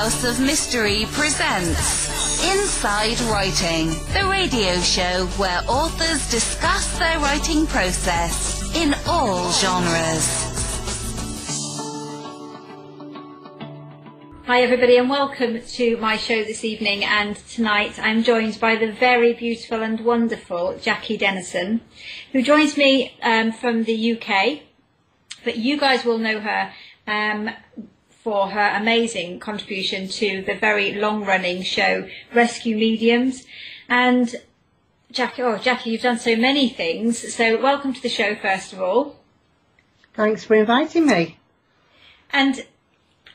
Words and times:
House 0.00 0.24
of 0.24 0.40
Mystery 0.40 1.04
presents 1.10 2.42
Inside 2.42 3.20
Writing, 3.30 3.88
the 4.14 4.26
radio 4.30 4.80
show 4.80 5.26
where 5.36 5.60
authors 5.68 6.30
discuss 6.30 6.98
their 6.98 7.18
writing 7.18 7.66
process 7.66 8.74
in 8.74 8.94
all 9.06 9.52
genres. 9.52 10.26
Hi, 14.46 14.62
everybody, 14.62 14.96
and 14.96 15.10
welcome 15.10 15.60
to 15.60 15.98
my 15.98 16.16
show 16.16 16.44
this 16.44 16.64
evening. 16.64 17.04
And 17.04 17.36
tonight 17.50 17.98
I'm 17.98 18.22
joined 18.22 18.58
by 18.58 18.76
the 18.76 18.90
very 18.90 19.34
beautiful 19.34 19.82
and 19.82 20.00
wonderful 20.00 20.78
Jackie 20.80 21.18
Dennison, 21.18 21.82
who 22.32 22.40
joins 22.40 22.78
me 22.78 23.18
um, 23.22 23.52
from 23.52 23.84
the 23.84 24.16
UK. 24.18 24.60
But 25.44 25.58
you 25.58 25.78
guys 25.78 26.06
will 26.06 26.16
know 26.16 26.40
her 26.40 26.72
um, 27.06 27.50
for 28.30 28.50
her 28.50 28.76
amazing 28.76 29.40
contribution 29.40 30.06
to 30.06 30.40
the 30.42 30.54
very 30.54 30.94
long 30.94 31.24
running 31.24 31.64
show 31.64 32.08
Rescue 32.32 32.76
Mediums. 32.76 33.44
And 33.88 34.36
Jackie, 35.10 35.42
oh, 35.42 35.58
Jackie, 35.58 35.90
you've 35.90 36.02
done 36.02 36.20
so 36.20 36.36
many 36.36 36.68
things. 36.68 37.34
So, 37.34 37.60
welcome 37.60 37.92
to 37.92 38.00
the 38.00 38.08
show, 38.08 38.36
first 38.36 38.72
of 38.72 38.80
all. 38.80 39.16
Thanks 40.14 40.44
for 40.44 40.54
inviting 40.54 41.06
me. 41.06 41.38
And 42.32 42.64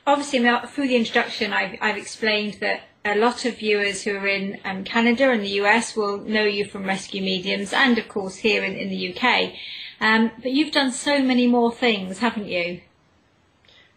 obviously, 0.08 0.40
through 0.70 0.88
the 0.88 0.96
introduction, 0.96 1.52
I've, 1.52 1.78
I've 1.82 1.98
explained 1.98 2.60
that 2.62 2.84
a 3.04 3.18
lot 3.18 3.44
of 3.44 3.58
viewers 3.58 4.04
who 4.04 4.16
are 4.16 4.28
in 4.28 4.62
um, 4.64 4.86
Canada 4.86 5.30
and 5.30 5.44
the 5.44 5.60
US 5.60 5.98
will 5.98 6.20
know 6.20 6.46
you 6.46 6.64
from 6.64 6.86
Rescue 6.86 7.22
Mediums 7.22 7.74
and, 7.74 7.98
of 7.98 8.08
course, 8.08 8.38
here 8.38 8.64
in, 8.64 8.76
in 8.78 8.88
the 8.88 9.14
UK. 9.14 9.56
Um, 10.00 10.32
but 10.42 10.54
you've 10.54 10.72
done 10.72 10.94
so 10.94 11.22
many 11.22 11.48
more 11.48 11.74
things, 11.74 12.20
haven't 12.20 12.48
you? 12.48 12.80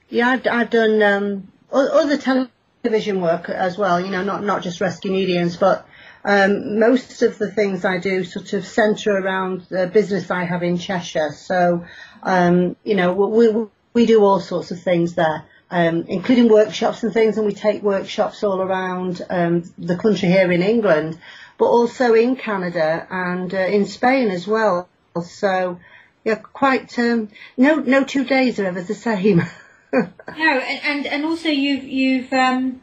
Yeah, 0.08 0.28
I've, 0.28 0.46
I've 0.46 0.70
done 0.70 1.02
um, 1.02 1.48
other 1.72 2.16
television 2.16 3.20
work 3.20 3.48
as 3.48 3.76
well, 3.76 4.00
you 4.00 4.10
know, 4.10 4.22
not, 4.22 4.42
not 4.42 4.62
just 4.62 4.80
Rescue 4.80 5.12
Mediums, 5.12 5.56
but 5.56 5.86
um, 6.24 6.78
most 6.78 7.22
of 7.22 7.38
the 7.38 7.50
things 7.50 7.84
I 7.84 7.98
do 7.98 8.24
sort 8.24 8.52
of 8.52 8.66
centre 8.66 9.16
around 9.16 9.62
the 9.68 9.86
business 9.86 10.30
I 10.30 10.44
have 10.44 10.62
in 10.62 10.78
Cheshire. 10.78 11.32
So, 11.32 11.84
um, 12.22 12.76
you 12.84 12.94
know, 12.94 13.12
we, 13.12 13.66
we 13.92 14.06
do 14.06 14.24
all 14.24 14.40
sorts 14.40 14.70
of 14.70 14.80
things 14.80 15.14
there 15.14 15.44
um, 15.70 16.04
including 16.08 16.48
workshops 16.48 17.02
and 17.02 17.12
things, 17.12 17.36
and 17.36 17.46
we 17.46 17.54
take 17.54 17.82
workshops 17.82 18.42
all 18.42 18.60
around 18.60 19.24
um, 19.28 19.70
the 19.76 19.96
country 19.96 20.28
here 20.28 20.50
in 20.50 20.62
England, 20.62 21.18
but 21.58 21.66
also 21.66 22.14
in 22.14 22.36
Canada 22.36 23.06
and 23.10 23.52
uh, 23.52 23.58
in 23.58 23.84
Spain 23.84 24.28
as 24.28 24.46
well. 24.46 24.88
So, 25.22 25.78
yeah, 26.24 26.36
quite 26.36 26.98
um, 26.98 27.28
no 27.56 27.76
no 27.76 28.04
two 28.04 28.24
days 28.24 28.58
are 28.58 28.66
ever 28.66 28.82
the 28.82 28.94
same. 28.94 29.42
no, 29.92 30.04
and, 30.36 30.80
and 30.84 31.06
and 31.06 31.24
also 31.24 31.48
you've 31.48 31.84
you've 31.84 32.32
um, 32.32 32.82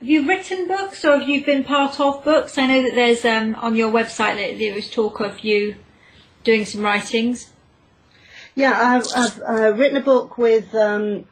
have 0.00 0.08
you 0.08 0.28
written 0.28 0.68
books 0.68 1.04
or 1.04 1.18
have 1.18 1.28
you 1.28 1.44
been 1.44 1.64
part 1.64 1.98
of 1.98 2.22
books? 2.22 2.58
I 2.58 2.66
know 2.66 2.82
that 2.82 2.94
there's 2.94 3.24
um, 3.24 3.54
on 3.56 3.76
your 3.76 3.90
website 3.90 4.36
that 4.36 4.58
there 4.58 4.74
was 4.74 4.90
talk 4.90 5.20
of 5.20 5.40
you 5.40 5.76
doing 6.44 6.64
some 6.64 6.82
writings. 6.82 7.50
Yeah, 8.54 8.72
I've, 8.72 9.06
I've 9.14 9.42
uh, 9.42 9.72
written 9.74 9.96
a 9.96 10.02
book 10.02 10.38
with 10.38 10.74
um, 10.74 11.26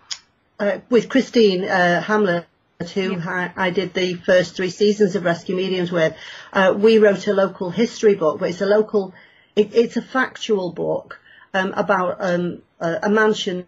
uh, 0.59 0.79
with 0.91 1.09
Christine 1.09 1.65
uh, 1.65 2.03
Hamlett, 2.03 2.47
who 2.95 3.13
yeah. 3.13 3.53
I, 3.57 3.67
I, 3.67 3.71
did 3.71 3.95
the 3.95 4.15
first 4.15 4.57
three 4.57 4.71
seasons 4.71 5.17
of 5.17 5.25
Rescue 5.25 5.57
Mediums 5.57 5.91
with, 5.91 6.15
uh, 6.53 6.75
we 6.77 6.99
wrote 6.99 7.27
a 7.27 7.33
local 7.33 7.71
history 7.71 8.15
book, 8.15 8.41
but 8.41 8.51
it's 8.51 8.61
a 8.61 8.67
local, 8.67 9.15
it, 9.57 9.75
it's 9.75 9.97
a 9.97 10.03
factual 10.03 10.73
book 10.73 11.21
um, 11.53 11.73
about 11.73 12.17
um, 12.21 12.63
a, 12.81 13.01
a, 13.05 13.11
mansion 13.11 13.67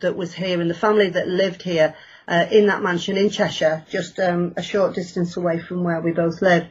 that, 0.00 0.16
was 0.16 0.34
here 0.34 0.60
and 0.60 0.68
the 0.68 0.74
family 0.74 1.08
that 1.08 1.28
lived 1.28 1.62
here 1.62 1.94
uh, 2.28 2.44
in 2.50 2.66
that 2.66 2.82
mansion 2.82 3.16
in 3.16 3.30
Cheshire, 3.30 3.86
just 3.88 4.18
um, 4.18 4.52
a 4.58 4.62
short 4.62 4.94
distance 4.94 5.38
away 5.38 5.60
from 5.60 5.82
where 5.82 6.00
we 6.02 6.12
both 6.12 6.42
live. 6.42 6.66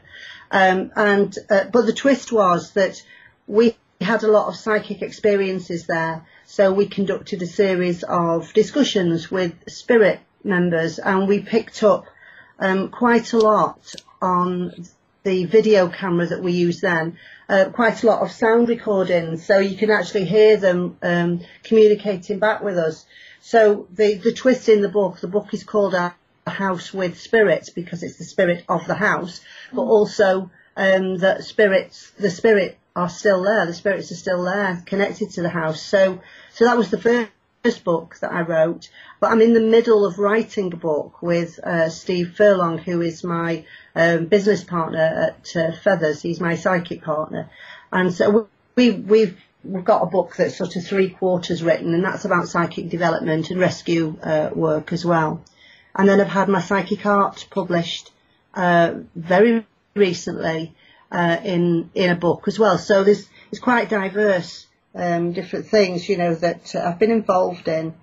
Um, 0.52 0.92
and 0.95 1.36
uh, 1.50 1.64
but 1.66 1.88
the 1.88 1.94
twist 1.94 2.31
was 2.31 2.73
that 2.73 3.02
we 3.48 3.76
had 3.99 4.21
a 4.21 4.32
lot 4.32 4.49
of 4.49 4.55
psychic 4.55 5.02
experiences 5.02 5.87
there 5.87 6.27
so 6.45 6.71
we 6.71 6.86
conducted 6.86 7.42
a 7.42 7.48
series 7.48 8.04
of 8.04 8.54
discussions 8.54 9.31
with 9.31 9.54
spirit 9.67 10.20
members 10.43 10.99
and 10.99 11.27
we 11.27 11.39
picked 11.39 11.81
up 11.81 12.05
um, 12.60 12.89
quite 12.89 13.33
a 13.33 13.39
lot 13.39 13.95
on 14.21 14.86
the 15.26 15.45
video 15.45 15.89
camera 15.89 16.27
that 16.27 16.42
we 16.42 16.54
used 16.54 16.81
then, 16.81 17.17
uh, 17.48 17.66
quite 17.73 18.04
a 18.04 18.08
lot 18.08 18.22
of 18.22 18.32
sound 18.32 18.70
recordings, 18.70 19.45
so 19.45 19.60
you 19.60 19.78
can 19.78 19.92
actually 19.92 20.26
hear 20.26 20.58
them 20.58 20.98
um, 21.02 21.42
communicating 21.64 22.39
back 22.39 22.64
with 22.64 22.78
us. 22.78 23.06
So 23.42 23.88
the, 23.92 24.16
the 24.16 24.33
twist 24.33 24.70
in 24.70 24.82
the 24.82 24.89
book, 24.89 25.20
the 25.20 25.28
book 25.28 25.54
is 25.54 25.64
called 25.64 25.94
A 25.94 26.16
House 26.48 26.94
with 26.94 27.20
Spirits 27.20 27.70
because 27.70 28.02
it's 28.04 28.17
the 28.17 28.23
spirit 28.23 28.66
of 28.67 28.88
the 28.88 28.95
house, 28.95 29.42
but 29.72 29.84
also 29.84 30.50
um, 30.76 31.17
that 31.20 31.44
spirits, 31.44 32.11
the 32.17 32.32
spirit 32.32 32.78
are 32.95 33.10
still 33.10 33.44
there. 33.44 33.66
The 33.66 33.73
spirits 33.73 34.11
are 34.11 34.16
still 34.16 34.44
there, 34.44 34.82
connected 34.86 35.32
to 35.32 35.42
the 35.42 35.50
house. 35.50 35.82
So, 35.82 36.22
so 36.54 36.66
that 36.66 36.78
was 36.78 36.89
the 36.89 37.00
first 37.00 37.30
book 37.73 38.17
that 38.21 38.31
I 38.31 38.42
wrote. 38.42 38.89
But 39.20 39.31
I'm 39.31 39.42
in 39.42 39.53
the 39.53 39.59
middle 39.61 40.05
of 40.05 40.20
writing 40.20 40.71
a 40.71 40.77
book 40.77 41.21
with 41.21 41.59
uh, 41.59 41.89
Steve 41.89 42.36
Furlong, 42.37 42.77
who 42.77 43.02
is 43.02 43.23
my 43.23 43.65
um, 43.95 44.26
business 44.26 44.64
partner 44.64 45.33
at 45.33 45.55
uh, 45.55 45.71
Feathers. 45.71 46.21
He's 46.21 46.39
my 46.39 46.55
psychic 46.55 47.02
partner, 47.04 47.49
and 47.92 48.14
so 48.14 48.48
we 48.75 48.92
we've 48.92 49.37
we've 49.64 49.83
got 49.83 50.04
a 50.04 50.08
book 50.08 50.36
that's 50.36 50.58
sort 50.58 50.75
of 50.75 50.86
three 50.86 51.09
quarters 51.09 51.64
written, 51.64 51.93
and 51.93 52.04
that's 52.04 52.25
about 52.25 52.48
psychic 52.48 52.89
development 52.89 53.49
and 53.49 53.59
rescue 53.59 54.17
uh, 54.21 54.49
work 54.54 54.93
as 54.93 55.04
well. 55.04 55.42
And 55.95 56.08
then 56.08 56.21
I've 56.21 56.27
had 56.27 56.49
my 56.49 56.61
psychic 56.61 57.05
art 57.05 57.48
published 57.49 58.11
uh, 58.54 58.95
very 59.15 59.65
recently 59.95 60.75
uh, 61.11 61.37
in 61.43 61.89
in 61.95 62.09
a 62.09 62.15
book 62.15 62.48
as 62.48 62.59
well. 62.59 62.77
So 62.77 63.04
there's 63.04 63.27
it's 63.52 63.59
quite 63.59 63.89
diverse, 63.89 64.67
um, 64.95 65.33
different 65.33 65.67
things, 65.67 66.08
you 66.08 66.17
know, 66.17 66.33
that 66.36 66.76
I've 66.76 67.00
been 67.00 67.11
involved 67.11 67.67
in. 67.67 67.94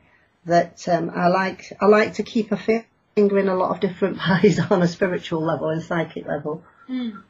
That 0.44 0.88
um, 0.88 1.12
I 1.14 1.28
like 1.28 1.72
I 1.80 1.86
like 1.86 2.14
to 2.14 2.22
keep 2.22 2.50
a 2.52 2.56
finger 2.56 3.38
in 3.38 3.48
a 3.48 3.54
lot 3.54 3.70
of 3.70 3.80
different 3.80 4.18
pies 4.18 4.58
on 4.58 4.82
a 4.82 4.88
spiritual 4.88 5.42
level 5.42 5.68
and 5.68 5.82
psychic 5.82 6.26
level. 6.26 6.62
Mm. 6.88 7.22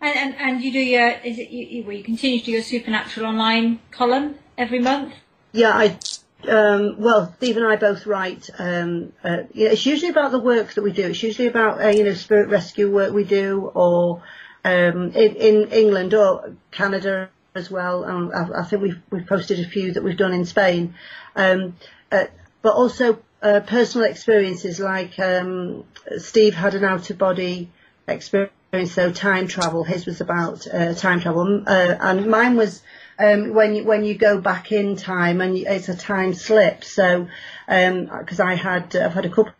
And, 0.00 0.16
and 0.16 0.34
and 0.36 0.62
you 0.62 0.72
do 0.72 0.78
your 0.78 1.10
is 1.10 1.38
it 1.38 1.50
you, 1.50 1.66
you, 1.66 1.90
you 1.90 2.04
continue 2.04 2.38
to 2.40 2.44
do 2.44 2.52
your 2.52 2.62
supernatural 2.62 3.26
online 3.26 3.80
column 3.90 4.36
every 4.56 4.78
month? 4.78 5.14
Yeah, 5.52 5.72
I 5.72 5.98
um, 6.48 6.96
well, 6.98 7.34
Steve 7.36 7.56
and 7.56 7.66
I 7.66 7.76
both 7.76 8.06
write. 8.06 8.48
Um, 8.58 9.12
uh, 9.24 9.38
yeah, 9.52 9.70
it's 9.70 9.84
usually 9.84 10.10
about 10.10 10.30
the 10.30 10.38
work 10.38 10.74
that 10.74 10.82
we 10.82 10.92
do. 10.92 11.08
It's 11.08 11.22
usually 11.22 11.48
about 11.48 11.82
uh, 11.82 11.88
you 11.88 12.04
know 12.04 12.14
spirit 12.14 12.48
rescue 12.48 12.90
work 12.90 13.12
we 13.12 13.24
do, 13.24 13.70
or 13.74 14.22
um, 14.64 15.10
in, 15.12 15.34
in 15.36 15.68
England 15.70 16.14
or 16.14 16.54
Canada 16.70 17.28
as 17.58 17.70
well. 17.70 18.04
Um, 18.04 18.32
I, 18.34 18.60
I, 18.60 18.64
think 18.64 18.82
we've 18.82 19.00
we've 19.10 19.26
posted 19.26 19.60
a 19.60 19.68
few 19.68 19.92
that 19.92 20.02
we've 20.02 20.16
done 20.16 20.32
in 20.32 20.46
Spain, 20.46 20.94
um, 21.36 21.76
uh, 22.10 22.24
but 22.62 22.74
also 22.74 23.18
uh, 23.42 23.60
personal 23.60 24.08
experiences 24.08 24.80
like 24.80 25.18
um, 25.18 25.84
Steve 26.16 26.54
had 26.54 26.74
an 26.74 26.84
out 26.84 27.10
of 27.10 27.18
body 27.18 27.70
experience, 28.06 28.52
so 28.86 29.12
time 29.12 29.48
travel. 29.48 29.84
His 29.84 30.06
was 30.06 30.20
about 30.22 30.66
uh, 30.66 30.94
time 30.94 31.20
travel, 31.20 31.64
uh, 31.66 31.96
and 32.00 32.26
mine 32.26 32.56
was. 32.56 32.82
Um, 33.20 33.52
when 33.52 33.74
you 33.74 33.82
when 33.82 34.04
you 34.04 34.14
go 34.14 34.40
back 34.40 34.70
in 34.70 34.94
time 34.94 35.40
and 35.40 35.56
it's 35.58 35.88
a 35.88 35.96
time 35.96 36.34
slip. 36.34 36.84
So 36.84 37.26
because 37.66 38.40
um, 38.40 38.46
I 38.46 38.54
had 38.54 38.94
I've 38.94 39.12
had 39.12 39.26
a 39.26 39.28
couple 39.28 39.52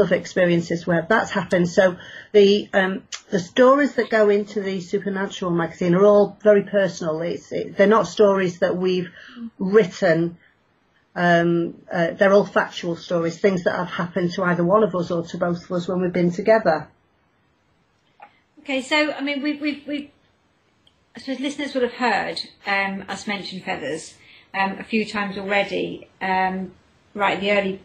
of 0.00 0.12
experiences 0.12 0.86
where 0.86 1.06
that's 1.08 1.30
happened. 1.30 1.68
So 1.68 1.96
the 2.32 2.68
um, 2.72 3.02
the 3.30 3.38
stories 3.38 3.94
that 3.96 4.10
go 4.10 4.28
into 4.28 4.60
the 4.60 4.80
Supernatural 4.80 5.50
magazine 5.50 5.94
are 5.94 6.04
all 6.04 6.36
very 6.42 6.62
personal. 6.62 7.20
It's 7.22 7.52
it, 7.52 7.76
they're 7.76 7.86
not 7.86 8.06
stories 8.06 8.60
that 8.60 8.76
we've 8.76 9.10
written. 9.58 10.38
Um, 11.14 11.74
uh, 11.92 12.12
they're 12.12 12.32
all 12.32 12.44
factual 12.44 12.94
stories, 12.94 13.40
things 13.40 13.64
that 13.64 13.74
have 13.74 13.88
happened 13.88 14.32
to 14.34 14.44
either 14.44 14.64
one 14.64 14.84
of 14.84 14.94
us 14.94 15.10
or 15.10 15.24
to 15.24 15.38
both 15.38 15.64
of 15.64 15.72
us 15.72 15.88
when 15.88 16.00
we've 16.00 16.12
been 16.12 16.30
together. 16.30 16.88
Okay, 18.60 18.82
so 18.82 19.12
I 19.12 19.20
mean, 19.20 19.42
we've 19.42 19.60
we've, 19.60 19.86
we've 19.86 20.10
I 21.16 21.20
suppose 21.20 21.40
listeners 21.40 21.74
would 21.74 21.82
have 21.82 21.94
heard 21.94 22.40
um, 22.66 23.04
us 23.08 23.26
mention 23.26 23.60
feathers 23.60 24.14
um, 24.54 24.78
a 24.78 24.84
few 24.84 25.04
times 25.04 25.36
already, 25.36 26.08
um, 26.20 26.72
right 27.14 27.40
the 27.40 27.50
early 27.50 27.80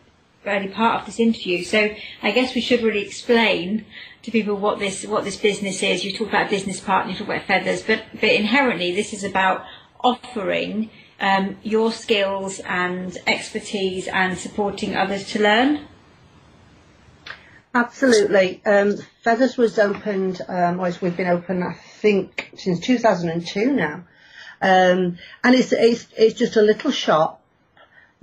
early 0.45 0.67
part 0.67 0.99
of 0.99 1.05
this 1.05 1.19
interview. 1.19 1.63
So 1.63 1.95
I 2.21 2.31
guess 2.31 2.55
we 2.55 2.61
should 2.61 2.81
really 2.81 3.05
explain 3.05 3.85
to 4.23 4.31
people 4.31 4.55
what 4.55 4.79
this 4.79 5.05
what 5.05 5.23
this 5.23 5.37
business 5.37 5.83
is. 5.83 6.03
You 6.03 6.13
talk 6.13 6.29
about 6.29 6.49
business 6.49 6.79
partner, 6.79 7.11
you 7.11 7.17
talk 7.17 7.27
about 7.27 7.43
feathers, 7.43 7.83
but 7.83 8.03
but 8.13 8.31
inherently 8.31 8.93
this 8.93 9.13
is 9.13 9.23
about 9.23 9.65
offering 10.03 10.89
um, 11.19 11.57
your 11.63 11.91
skills 11.91 12.59
and 12.59 13.17
expertise 13.25 14.07
and 14.07 14.37
supporting 14.37 14.95
others 14.95 15.31
to 15.31 15.41
learn. 15.41 15.87
Absolutely. 17.75 18.61
Um, 18.65 18.97
Feathers 19.23 19.57
was 19.57 19.79
opened, 19.79 20.41
um, 20.47 20.77
we've 20.77 21.17
been 21.17 21.27
open, 21.27 21.63
I 21.63 21.73
think, 21.73 22.51
since 22.55 22.79
2002 22.81 23.71
now. 23.71 24.03
Um, 24.61 25.17
and 25.43 25.55
it's, 25.55 25.71
it's, 25.71 26.07
it's 26.15 26.37
just 26.37 26.55
a 26.55 26.61
little 26.61 26.91
shop 26.91 27.42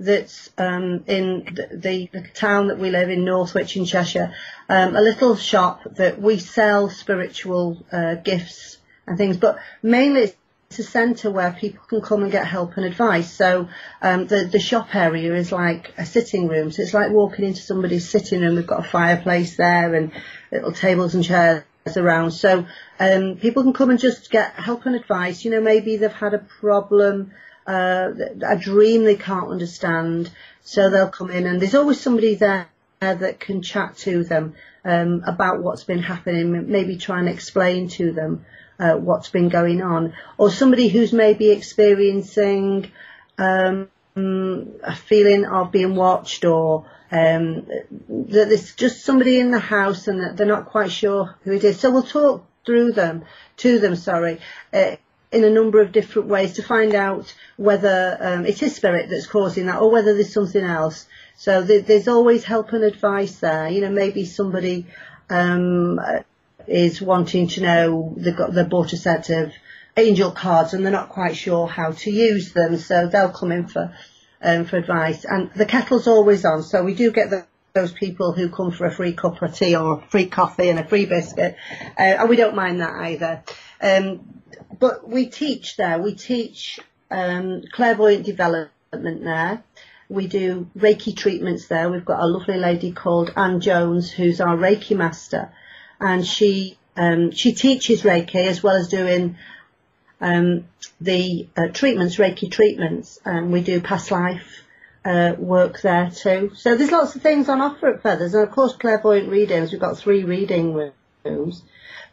that's 0.03 0.49
um, 0.57 1.03
in 1.07 1.45
the, 1.71 2.09
the, 2.11 2.27
town 2.33 2.67
that 2.67 2.79
we 2.79 2.89
live 2.89 3.09
in, 3.09 3.23
Northwich 3.25 3.77
in 3.77 3.85
Cheshire, 3.85 4.33
um, 4.69 4.95
a 4.95 5.01
little 5.01 5.35
shop 5.35 5.81
that 5.95 6.21
we 6.21 6.37
sell 6.37 6.89
spiritual 6.89 7.85
uh, 7.91 8.15
gifts 8.15 8.77
and 9.07 9.17
things, 9.17 9.37
but 9.37 9.59
mainly 9.83 10.33
it's 10.71 10.79
a 10.79 10.83
centre 10.83 11.29
where 11.29 11.51
people 11.51 11.83
can 11.87 12.01
come 12.01 12.23
and 12.23 12.31
get 12.31 12.47
help 12.47 12.77
and 12.77 12.85
advice. 12.85 13.31
So 13.31 13.67
um, 14.01 14.27
the 14.27 14.45
the 14.45 14.59
shop 14.59 14.95
area 14.95 15.35
is 15.35 15.51
like 15.51 15.93
a 15.97 16.05
sitting 16.05 16.47
room. 16.47 16.71
So 16.71 16.81
it's 16.81 16.93
like 16.93 17.11
walking 17.11 17.43
into 17.43 17.61
somebody's 17.61 18.09
sitting 18.09 18.39
room. 18.39 18.55
We've 18.55 18.65
got 18.65 18.85
a 18.85 18.89
fireplace 18.89 19.57
there 19.57 19.93
and 19.93 20.13
little 20.49 20.71
tables 20.71 21.13
and 21.13 21.25
chairs 21.25 21.63
around. 21.97 22.31
So 22.31 22.65
um, 22.99 23.35
people 23.35 23.63
can 23.63 23.73
come 23.73 23.89
and 23.89 23.99
just 23.99 24.31
get 24.31 24.53
help 24.53 24.85
and 24.85 24.95
advice. 24.95 25.43
You 25.43 25.51
know, 25.51 25.61
maybe 25.61 25.97
they've 25.97 26.11
had 26.11 26.33
a 26.33 26.39
problem, 26.39 27.33
uh, 27.67 28.11
a 28.47 28.57
dream 28.57 29.03
they 29.03 29.15
can't 29.15 29.49
understand. 29.49 30.31
So 30.63 30.89
they'll 30.89 31.09
come 31.09 31.31
in 31.31 31.47
and 31.47 31.61
there's 31.61 31.75
always 31.75 31.99
somebody 31.99 32.35
there 32.35 32.67
that 32.99 33.39
can 33.39 33.61
chat 33.61 33.97
to 33.97 34.23
them 34.23 34.55
um, 34.85 35.23
about 35.25 35.61
what's 35.61 35.83
been 35.83 36.03
happening, 36.03 36.71
maybe 36.71 36.97
try 36.97 37.19
and 37.19 37.29
explain 37.29 37.87
to 37.89 38.11
them 38.11 38.45
uh, 38.79 38.93
what's 38.93 39.29
been 39.29 39.49
going 39.49 39.81
on, 39.81 40.13
or 40.37 40.49
somebody 40.49 40.87
who's 40.87 41.13
maybe 41.13 41.51
experiencing 41.51 42.91
um, 43.37 43.89
a 44.15 44.95
feeling 44.95 45.45
of 45.45 45.71
being 45.71 45.95
watched, 45.95 46.45
or 46.45 46.85
um, 47.11 47.65
that 48.09 48.47
there's 48.49 48.73
just 48.75 49.03
somebody 49.03 49.39
in 49.39 49.51
the 49.51 49.59
house 49.59 50.07
and 50.07 50.21
that 50.21 50.37
they're 50.37 50.47
not 50.47 50.65
quite 50.65 50.91
sure 50.91 51.35
who 51.43 51.51
it 51.51 51.63
is. 51.63 51.79
So 51.79 51.91
we'll 51.91 52.03
talk 52.03 52.45
through 52.65 52.93
them, 52.93 53.25
to 53.57 53.79
them, 53.79 53.95
sorry, 53.95 54.39
uh, 54.73 54.95
in 55.31 55.43
a 55.43 55.49
number 55.49 55.81
of 55.81 55.91
different 55.91 56.27
ways 56.27 56.53
to 56.53 56.63
find 56.63 56.93
out 56.93 57.33
whether 57.57 58.17
um, 58.19 58.45
it 58.45 58.61
is 58.61 58.75
spirit 58.75 59.09
that's 59.09 59.27
causing 59.27 59.67
that 59.67 59.79
or 59.79 59.89
whether 59.89 60.13
there's 60.13 60.33
something 60.33 60.63
else. 60.63 61.07
So 61.37 61.65
th- 61.65 61.85
there's 61.85 62.07
always 62.07 62.43
help 62.43 62.73
and 62.73 62.83
advice 62.83 63.39
there. 63.39 63.69
You 63.69 63.81
know, 63.81 63.89
maybe 63.89 64.25
somebody 64.25 64.87
um, 65.29 65.99
is 66.67 67.01
wanting 67.01 67.47
to 67.49 67.61
know 67.61 68.13
they've 68.17 68.35
got 68.35 68.53
they 68.53 68.63
bought 68.63 68.93
a 68.93 68.97
set 68.97 69.29
of 69.29 69.53
angel 69.97 70.31
cards 70.31 70.73
and 70.73 70.85
they're 70.85 70.91
not 70.91 71.09
quite 71.09 71.35
sure 71.35 71.67
how 71.67 71.91
to 71.91 72.11
use 72.11 72.53
them, 72.53 72.77
so 72.77 73.07
they'll 73.07 73.29
come 73.29 73.51
in 73.51 73.67
for 73.67 73.95
um, 74.41 74.65
for 74.65 74.77
advice. 74.77 75.25
And 75.25 75.51
the 75.53 75.65
kettle's 75.65 76.07
always 76.07 76.45
on, 76.45 76.63
so 76.63 76.83
we 76.83 76.93
do 76.93 77.11
get 77.11 77.29
the, 77.29 77.45
those 77.73 77.91
people 77.91 78.33
who 78.33 78.49
come 78.49 78.71
for 78.71 78.85
a 78.85 78.91
free 78.91 79.13
cup 79.13 79.41
of 79.41 79.55
tea 79.55 79.75
or 79.75 79.99
a 79.99 80.01
free 80.07 80.27
coffee 80.27 80.69
and 80.69 80.79
a 80.79 80.87
free 80.87 81.05
biscuit, 81.05 81.55
uh, 81.97 82.01
and 82.01 82.29
we 82.29 82.35
don't 82.35 82.55
mind 82.55 82.81
that 82.81 82.93
either. 82.93 83.43
Um, 83.81 84.41
but 84.79 85.07
we 85.07 85.27
teach 85.27 85.77
there. 85.77 85.99
We 85.99 86.15
teach 86.15 86.79
um, 87.09 87.63
clairvoyant 87.71 88.25
development 88.25 89.23
there. 89.23 89.63
We 90.09 90.27
do 90.27 90.67
Reiki 90.77 91.15
treatments 91.15 91.67
there. 91.67 91.89
We've 91.89 92.03
got 92.03 92.21
a 92.21 92.25
lovely 92.25 92.57
lady 92.57 92.91
called 92.91 93.31
Anne 93.35 93.61
Jones 93.61 94.11
who's 94.11 94.41
our 94.41 94.57
Reiki 94.57 94.95
master 94.95 95.53
and 96.01 96.25
she 96.25 96.77
um, 96.97 97.31
she 97.31 97.53
teaches 97.53 98.01
Reiki 98.01 98.47
as 98.47 98.61
well 98.61 98.75
as 98.75 98.89
doing 98.89 99.37
um, 100.19 100.65
the 100.99 101.47
uh, 101.55 101.67
treatments, 101.67 102.17
Reiki 102.17 102.51
treatments. 102.51 103.19
And 103.23 103.53
we 103.53 103.61
do 103.61 103.79
past 103.79 104.11
life 104.11 104.63
uh, 105.03 105.33
work 105.37 105.81
there 105.81 106.11
too. 106.11 106.51
So 106.55 106.75
there's 106.75 106.91
lots 106.91 107.15
of 107.15 107.21
things 107.21 107.49
on 107.49 107.61
offer 107.61 107.87
at 107.87 108.03
Feathers, 108.03 108.33
and 108.33 108.47
of 108.47 108.51
course 108.51 108.75
clairvoyant 108.75 109.29
readings. 109.29 109.71
We've 109.71 109.81
got 109.81 109.97
three 109.97 110.23
reading 110.23 110.91
rooms, 111.23 111.63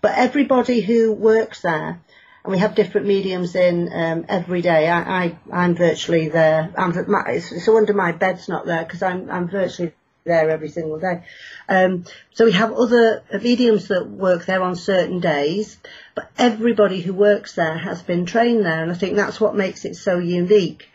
but 0.01 0.17
everybody 0.17 0.81
who 0.81 1.13
works 1.13 1.63
there. 1.63 2.01
And 2.45 2.53
we 2.53 2.61
have 2.61 2.77
different 2.77 3.07
mediums 3.07 3.55
in 3.55 3.91
um, 3.93 4.25
every 4.29 4.63
day. 4.63 4.89
I, 4.89 5.25
I, 5.25 5.39
I'm 5.53 5.75
virtually 5.75 6.29
there. 6.29 6.73
I'm, 6.79 6.93
it's, 7.27 7.53
it's 7.53 7.69
a 7.69 7.73
wonder 7.73 7.93
my 7.93 8.13
bed's 8.13 8.49
not 8.49 8.65
there 8.65 8.85
because 8.85 9.03
I'm, 9.03 9.29
I'm 9.29 9.49
virtually 9.49 9.93
there 10.25 10.49
every 10.49 10.69
single 10.69 10.99
day. 10.99 11.25
Um, 11.69 12.05
so 12.33 12.45
we 12.45 12.53
have 12.53 12.73
other 12.73 13.25
mediums 13.43 13.89
that 13.89 14.09
work 14.09 14.47
there 14.47 14.63
on 14.63 14.77
certain 14.77 15.19
days, 15.19 15.79
but 16.15 16.31
everybody 16.39 17.01
who 17.01 17.13
works 17.13 17.55
there 17.55 17.77
has 17.77 18.03
been 18.03 18.25
trained 18.25 18.65
there, 18.65 18.83
and 18.83 18.93
I 18.93 18.95
think 18.95 19.17
that's 19.17 19.41
what 19.41 19.57
makes 19.57 19.85
it 19.85 19.97
so 19.97 20.19
unique. 20.19 20.89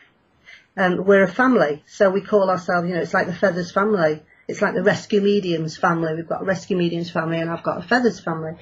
Um, 0.76 1.06
we're 1.06 1.24
a 1.24 1.28
family, 1.28 1.84
so 1.86 2.10
we 2.10 2.22
call 2.22 2.50
ourselves, 2.50 2.88
you 2.88 2.96
know, 2.96 3.02
it's 3.02 3.14
like 3.14 3.28
the 3.28 3.34
Feathers 3.34 3.72
family. 3.72 4.22
It's 4.48 4.62
like 4.62 4.74
the 4.74 4.84
Rescue 4.84 5.22
Mediums 5.22 5.78
family. 5.78 6.16
We've 6.16 6.28
got 6.28 6.42
a 6.42 6.46
Rescue 6.46 6.76
Mediums 6.78 7.12
family, 7.12 7.40
and 7.40 7.50
I've 7.50 7.64
got 7.64 7.78
a 7.78 7.88
Feathers 7.88 8.20
family. 8.20 8.54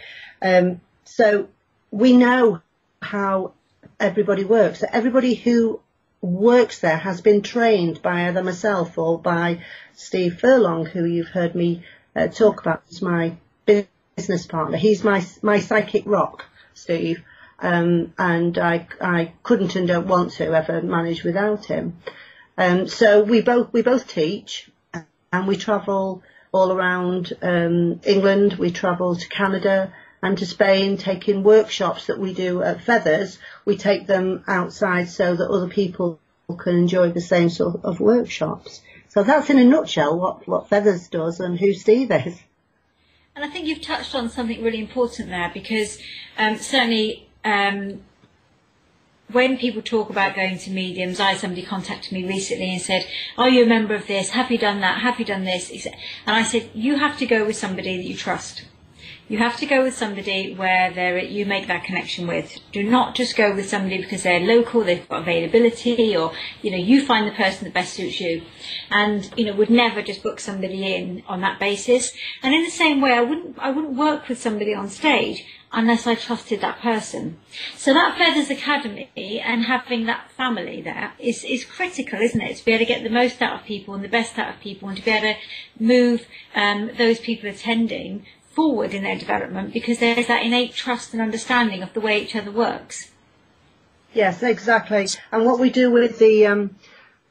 Um, 0.41 0.81
so 1.05 1.47
we 1.89 2.15
know 2.17 2.61
how 3.01 3.53
everybody 3.99 4.43
works. 4.43 4.83
Everybody 4.91 5.33
who 5.33 5.79
works 6.21 6.79
there 6.79 6.97
has 6.97 7.21
been 7.21 7.41
trained 7.41 8.01
by 8.01 8.27
either 8.27 8.43
myself 8.43 8.97
or 8.97 9.19
by 9.19 9.63
Steve 9.93 10.39
Furlong, 10.39 10.85
who 10.85 11.05
you've 11.05 11.27
heard 11.27 11.55
me 11.55 11.83
uh, 12.15 12.27
talk 12.27 12.61
about 12.61 12.83
as 12.89 13.01
my 13.01 13.35
business 13.65 14.45
partner. 14.45 14.77
He's 14.77 15.03
my 15.03 15.25
my 15.41 15.59
psychic 15.59 16.03
rock, 16.05 16.45
Steve, 16.73 17.23
um, 17.61 18.13
and 18.17 18.57
I 18.57 18.87
I 18.99 19.33
couldn't 19.43 19.75
and 19.75 19.87
don't 19.87 20.07
want 20.07 20.33
to 20.33 20.53
ever 20.53 20.81
manage 20.81 21.23
without 21.23 21.65
him. 21.65 21.97
Um, 22.57 22.87
so 22.87 23.23
we 23.23 23.41
both 23.41 23.71
we 23.71 23.81
both 23.81 24.07
teach, 24.07 24.69
and 25.31 25.47
we 25.47 25.55
travel 25.55 26.23
all 26.51 26.71
around 26.71 27.33
um, 27.41 28.01
England. 28.03 28.53
We 28.53 28.71
travel 28.71 29.15
to 29.15 29.29
Canada 29.29 29.93
and 30.23 30.37
to 30.37 30.45
Spain, 30.45 30.97
taking 30.97 31.43
workshops 31.43 32.07
that 32.07 32.19
we 32.19 32.33
do 32.33 32.61
at 32.61 32.83
Feathers. 32.83 33.39
We 33.65 33.77
take 33.77 34.07
them 34.07 34.43
outside 34.47 35.09
so 35.09 35.35
that 35.35 35.49
other 35.49 35.67
people 35.67 36.19
can 36.59 36.75
enjoy 36.75 37.11
the 37.11 37.21
same 37.21 37.49
sort 37.49 37.83
of 37.83 37.99
workshops. 37.99 38.81
So 39.09 39.23
that's 39.23 39.49
in 39.49 39.57
a 39.57 39.63
nutshell 39.63 40.19
what, 40.19 40.47
what 40.47 40.69
Feathers 40.69 41.07
does 41.07 41.39
and 41.39 41.59
who 41.59 41.73
Steve 41.73 42.11
is. 42.11 42.39
And 43.35 43.45
I 43.45 43.49
think 43.49 43.65
you've 43.65 43.81
touched 43.81 44.13
on 44.13 44.29
something 44.29 44.61
really 44.61 44.79
important 44.79 45.29
there 45.29 45.49
because 45.53 45.97
um, 46.37 46.57
certainly 46.57 47.29
um, 47.43 48.01
when 49.31 49.57
people 49.57 49.81
talk 49.81 50.09
about 50.09 50.35
going 50.35 50.57
to 50.57 50.71
mediums, 50.71 51.19
I 51.19 51.35
somebody 51.35 51.63
contacted 51.63 52.11
me 52.11 52.27
recently 52.27 52.73
and 52.73 52.81
said, 52.81 53.07
Are 53.37 53.49
you 53.49 53.63
a 53.63 53.67
member 53.67 53.95
of 53.95 54.07
this? 54.07 54.31
Have 54.31 54.51
you 54.51 54.57
done 54.57 54.81
that? 54.81 55.01
Have 55.01 55.19
you 55.19 55.25
done 55.25 55.43
this? 55.43 55.71
And 55.85 56.35
I 56.35 56.43
said, 56.43 56.69
You 56.73 56.97
have 56.97 57.17
to 57.19 57.25
go 57.25 57.45
with 57.45 57.55
somebody 57.55 57.97
that 57.97 58.03
you 58.03 58.15
trust. 58.15 58.65
You 59.29 59.37
have 59.37 59.55
to 59.57 59.65
go 59.65 59.83
with 59.83 59.95
somebody 59.95 60.53
where 60.55 60.91
there 60.91 61.17
you 61.17 61.45
make 61.45 61.67
that 61.67 61.85
connection 61.85 62.27
with. 62.27 62.59
Do 62.73 62.83
not 62.83 63.15
just 63.15 63.37
go 63.37 63.55
with 63.55 63.69
somebody 63.69 64.01
because 64.01 64.23
they're 64.23 64.41
local, 64.41 64.83
they've 64.83 65.07
got 65.07 65.21
availability, 65.21 66.17
or 66.17 66.33
you 66.61 66.71
know 66.71 66.77
you 66.77 67.05
find 67.05 67.25
the 67.25 67.31
person 67.31 67.63
that 67.63 67.73
best 67.73 67.93
suits 67.93 68.19
you. 68.19 68.41
And 68.89 69.31
you 69.37 69.45
know 69.45 69.55
would 69.55 69.69
never 69.69 70.01
just 70.01 70.21
book 70.21 70.41
somebody 70.41 70.93
in 70.93 71.23
on 71.27 71.39
that 71.41 71.61
basis. 71.61 72.11
And 72.43 72.53
in 72.53 72.63
the 72.63 72.71
same 72.71 72.99
way, 72.99 73.13
I 73.13 73.21
wouldn't 73.21 73.57
I 73.57 73.71
wouldn't 73.71 73.95
work 73.95 74.27
with 74.27 74.41
somebody 74.41 74.73
on 74.73 74.89
stage 74.89 75.45
unless 75.73 76.05
I 76.05 76.15
trusted 76.15 76.61
that 76.61 76.79
person. 76.79 77.39
So 77.75 77.93
that 77.93 78.17
Feathers 78.17 78.49
Academy 78.49 79.09
and 79.39 79.65
having 79.65 80.05
that 80.05 80.31
family 80.31 80.81
there 80.81 81.13
is, 81.17 81.43
is 81.43 81.65
critical, 81.65 82.19
isn't 82.19 82.41
it? 82.41 82.57
To 82.57 82.65
be 82.65 82.73
able 82.73 82.85
to 82.85 82.93
get 82.93 83.03
the 83.03 83.09
most 83.09 83.41
out 83.41 83.59
of 83.59 83.65
people 83.65 83.93
and 83.93 84.03
the 84.03 84.09
best 84.09 84.37
out 84.37 84.53
of 84.53 84.61
people 84.61 84.89
and 84.89 84.97
to 84.97 85.03
be 85.03 85.11
able 85.11 85.33
to 85.33 85.83
move 85.83 86.25
um, 86.55 86.91
those 86.97 87.19
people 87.19 87.49
attending 87.49 88.25
forward 88.49 88.93
in 88.93 89.03
their 89.03 89.17
development 89.17 89.73
because 89.73 89.99
there's 89.99 90.27
that 90.27 90.43
innate 90.43 90.73
trust 90.73 91.13
and 91.13 91.21
understanding 91.21 91.81
of 91.81 91.93
the 91.93 92.01
way 92.01 92.21
each 92.21 92.35
other 92.35 92.51
works. 92.51 93.11
Yes, 94.13 94.43
exactly. 94.43 95.07
And 95.31 95.45
what 95.45 95.59
we 95.59 95.69
do 95.69 95.89
with 95.89 96.19
the 96.19 96.47
um, 96.47 96.75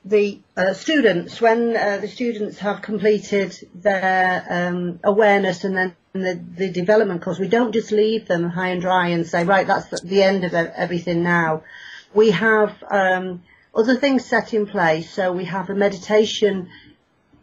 the 0.03 0.41
uh, 0.57 0.73
students 0.73 1.43
when 1.43 1.77
uh, 1.77 1.99
the 1.99 2.09
students 2.09 2.59
have 2.59 2.81
completed 2.81 3.55
their 3.75 4.47
um, 4.49 4.99
awareness 5.05 5.65
and 5.65 5.77
then 5.77 5.95
the, 6.13 6.41
the 6.57 6.71
development 6.71 7.23
course, 7.23 7.39
we 7.39 7.49
don't 7.49 7.73
just 7.73 7.93
leave 7.93 8.27
them 8.27 8.51
high 8.51 8.69
and 8.69 8.81
dry 8.81 9.09
and 9.09 9.27
say, 9.27 9.45
right, 9.45 9.67
that's 9.67 10.01
the 10.01 10.23
end 10.23 10.45
of 10.45 10.55
everything 10.55 11.23
now. 11.23 11.63
We 12.13 12.31
have 12.33 12.83
um, 12.91 13.43
other 13.75 13.97
things 13.97 14.25
set 14.25 14.53
in 14.53 14.67
place. 14.67 15.11
So 15.11 15.33
we 15.33 15.45
have 15.45 15.71
a 15.71 15.75
meditation 15.75 16.69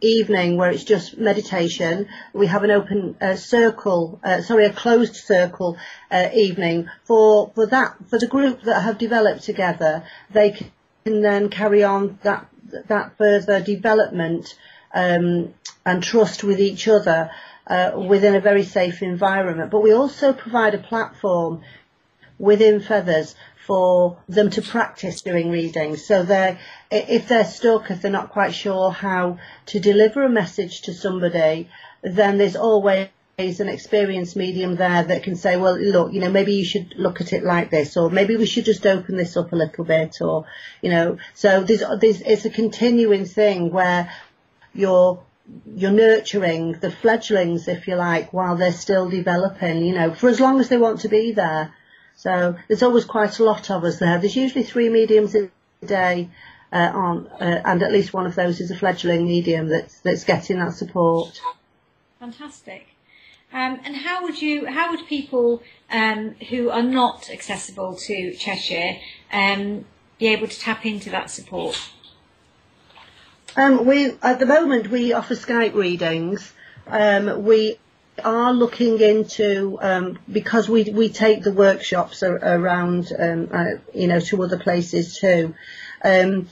evening 0.00 0.56
where 0.56 0.70
it's 0.70 0.84
just 0.84 1.18
meditation. 1.18 2.08
We 2.32 2.46
have 2.46 2.62
an 2.62 2.70
open 2.70 3.16
uh, 3.20 3.36
circle, 3.36 4.20
uh, 4.22 4.42
sorry, 4.42 4.66
a 4.66 4.72
closed 4.72 5.16
circle 5.16 5.76
uh, 6.10 6.28
evening 6.34 6.88
for 7.04 7.50
for 7.54 7.66
that 7.66 7.96
for 8.08 8.18
the 8.18 8.26
group 8.26 8.62
that 8.62 8.82
have 8.82 8.98
developed 8.98 9.42
together. 9.42 10.04
They 10.30 10.50
can 11.04 11.22
then 11.22 11.48
carry 11.48 11.82
on 11.82 12.18
that 12.22 12.46
that 12.88 13.16
further 13.16 13.60
development 13.60 14.54
um, 14.94 15.54
and 15.84 16.02
trust 16.02 16.44
with 16.44 16.60
each 16.60 16.86
other 16.86 17.30
uh, 17.68 17.92
within 17.94 18.34
a 18.34 18.40
very 18.40 18.64
safe 18.64 19.02
environment. 19.02 19.70
But 19.70 19.82
we 19.82 19.92
also 19.92 20.32
provide 20.32 20.74
a 20.74 20.78
platform 20.78 21.62
within 22.38 22.80
Feathers 22.80 23.34
for 23.66 24.16
them 24.28 24.48
to 24.48 24.62
practice 24.62 25.20
doing 25.20 25.50
readings. 25.50 26.06
So 26.06 26.22
they 26.22 26.58
if 26.90 27.28
they're 27.28 27.44
stuck, 27.44 27.90
if 27.90 28.00
they're 28.00 28.10
not 28.10 28.30
quite 28.30 28.54
sure 28.54 28.90
how 28.90 29.38
to 29.66 29.78
deliver 29.78 30.22
a 30.22 30.30
message 30.30 30.82
to 30.82 30.94
somebody, 30.94 31.68
then 32.02 32.38
there's 32.38 32.56
always 32.56 33.08
an 33.38 33.68
experienced 33.68 34.36
medium 34.36 34.76
there 34.76 35.04
that 35.04 35.22
can 35.22 35.36
say, 35.36 35.56
well, 35.56 35.78
look, 35.78 36.12
you 36.12 36.20
know, 36.20 36.30
maybe 36.30 36.54
you 36.54 36.64
should 36.64 36.94
look 36.96 37.20
at 37.20 37.32
it 37.32 37.44
like 37.44 37.70
this, 37.70 37.96
or 37.96 38.10
maybe 38.10 38.36
we 38.36 38.46
should 38.46 38.64
just 38.64 38.86
open 38.86 39.16
this 39.16 39.36
up 39.36 39.52
a 39.52 39.56
little 39.56 39.84
bit, 39.84 40.16
or, 40.20 40.46
you 40.80 40.90
know, 40.90 41.18
so 41.34 41.62
there's, 41.62 41.82
there's, 42.00 42.20
it's 42.22 42.46
a 42.46 42.50
continuing 42.50 43.26
thing 43.26 43.70
where 43.70 44.10
you're, 44.74 45.22
you're 45.74 45.90
nurturing 45.90 46.72
the 46.72 46.90
fledglings, 46.90 47.68
if 47.68 47.88
you 47.88 47.94
like, 47.94 48.32
while 48.32 48.56
they're 48.56 48.72
still 48.72 49.08
developing, 49.08 49.84
you 49.84 49.94
know, 49.94 50.12
for 50.14 50.28
as 50.28 50.40
long 50.40 50.60
as 50.60 50.68
they 50.68 50.76
want 50.76 51.00
to 51.00 51.08
be 51.08 51.32
there. 51.32 51.72
So 52.16 52.56
there's 52.66 52.82
always 52.82 53.04
quite 53.04 53.38
a 53.38 53.44
lot 53.44 53.70
of 53.70 53.84
us 53.84 53.98
there. 53.98 54.18
There's 54.18 54.36
usually 54.36 54.64
three 54.64 54.88
mediums 54.88 55.34
a 55.34 55.50
day 55.84 56.30
uh, 56.72 56.90
on, 56.92 57.28
uh, 57.28 57.62
and 57.64 57.82
at 57.82 57.92
least 57.92 58.12
one 58.12 58.26
of 58.26 58.34
those 58.34 58.60
is 58.60 58.70
a 58.70 58.76
fledgling 58.76 59.26
medium 59.26 59.68
that's 59.68 60.00
that's 60.00 60.24
getting 60.24 60.58
that 60.58 60.72
support. 60.72 61.40
Fantastic. 62.18 62.88
Um, 63.52 63.80
and 63.84 63.96
how 63.96 64.24
would 64.24 64.42
you, 64.42 64.66
how 64.66 64.90
would 64.90 65.06
people 65.06 65.62
um, 65.90 66.34
who 66.50 66.68
are 66.68 66.82
not 66.82 67.30
accessible 67.30 67.96
to 67.96 68.34
Cheshire 68.34 68.98
um, 69.32 69.86
be 70.18 70.26
able 70.26 70.48
to 70.48 70.60
tap 70.60 70.84
into 70.84 71.08
that 71.10 71.30
support? 71.30 71.90
Um, 73.56 73.86
we 73.86 74.12
at 74.22 74.38
the 74.38 74.46
moment 74.46 74.88
we 74.88 75.12
offer 75.12 75.34
Skype 75.34 75.74
readings. 75.74 76.52
Um, 76.86 77.44
we 77.44 77.78
are 78.24 78.52
looking 78.52 79.00
into 79.00 79.78
um, 79.80 80.18
because 80.30 80.68
we 80.68 80.84
we 80.84 81.08
take 81.08 81.42
the 81.42 81.52
workshops 81.52 82.22
ar- 82.22 82.36
around 82.36 83.12
um, 83.18 83.48
uh, 83.52 83.64
you 83.94 84.06
know 84.06 84.20
to 84.20 84.42
other 84.42 84.58
places 84.58 85.18
too, 85.18 85.54
um, 86.04 86.48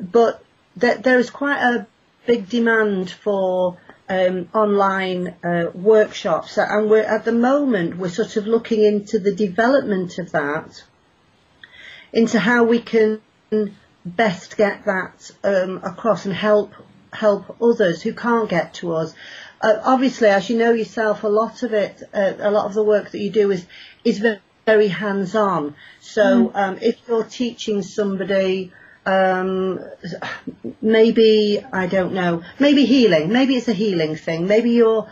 but 0.00 0.44
th- 0.80 1.02
there 1.02 1.18
is 1.18 1.30
quite 1.30 1.60
a 1.60 1.86
big 2.26 2.48
demand 2.48 3.10
for 3.10 3.78
um, 4.08 4.48
online 4.54 5.34
uh, 5.44 5.70
workshops, 5.74 6.58
and 6.58 6.90
we're 6.90 7.02
at 7.02 7.24
the 7.24 7.32
moment 7.32 7.96
we're 7.96 8.08
sort 8.08 8.36
of 8.36 8.46
looking 8.46 8.84
into 8.84 9.18
the 9.18 9.34
development 9.34 10.18
of 10.18 10.32
that, 10.32 10.84
into 12.12 12.38
how 12.38 12.64
we 12.64 12.80
can 12.80 13.20
best 14.04 14.56
get 14.56 14.84
that 14.84 15.30
um, 15.42 15.80
across 15.82 16.26
and 16.26 16.34
help 16.34 16.72
help 17.12 17.56
others 17.62 18.02
who 18.02 18.12
can't 18.12 18.48
get 18.48 18.74
to 18.74 18.92
us. 18.92 19.14
Uh, 19.60 19.80
obviously, 19.82 20.28
as 20.28 20.50
you 20.50 20.58
know 20.58 20.72
yourself, 20.72 21.22
a 21.22 21.28
lot 21.28 21.62
of 21.62 21.72
it, 21.72 22.02
uh, 22.12 22.32
a 22.38 22.50
lot 22.50 22.66
of 22.66 22.74
the 22.74 22.82
work 22.82 23.10
that 23.10 23.18
you 23.18 23.30
do 23.30 23.50
is 23.50 23.64
is 24.04 24.18
very, 24.18 24.40
very 24.66 24.88
hands-on. 24.88 25.74
So 26.00 26.48
mm. 26.48 26.50
um, 26.54 26.78
if 26.82 26.96
you're 27.08 27.24
teaching 27.24 27.82
somebody 27.82 28.72
um, 29.06 29.80
maybe 30.80 31.64
I 31.72 31.86
don't 31.86 32.14
know, 32.14 32.42
maybe 32.58 32.84
healing, 32.86 33.32
maybe 33.32 33.56
it's 33.56 33.68
a 33.68 33.72
healing 33.72 34.16
thing, 34.16 34.46
maybe 34.46 34.70
you're 34.70 35.08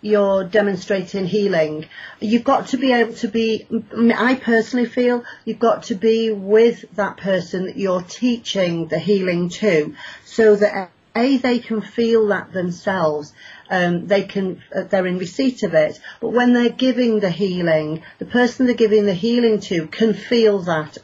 you're 0.00 0.44
demonstrating 0.44 1.26
healing. 1.26 1.86
You've 2.20 2.44
got 2.44 2.68
to 2.68 2.76
be 2.76 2.92
able 2.92 3.14
to 3.14 3.28
be, 3.28 3.66
I 4.14 4.34
personally 4.36 4.86
feel 4.86 5.24
you've 5.44 5.58
got 5.58 5.84
to 5.84 5.94
be 5.94 6.30
with 6.30 6.84
that 6.96 7.16
person 7.16 7.66
that 7.66 7.76
you're 7.76 8.02
teaching 8.02 8.86
the 8.88 8.98
healing 8.98 9.48
to 9.50 9.94
so 10.24 10.56
that 10.56 10.90
A, 11.16 11.36
they 11.38 11.58
can 11.58 11.80
feel 11.80 12.28
that 12.28 12.52
themselves. 12.52 13.32
Um, 13.70 14.06
they 14.06 14.22
can, 14.22 14.62
uh, 14.74 14.84
they're 14.84 15.06
in 15.06 15.18
receipt 15.18 15.62
of 15.62 15.74
it. 15.74 16.00
But 16.20 16.30
when 16.30 16.52
they're 16.52 16.70
giving 16.70 17.20
the 17.20 17.30
healing, 17.30 18.02
the 18.18 18.24
person 18.24 18.66
they're 18.66 18.74
giving 18.74 19.04
the 19.04 19.14
healing 19.14 19.60
to 19.62 19.88
can 19.88 20.14
feel 20.14 20.60
that. 20.60 20.96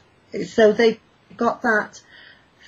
So 0.47 0.73
they've 0.73 1.01
got 1.37 1.63
that 1.63 2.01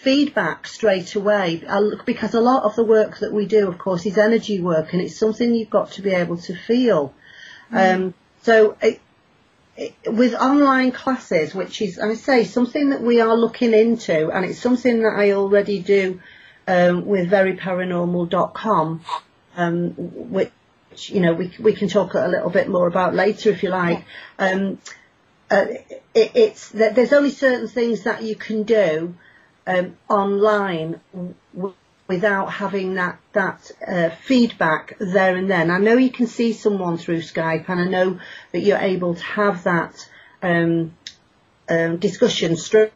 feedback 0.06 0.68
straight 0.68 1.16
away 1.16 1.60
because 2.04 2.32
a 2.32 2.40
lot 2.40 2.62
of 2.62 2.76
the 2.76 2.84
work 2.84 3.18
that 3.18 3.32
we 3.32 3.44
do, 3.44 3.66
of 3.66 3.76
course, 3.76 4.06
is 4.06 4.16
energy 4.16 4.60
work 4.60 4.92
and 4.92 5.02
it's 5.02 5.18
something 5.18 5.52
you've 5.52 5.68
got 5.68 5.90
to 5.90 6.00
be 6.00 6.10
able 6.10 6.36
to 6.36 6.54
feel. 6.54 7.12
Mm. 7.72 7.94
Um, 7.96 8.14
so 8.42 8.76
it, 8.80 9.00
it, 9.76 9.96
with 10.06 10.32
online 10.34 10.92
classes, 10.92 11.56
which 11.56 11.82
is, 11.82 11.98
I 11.98 12.14
say, 12.14 12.44
something 12.44 12.90
that 12.90 13.02
we 13.02 13.20
are 13.20 13.36
looking 13.36 13.74
into 13.74 14.30
and 14.30 14.44
it's 14.44 14.60
something 14.60 15.02
that 15.02 15.16
I 15.16 15.32
already 15.32 15.80
do 15.80 16.20
um, 16.68 17.04
with 17.04 17.28
veryparanormal.com, 17.28 19.04
um, 19.56 19.90
which, 19.96 20.52
you 21.08 21.18
know, 21.18 21.32
we, 21.32 21.52
we 21.58 21.72
can 21.72 21.88
talk 21.88 22.14
a 22.14 22.28
little 22.28 22.50
bit 22.50 22.68
more 22.68 22.86
about 22.86 23.12
later 23.16 23.50
if 23.50 23.64
you 23.64 23.70
like. 23.70 24.04
Um, 24.38 24.78
uh, 25.50 25.66
it, 26.14 26.30
it's 26.36 26.68
that 26.68 26.94
there's 26.94 27.12
only 27.12 27.32
certain 27.32 27.66
things 27.66 28.04
that 28.04 28.22
you 28.22 28.36
can 28.36 28.62
do 28.62 29.16
um, 29.66 29.96
online 30.08 31.00
w- 31.12 31.74
without 32.08 32.52
having 32.52 32.94
that 32.94 33.18
that 33.32 33.70
uh, 33.86 34.10
feedback 34.10 34.96
there 34.98 35.36
and 35.36 35.50
then. 35.50 35.70
I 35.70 35.78
know 35.78 35.96
you 35.96 36.10
can 36.10 36.26
see 36.26 36.52
someone 36.52 36.98
through 36.98 37.18
Skype, 37.18 37.68
and 37.68 37.80
I 37.80 37.84
know 37.84 38.20
that 38.52 38.60
you're 38.60 38.78
able 38.78 39.14
to 39.14 39.22
have 39.22 39.64
that 39.64 40.08
um, 40.42 40.94
um, 41.68 41.96
discussion 41.98 42.56
straight 42.56 42.92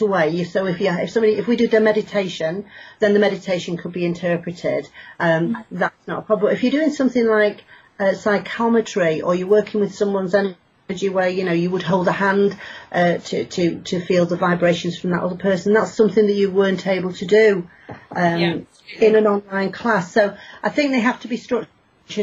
away. 0.00 0.44
So 0.44 0.66
if 0.66 0.80
you 0.80 0.90
if 0.90 1.10
somebody 1.10 1.34
if 1.34 1.46
we 1.46 1.56
did 1.56 1.72
a 1.74 1.80
meditation, 1.80 2.64
then 2.98 3.14
the 3.14 3.20
meditation 3.20 3.76
could 3.76 3.92
be 3.92 4.04
interpreted. 4.04 4.88
Um, 5.20 5.64
that's 5.70 6.06
not 6.06 6.20
a 6.20 6.22
problem. 6.22 6.52
If 6.52 6.62
you're 6.62 6.72
doing 6.72 6.92
something 6.92 7.26
like 7.26 7.62
uh, 8.00 8.14
psychometry 8.14 9.20
or 9.20 9.34
you're 9.34 9.48
working 9.48 9.80
with 9.80 9.94
someone's 9.94 10.34
energy 10.34 10.56
where 10.88 11.28
you 11.28 11.44
know 11.44 11.52
you 11.52 11.70
would 11.70 11.82
hold 11.82 12.08
a 12.08 12.12
hand 12.12 12.56
uh, 12.92 13.18
to 13.18 13.44
to 13.44 13.80
to 13.80 14.00
feel 14.00 14.24
the 14.24 14.36
vibrations 14.36 14.98
from 14.98 15.10
that 15.10 15.22
other 15.22 15.36
person. 15.36 15.74
That's 15.74 15.92
something 15.92 16.26
that 16.26 16.32
you 16.32 16.50
weren't 16.50 16.86
able 16.86 17.12
to 17.12 17.26
do 17.26 17.68
um, 18.10 18.38
yeah. 18.38 18.58
in 18.98 19.14
an 19.14 19.26
online 19.26 19.70
class. 19.70 20.12
So 20.12 20.36
I 20.62 20.70
think 20.70 20.92
they 20.92 21.00
have 21.00 21.20
to 21.20 21.28
be 21.28 21.36
structured, 21.36 21.68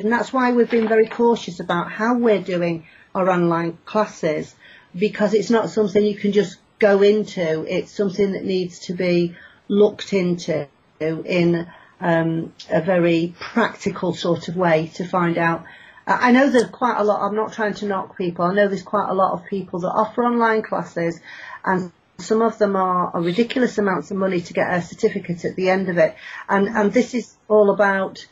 and 0.04 0.12
that's 0.12 0.34
why 0.34 0.52
we've 0.52 0.70
been 0.70 0.88
very 0.88 1.08
cautious 1.08 1.60
about 1.60 1.92
how 1.92 2.18
we're 2.18 2.42
doing 2.42 2.88
our 3.14 3.30
online 3.30 3.78
classes 3.86 4.56
because 4.98 5.34
it's 5.34 5.50
not 5.50 5.70
something 5.70 6.04
you 6.04 6.16
can 6.16 6.32
just 6.32 6.58
go 6.80 7.04
into. 7.04 7.66
It's 7.70 7.92
something 7.92 8.32
that 8.32 8.46
needs 8.46 8.80
to 8.88 8.94
be 8.94 9.36
looked 9.68 10.12
into 10.14 10.68
in 11.00 11.68
um, 12.02 12.54
a 12.70 12.82
very 12.82 13.36
practical 13.40 14.14
sort 14.14 14.48
of 14.48 14.58
way 14.58 14.92
to 14.96 15.06
find 15.06 15.38
out 15.38 15.66
I 16.08 16.32
know 16.32 16.50
there's 16.50 16.70
quite 16.70 16.98
a 16.98 17.04
lot, 17.04 17.22
I'm 17.22 17.36
not 17.36 17.54
trying 17.54 17.74
to 17.76 17.88
knock 17.88 18.18
people, 18.18 18.46
I 18.46 18.54
know 18.54 18.68
there's 18.68 18.84
quite 18.84 19.10
a 19.10 19.14
lot 19.14 19.34
of 19.34 19.46
people 19.46 19.80
that 19.80 19.92
offer 19.92 20.24
online 20.24 20.62
classes 20.62 21.20
and 21.64 21.92
some 22.18 22.42
of 22.42 22.58
them 22.58 22.76
are, 22.76 23.12
ridiculous 23.22 23.78
amounts 23.78 24.12
of 24.12 24.18
money 24.18 24.40
to 24.42 24.54
get 24.54 24.74
a 24.74 24.82
certificate 24.82 25.44
at 25.46 25.56
the 25.56 25.70
end 25.70 25.90
of 25.90 25.98
it. 25.98 26.16
And, 26.48 26.68
and 26.68 26.94
this 26.94 27.14
is 27.14 27.36
all 27.48 27.72
about 27.72 28.26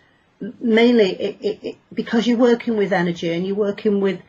mainly 0.59 1.11
it, 1.11 1.37
it, 1.41 1.59
it, 1.63 1.77
because 1.93 2.27
you're 2.27 2.37
working 2.37 2.77
with 2.77 2.93
energy 2.93 3.31
and 3.31 3.45
you're 3.45 3.55
working 3.55 4.01
with 4.01 4.21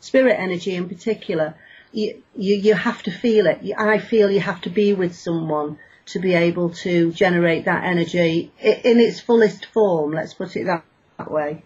spirit 0.00 0.36
energy 0.38 0.74
in 0.74 0.88
particular, 0.88 1.54
you, 1.92 2.22
you, 2.34 2.56
you 2.56 2.74
have 2.74 3.02
to 3.04 3.10
feel 3.10 3.46
it. 3.46 3.60
I 3.76 3.98
feel 3.98 4.30
you 4.30 4.40
have 4.40 4.62
to 4.62 4.70
be 4.70 4.94
with 4.94 5.14
someone 5.14 5.78
to 6.06 6.18
be 6.18 6.34
able 6.34 6.70
to 6.70 7.12
generate 7.12 7.66
that 7.66 7.84
energy 7.84 8.50
in 8.60 8.98
its 8.98 9.20
fullest 9.20 9.66
form, 9.66 10.12
let's 10.12 10.34
put 10.34 10.56
it 10.56 10.64
that, 10.64 10.84
that 11.18 11.30
way. 11.30 11.62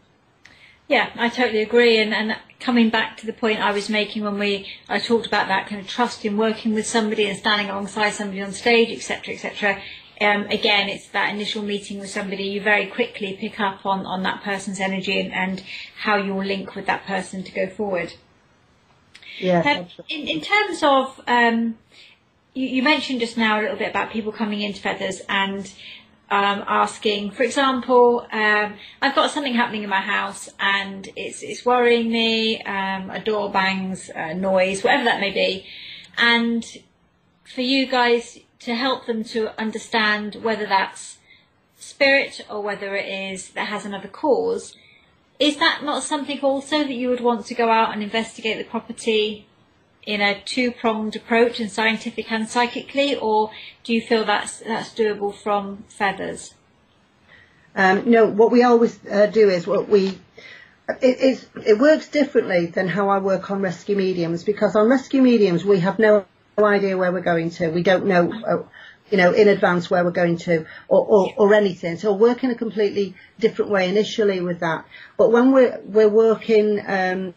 Yeah, 0.89 1.11
I 1.17 1.29
totally 1.29 1.63
agree. 1.63 1.99
And, 1.99 2.15
and 2.15 2.37
coming 2.61 2.91
back 2.91 3.17
to 3.19 3.27
the 3.27 3.33
point 3.33 3.61
I 3.61 3.73
was 3.73 3.89
making 3.89 4.23
when 4.25 4.39
we 4.39 4.69
I 4.89 4.99
talked 4.99 5.27
about 5.27 5.49
that 5.49 5.69
kind 5.69 5.81
of 5.81 5.89
trust 5.89 6.25
in 6.25 6.37
working 6.37 6.75
with 6.75 6.87
somebody 6.87 7.27
and 7.27 7.37
standing 7.37 7.71
alongside 7.71 8.11
somebody 8.11 8.41
on 8.41 8.53
stage, 8.53 8.97
etc., 8.97 9.35
etc. 9.35 9.83
Um, 10.21 10.47
again, 10.47 10.89
it's 10.89 11.09
that 11.09 11.35
initial 11.35 11.63
meeting 11.63 11.99
with 11.99 12.09
somebody. 12.09 12.45
You 12.45 12.63
very 12.63 12.87
quickly 12.87 13.37
pick 13.39 13.61
up 13.61 13.85
on, 13.85 14.07
on 14.07 14.23
that 14.23 14.43
person's 14.43 14.81
energy 14.81 15.21
and, 15.21 15.33
and 15.33 15.63
how 15.99 16.17
you'll 16.17 16.45
link 16.45 16.75
with 16.75 16.87
that 16.87 17.05
person 17.05 17.43
to 17.43 17.53
go 17.53 17.69
forward. 17.69 18.15
Yeah. 19.39 19.61
Um, 19.61 19.87
in, 20.09 20.27
in 20.27 20.41
terms 20.41 20.83
of, 20.83 21.21
um, 21.27 21.77
you, 22.55 22.67
you 22.67 22.83
mentioned 22.83 23.21
just 23.21 23.37
now 23.37 23.61
a 23.61 23.63
little 23.63 23.77
bit 23.77 23.91
about 23.91 24.11
people 24.11 24.33
coming 24.33 24.63
into 24.63 24.81
feathers 24.81 25.21
and 25.29 25.71
um, 26.31 26.65
asking, 26.67 27.31
for 27.31 27.45
example, 27.45 28.27
um, 28.33 28.75
I've 29.01 29.15
got 29.15 29.31
something 29.31 29.55
happening 29.55 29.85
in 29.85 29.91
my 29.91 30.01
house 30.01 30.49
and 30.59 31.09
it's 31.15 31.43
it's 31.43 31.65
worrying 31.65 32.11
me. 32.11 32.63
Um, 32.63 33.11
a 33.11 33.21
door 33.21 33.51
bangs, 33.51 34.11
a 34.15 34.35
noise, 34.35 34.83
whatever 34.83 35.05
that 35.05 35.21
may 35.21 35.31
be, 35.31 35.67
and 36.19 36.65
for 37.45 37.61
you 37.61 37.87
guys 37.87 38.41
to 38.61 38.75
help 38.75 39.07
them 39.07 39.23
to 39.23 39.59
understand 39.61 40.37
whether 40.43 40.67
that's 40.67 41.19
spirit 41.79 42.41
or 42.51 42.61
whether 42.61 42.97
it 42.97 43.07
is 43.07 43.51
that 43.51 43.69
has 43.69 43.85
another 43.85 44.09
cause. 44.09 44.77
Is 45.39 45.59
that 45.59 45.85
not 45.85 46.03
something 46.03 46.41
also 46.41 46.79
that 46.79 46.95
you 46.95 47.09
would 47.09 47.21
want 47.21 47.47
to 47.47 47.55
go 47.55 47.71
out 47.71 47.93
and 47.93 48.03
investigate 48.03 48.59
the 48.59 48.65
property 48.65 49.47
in 50.07 50.21
a 50.21 50.41
two-pronged 50.41 51.17
approach 51.17 51.59
and 51.61 51.71
scientific 51.71 52.31
and 52.31 52.49
psychically, 52.49 53.17
or 53.17 53.51
do 53.85 53.93
you 53.93 54.01
feel 54.01 54.25
that's 54.25 54.61
that's 54.61 54.95
doable 54.95 55.35
from 55.35 55.85
feathers? 55.89 56.55
Um, 57.75 58.09
no, 58.11 58.27
what 58.27 58.51
we 58.51 58.63
always 58.63 58.99
uh, 59.11 59.27
do 59.27 59.51
is 59.51 59.67
what 59.67 59.89
we 59.89 60.19
it, 60.89 61.49
it 61.67 61.79
works 61.79 62.09
differently 62.09 62.67
than 62.67 62.89
how 62.89 63.09
I 63.09 63.19
work 63.19 63.51
on 63.51 63.61
rescue 63.61 63.97
mediums 63.97 64.45
because 64.45 64.77
on 64.77 64.89
rescue 64.89 65.21
mediums 65.21 65.65
we 65.65 65.81
have 65.81 65.99
no 65.99 66.25
idea 66.59 66.97
where 66.97 67.13
we're 67.13 67.21
going 67.21 67.51
to. 67.51 67.69
We 67.69 67.83
don't 67.83 68.07
know. 68.07 68.33
Uh, 68.33 68.63
you 69.11 69.19
know, 69.19 69.33
in 69.33 69.47
advance 69.47 69.89
where 69.89 70.03
we're 70.03 70.11
going 70.11 70.37
to 70.37 70.67
or, 70.89 71.07
or, 71.07 71.33
or 71.37 71.55
anything. 71.55 71.97
So 71.97 72.13
work 72.13 72.43
in 72.43 72.51
a 72.51 72.57
completely 72.57 73.15
different 73.39 73.71
way 73.71 73.89
initially 73.89 74.41
with 74.41 74.59
that. 74.61 74.85
But 75.17 75.31
when 75.31 75.53
we're, 75.53 75.81
we're 75.85 76.09
working, 76.09 76.83
um, 76.85 77.35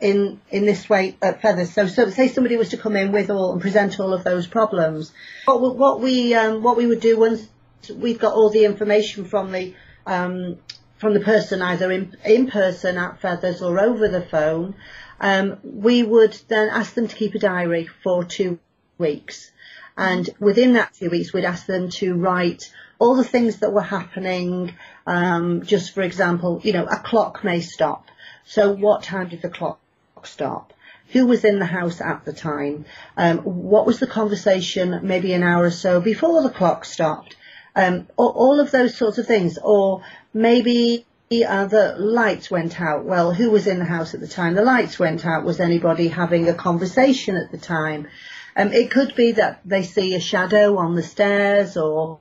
in, 0.00 0.40
in 0.50 0.66
this 0.66 0.88
way 0.88 1.16
at 1.22 1.42
Feathers, 1.42 1.72
so, 1.72 1.86
so 1.86 2.10
say 2.10 2.28
somebody 2.28 2.56
was 2.56 2.70
to 2.70 2.76
come 2.76 2.96
in 2.96 3.12
with 3.12 3.30
all 3.30 3.52
and 3.52 3.60
present 3.60 4.00
all 4.00 4.12
of 4.12 4.24
those 4.24 4.46
problems, 4.46 5.12
what, 5.44 5.76
what 5.76 6.00
we, 6.00 6.34
um, 6.34 6.62
what 6.62 6.76
we 6.76 6.86
would 6.86 7.00
do 7.00 7.18
once 7.18 7.48
we've 7.94 8.18
got 8.18 8.34
all 8.34 8.50
the 8.50 8.64
information 8.64 9.24
from 9.24 9.52
the, 9.52 9.74
um, 10.06 10.58
from 10.98 11.14
the 11.14 11.20
person 11.20 11.62
either 11.62 11.90
in, 11.90 12.16
in 12.24 12.50
person 12.50 12.96
at 12.98 13.20
Feathers 13.20 13.62
or 13.62 13.78
over 13.80 14.08
the 14.08 14.22
phone, 14.22 14.74
um, 15.20 15.58
we 15.62 16.02
would 16.02 16.32
then 16.48 16.68
ask 16.68 16.94
them 16.94 17.08
to 17.08 17.16
keep 17.16 17.34
a 17.34 17.38
diary 17.38 17.88
for 18.02 18.24
two 18.24 18.58
weeks. 18.98 19.50
And 19.96 20.28
within 20.40 20.72
that 20.74 20.94
two 20.94 21.10
weeks, 21.10 21.32
we'd 21.32 21.44
ask 21.44 21.66
them 21.66 21.88
to 21.90 22.14
write 22.14 22.72
all 22.98 23.14
the 23.14 23.24
things 23.24 23.58
that 23.58 23.72
were 23.72 23.82
happening. 23.82 24.74
Um, 25.06 25.62
just 25.62 25.94
for 25.94 26.02
example, 26.02 26.60
you 26.64 26.72
know, 26.72 26.86
a 26.86 26.96
clock 26.96 27.44
may 27.44 27.60
stop. 27.60 28.06
So 28.46 28.72
what 28.72 29.02
time 29.02 29.28
did 29.28 29.42
the 29.42 29.48
clock 29.48 29.78
stop? 30.24 30.72
Who 31.08 31.26
was 31.26 31.44
in 31.44 31.58
the 31.58 31.66
house 31.66 32.00
at 32.00 32.24
the 32.24 32.32
time? 32.32 32.84
Um, 33.16 33.38
what 33.38 33.86
was 33.86 34.00
the 34.00 34.06
conversation 34.06 35.00
maybe 35.02 35.32
an 35.32 35.42
hour 35.42 35.64
or 35.64 35.70
so 35.70 36.00
before 36.00 36.42
the 36.42 36.50
clock 36.50 36.84
stopped? 36.84 37.36
Um, 37.76 38.06
all 38.16 38.60
of 38.60 38.70
those 38.70 38.96
sorts 38.96 39.18
of 39.18 39.26
things. 39.26 39.58
Or 39.58 40.02
maybe 40.32 41.06
uh, 41.46 41.66
the 41.66 41.96
lights 41.98 42.50
went 42.50 42.80
out. 42.80 43.04
Well, 43.04 43.32
who 43.32 43.50
was 43.50 43.66
in 43.66 43.78
the 43.78 43.84
house 43.84 44.14
at 44.14 44.20
the 44.20 44.28
time 44.28 44.54
the 44.54 44.62
lights 44.62 44.98
went 44.98 45.24
out? 45.26 45.44
Was 45.44 45.60
anybody 45.60 46.08
having 46.08 46.48
a 46.48 46.54
conversation 46.54 47.36
at 47.36 47.50
the 47.50 47.58
time? 47.58 48.08
Um, 48.56 48.72
it 48.72 48.90
could 48.90 49.14
be 49.14 49.32
that 49.32 49.60
they 49.64 49.82
see 49.82 50.14
a 50.14 50.20
shadow 50.20 50.78
on 50.78 50.94
the 50.94 51.02
stairs 51.02 51.76
or 51.76 52.20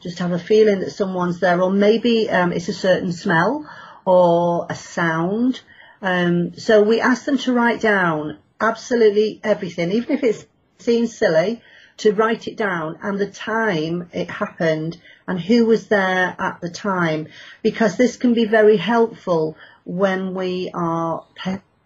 just 0.00 0.18
have 0.18 0.32
a 0.32 0.38
feeling 0.38 0.80
that 0.80 0.90
someone's 0.90 1.40
there 1.40 1.60
or 1.60 1.70
maybe 1.70 2.28
um, 2.28 2.52
it's 2.52 2.68
a 2.68 2.72
certain 2.72 3.12
smell 3.12 3.68
or 4.04 4.66
a 4.68 4.74
sound. 4.74 5.60
Um, 6.02 6.54
so 6.58 6.82
we 6.82 7.00
ask 7.00 7.24
them 7.24 7.38
to 7.38 7.52
write 7.52 7.80
down 7.80 8.38
absolutely 8.60 9.40
everything, 9.42 9.92
even 9.92 10.16
if 10.16 10.24
it 10.24 10.46
seems 10.78 11.16
silly, 11.16 11.62
to 11.98 12.12
write 12.12 12.48
it 12.48 12.56
down 12.56 12.98
and 13.02 13.18
the 13.18 13.30
time 13.30 14.08
it 14.12 14.30
happened 14.30 14.98
and 15.26 15.38
who 15.38 15.66
was 15.66 15.88
there 15.88 16.34
at 16.38 16.60
the 16.60 16.70
time, 16.70 17.28
because 17.62 17.96
this 17.96 18.16
can 18.16 18.34
be 18.34 18.46
very 18.46 18.76
helpful 18.76 19.56
when 19.84 20.34
we 20.34 20.70
are 20.72 21.24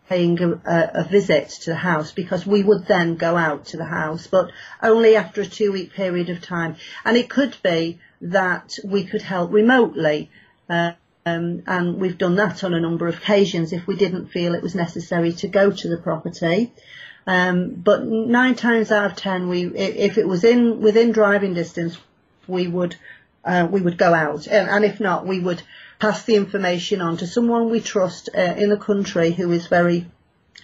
paying 0.08 0.40
a, 0.40 0.60
a, 0.94 1.04
visit 1.04 1.48
to 1.48 1.70
the 1.70 1.76
house 1.76 2.12
because 2.12 2.46
we 2.46 2.62
would 2.62 2.86
then 2.86 3.16
go 3.16 3.36
out 3.36 3.66
to 3.66 3.76
the 3.76 3.84
house, 3.84 4.26
but 4.26 4.50
only 4.82 5.16
after 5.16 5.40
a 5.40 5.46
two 5.46 5.72
week 5.72 5.92
period 5.92 6.28
of 6.30 6.40
time. 6.40 6.76
And 7.04 7.16
it 7.16 7.28
could 7.28 7.56
be 7.62 7.98
that 8.20 8.78
we 8.84 9.04
could 9.04 9.22
help 9.22 9.52
remotely. 9.52 10.30
Uh, 10.68 10.92
um, 11.26 11.62
and 11.66 11.98
we've 11.98 12.18
done 12.18 12.36
that 12.36 12.64
on 12.64 12.74
a 12.74 12.80
number 12.80 13.06
of 13.06 13.16
occasions 13.16 13.72
if 13.72 13.86
we 13.86 13.96
didn't 13.96 14.28
feel 14.28 14.54
it 14.54 14.62
was 14.62 14.74
necessary 14.74 15.32
to 15.32 15.48
go 15.48 15.70
to 15.70 15.88
the 15.88 15.96
property. 15.96 16.72
Um, 17.26 17.70
but 17.70 18.04
nine 18.04 18.54
times 18.54 18.92
out 18.92 19.10
of 19.10 19.16
ten, 19.16 19.48
we 19.48 19.66
if 19.66 20.18
it 20.18 20.28
was 20.28 20.44
in 20.44 20.80
within 20.80 21.12
driving 21.12 21.54
distance, 21.54 21.98
we 22.46 22.66
would 22.66 22.96
uh, 23.44 23.66
we 23.70 23.80
would 23.80 23.96
go 23.96 24.12
out, 24.12 24.46
and, 24.46 24.84
if 24.84 25.00
not, 25.00 25.26
we 25.26 25.40
would 25.40 25.62
pass 25.98 26.24
the 26.24 26.36
information 26.36 27.00
on 27.00 27.16
to 27.18 27.26
someone 27.26 27.70
we 27.70 27.80
trust 27.80 28.28
uh, 28.36 28.40
in 28.40 28.68
the 28.68 28.76
country 28.76 29.30
who 29.30 29.50
is 29.52 29.66
very 29.66 30.06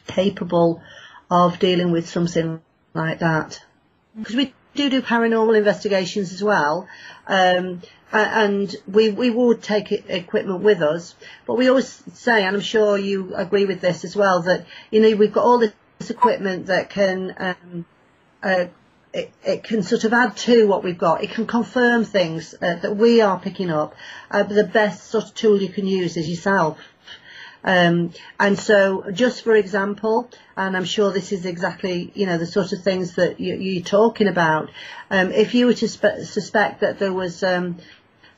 capable 0.06 0.82
of 1.30 1.58
dealing 1.58 1.92
with 1.92 2.08
something 2.08 2.60
like 2.94 3.20
that. 3.20 3.62
Because 4.18 4.34
we 4.34 4.52
do 4.74 4.90
do 4.90 5.02
paranormal 5.02 5.56
investigations 5.56 6.32
as 6.32 6.42
well, 6.42 6.88
um, 7.26 7.80
and 8.12 8.74
we 8.86 9.10
we 9.10 9.30
would 9.30 9.62
take 9.62 9.92
equipment 9.92 10.60
with 10.62 10.82
us. 10.82 11.14
But 11.46 11.54
we 11.54 11.68
always 11.68 12.02
say, 12.14 12.44
and 12.44 12.56
I'm 12.56 12.62
sure 12.62 12.98
you 12.98 13.34
agree 13.34 13.66
with 13.66 13.80
this 13.80 14.04
as 14.04 14.16
well, 14.16 14.42
that 14.42 14.66
you 14.90 15.00
know 15.00 15.16
we've 15.16 15.32
got 15.32 15.44
all 15.44 15.58
this 15.58 15.72
equipment 16.08 16.66
that 16.66 16.90
can 16.90 17.34
um, 17.38 17.84
uh, 18.42 18.66
it, 19.12 19.32
it 19.44 19.64
can 19.64 19.82
sort 19.82 20.04
of 20.04 20.12
add 20.12 20.36
to 20.36 20.66
what 20.66 20.84
we've 20.84 20.98
got. 20.98 21.24
It 21.24 21.30
can 21.30 21.46
confirm 21.46 22.04
things 22.04 22.54
uh, 22.54 22.76
that 22.76 22.96
we 22.96 23.20
are 23.20 23.38
picking 23.38 23.70
up. 23.70 23.94
Uh, 24.30 24.44
but 24.44 24.54
the 24.54 24.64
best 24.64 25.08
sort 25.08 25.24
of 25.24 25.34
tool 25.34 25.60
you 25.60 25.68
can 25.68 25.86
use 25.86 26.16
is 26.16 26.28
yourself. 26.28 26.78
Um, 27.62 28.12
and 28.38 28.58
so, 28.58 29.04
just 29.12 29.44
for 29.44 29.54
example, 29.54 30.30
and 30.56 30.76
I'm 30.76 30.84
sure 30.84 31.12
this 31.12 31.30
is 31.30 31.44
exactly, 31.44 32.10
you 32.14 32.25
know, 32.25 32.38
the 32.38 32.46
sort 32.46 32.73
of 32.73 32.82
things 32.82 33.16
that 33.16 33.38
you, 33.38 33.80
are 33.80 33.84
talking 33.84 34.28
about. 34.28 34.70
Um, 35.10 35.30
if 35.32 35.54
you 35.54 35.66
were 35.66 35.75
to 35.75 35.88
spe- 35.88 36.25
suspect 36.25 36.80
that 36.80 36.99
there 36.99 37.12
was 37.12 37.42
um, 37.42 37.76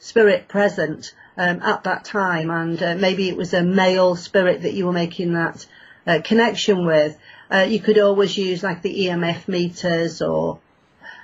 spirit 0.03 0.49
present 0.49 1.15
um, 1.37 1.63
at 1.63 1.85
that 1.85 2.05
time, 2.05 2.51
and 2.51 2.83
uh, 2.83 2.95
maybe 2.97 3.29
it 3.29 3.37
was 3.37 3.55
a 3.55 3.63
male 3.63 4.17
spirit 4.17 4.63
that 4.63 4.75
you 4.75 4.85
were 4.85 4.93
making 4.93 5.33
that 5.35 5.65
uh, 6.07 6.21
connection 6.23 6.85
with, 6.85 7.17
uh, 7.53 7.67
you 7.69 7.79
could 7.79 7.99
always 7.99 8.37
use 8.37 8.63
like 8.63 8.83
the 8.83 9.07
EMF 9.07 9.47
meters 9.47 10.21
or 10.21 10.59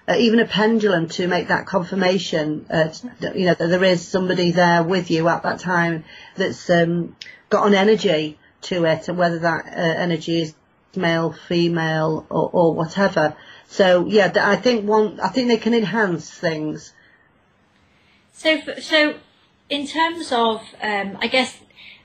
uh, 0.06 0.14
even 0.16 0.38
a 0.38 0.46
pendulum 0.46 1.08
to 1.08 1.26
make 1.26 1.48
that 1.48 1.66
confirmation. 1.66 2.66
Uh, 2.70 2.88
you 3.34 3.46
know 3.46 3.54
that 3.54 3.66
there 3.66 3.84
is 3.84 4.06
somebody 4.06 4.52
there 4.52 4.82
with 4.82 5.10
you 5.10 5.26
at 5.28 5.42
that 5.42 5.58
time 5.58 6.04
that's 6.36 6.70
um, 6.70 7.16
got 7.50 7.66
an 7.66 7.74
energy 7.74 8.38
to 8.62 8.84
it, 8.84 9.08
and 9.08 9.18
whether 9.18 9.40
that 9.40 9.66
uh, 9.66 9.70
energy 9.70 10.42
is 10.42 10.54
male, 10.94 11.32
female, 11.32 12.26
or, 12.30 12.50
or 12.52 12.74
whatever. 12.74 13.36
So 13.66 14.06
yeah, 14.06 14.32
I 14.36 14.56
think 14.56 14.86
one, 14.86 15.18
I 15.20 15.28
think 15.28 15.48
they 15.48 15.58
can 15.58 15.74
enhance 15.74 16.30
things. 16.30 16.92
So, 18.38 18.61
so 18.81 19.16
in 19.68 19.88
terms 19.88 20.31
of, 20.31 20.62
um, 20.81 21.18
I 21.20 21.27
guess 21.27 21.59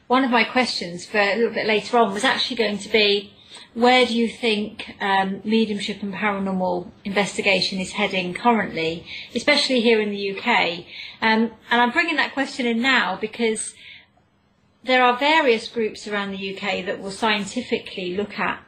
one 0.08 0.24
of 0.24 0.32
my 0.32 0.43
questions 0.43 1.06
for 1.06 1.19
a 1.19 1.36
little 1.36 1.54
bit 1.54 1.67
later 1.67 1.96
on 2.00 2.12
was 2.12 2.24
actually 2.24 2.56
going 2.56 2.80
to 2.80 2.89
be 2.89 3.32
where 3.76 4.08
do 4.08 4.15
you 4.15 4.28
think 4.28 4.96
um, 5.00 5.41
mediumship 5.43 6.02
and 6.02 6.12
paranormal 6.12 6.89
investigation 7.06 7.80
is 7.80 7.91
heading 7.91 8.34
currently, 8.34 9.06
especially 9.36 9.82
here 9.82 10.02
in 10.02 10.10
the 10.10 10.36
UK? 10.36 10.86
Um, 11.22 11.52
and 11.69 11.82
I'm 11.82 11.91
bringing 11.91 12.15
that 12.15 12.34
question 12.34 12.65
in 12.65 12.82
now 12.82 13.15
because 13.15 13.76
there 14.84 15.04
are 15.04 15.15
various 15.15 15.67
groups 15.67 16.08
around 16.08 16.32
the 16.32 16.56
UK 16.56 16.84
that 16.88 17.00
will 17.00 17.12
scientifically 17.12 18.17
look 18.17 18.39
at 18.39 18.60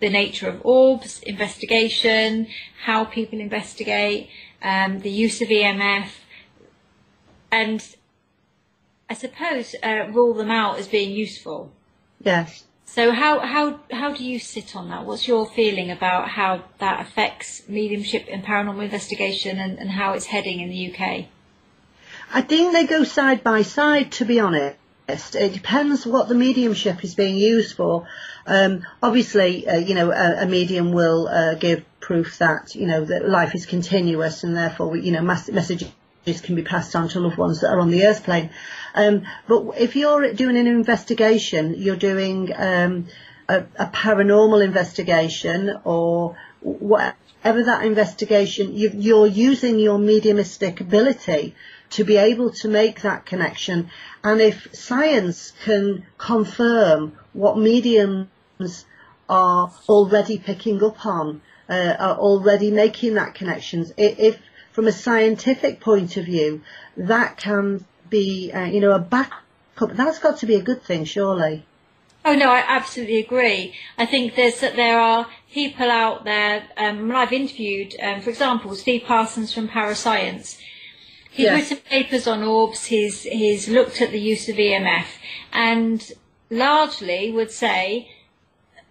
the 0.00 0.10
nature 0.10 0.50
of 0.50 0.60
orbs, 0.62 1.22
investigation, 1.22 2.48
how 2.84 3.06
people 3.06 3.40
investigate, 3.40 4.28
um, 4.60 5.00
the 5.00 5.10
use 5.10 5.40
of 5.40 5.48
EMF, 5.48 6.10
and 7.50 7.84
I 9.08 9.14
suppose 9.14 9.74
uh, 9.82 10.06
rule 10.12 10.34
them 10.34 10.50
out 10.50 10.78
as 10.78 10.88
being 10.88 11.10
useful. 11.10 11.72
Yes. 12.22 12.64
So 12.84 13.12
how, 13.12 13.38
how, 13.40 13.80
how 13.92 14.14
do 14.14 14.24
you 14.24 14.38
sit 14.40 14.74
on 14.74 14.88
that? 14.88 15.06
What's 15.06 15.28
your 15.28 15.46
feeling 15.46 15.90
about 15.90 16.28
how 16.28 16.64
that 16.78 17.00
affects 17.00 17.62
mediumship 17.68 18.26
and 18.28 18.44
paranormal 18.44 18.84
investigation 18.84 19.58
and, 19.58 19.78
and 19.78 19.90
how 19.90 20.12
it's 20.14 20.26
heading 20.26 20.60
in 20.60 20.70
the 20.70 20.92
UK? 20.92 21.26
I 22.32 22.42
think 22.42 22.72
they 22.72 22.86
go 22.86 23.04
side 23.04 23.42
by 23.42 23.62
side, 23.62 24.12
to 24.12 24.24
be 24.24 24.40
honest. 24.40 24.76
It 25.34 25.52
depends 25.52 26.06
what 26.06 26.28
the 26.28 26.34
mediumship 26.34 27.02
is 27.02 27.14
being 27.14 27.36
used 27.36 27.76
for. 27.76 28.06
Um, 28.46 28.84
obviously, 29.02 29.68
uh, 29.68 29.76
you 29.76 29.94
know, 29.94 30.12
a, 30.12 30.42
a 30.42 30.46
medium 30.46 30.92
will 30.92 31.26
uh, 31.26 31.54
give 31.54 31.84
proof 31.98 32.38
that 32.38 32.74
you 32.74 32.86
know 32.86 33.04
that 33.04 33.28
life 33.28 33.54
is 33.54 33.66
continuous, 33.66 34.44
and 34.44 34.56
therefore, 34.56 34.96
you 34.96 35.10
know, 35.10 35.22
mass- 35.22 35.50
messages 36.26 36.44
can 36.44 36.54
be 36.54 36.62
passed 36.62 36.94
on 36.94 37.08
to 37.08 37.20
loved 37.20 37.36
ones 37.36 37.60
that 37.60 37.70
are 37.70 37.80
on 37.80 37.90
the 37.90 38.06
earth 38.06 38.24
plane. 38.24 38.50
Um, 38.94 39.22
but 39.48 39.74
if 39.78 39.96
you're 39.96 40.32
doing 40.32 40.56
an 40.56 40.66
investigation, 40.66 41.74
you're 41.76 41.96
doing 41.96 42.52
um, 42.56 43.06
a, 43.48 43.64
a, 43.76 43.86
paranormal 43.86 44.64
investigation 44.64 45.78
or 45.84 46.36
whatever 46.60 47.64
that 47.64 47.84
investigation, 47.84 48.74
you, 48.74 49.22
are 49.22 49.26
using 49.26 49.78
your 49.78 49.98
mediumistic 49.98 50.80
ability 50.80 51.54
to 51.90 52.04
be 52.04 52.16
able 52.16 52.50
to 52.50 52.68
make 52.68 53.02
that 53.02 53.26
connection. 53.26 53.90
And 54.22 54.40
if 54.40 54.74
science 54.74 55.52
can 55.64 56.06
confirm 56.18 57.16
what 57.32 57.58
mediums 57.58 58.84
are 59.28 59.72
already 59.88 60.38
picking 60.38 60.82
up 60.82 61.06
on, 61.06 61.40
uh, 61.68 61.94
are 61.98 62.16
already 62.16 62.70
making 62.70 63.14
that 63.14 63.34
connections, 63.34 63.92
if 63.96 64.38
from 64.72 64.86
a 64.86 64.92
scientific 64.92 65.80
point 65.80 66.16
of 66.16 66.24
view, 66.24 66.62
that 66.96 67.36
can 67.36 67.84
be, 68.08 68.52
uh, 68.52 68.64
you 68.64 68.80
know, 68.80 68.92
a 68.92 68.98
backup. 68.98 69.42
That's 69.92 70.18
got 70.18 70.38
to 70.38 70.46
be 70.46 70.56
a 70.56 70.62
good 70.62 70.82
thing, 70.82 71.04
surely. 71.04 71.64
Oh 72.24 72.34
no, 72.34 72.50
I 72.50 72.62
absolutely 72.66 73.18
agree. 73.18 73.74
I 73.96 74.04
think 74.04 74.34
there's 74.34 74.60
that 74.60 74.76
there 74.76 75.00
are 75.00 75.26
people 75.52 75.90
out 75.90 76.24
there. 76.24 76.64
Um, 76.76 77.10
I've 77.12 77.32
interviewed, 77.32 77.94
um, 78.02 78.20
for 78.20 78.28
example, 78.28 78.74
Steve 78.74 79.04
Parsons 79.06 79.54
from 79.54 79.68
Parascience. 79.68 80.58
He's 81.30 81.48
written 81.50 81.78
papers 81.78 82.26
on 82.26 82.42
orbs. 82.42 82.86
He's 82.86 83.22
he's 83.22 83.68
looked 83.68 84.02
at 84.02 84.10
the 84.10 84.20
use 84.20 84.48
of 84.48 84.56
EMF, 84.56 85.06
and 85.52 86.12
largely 86.50 87.32
would 87.32 87.50
say 87.50 88.10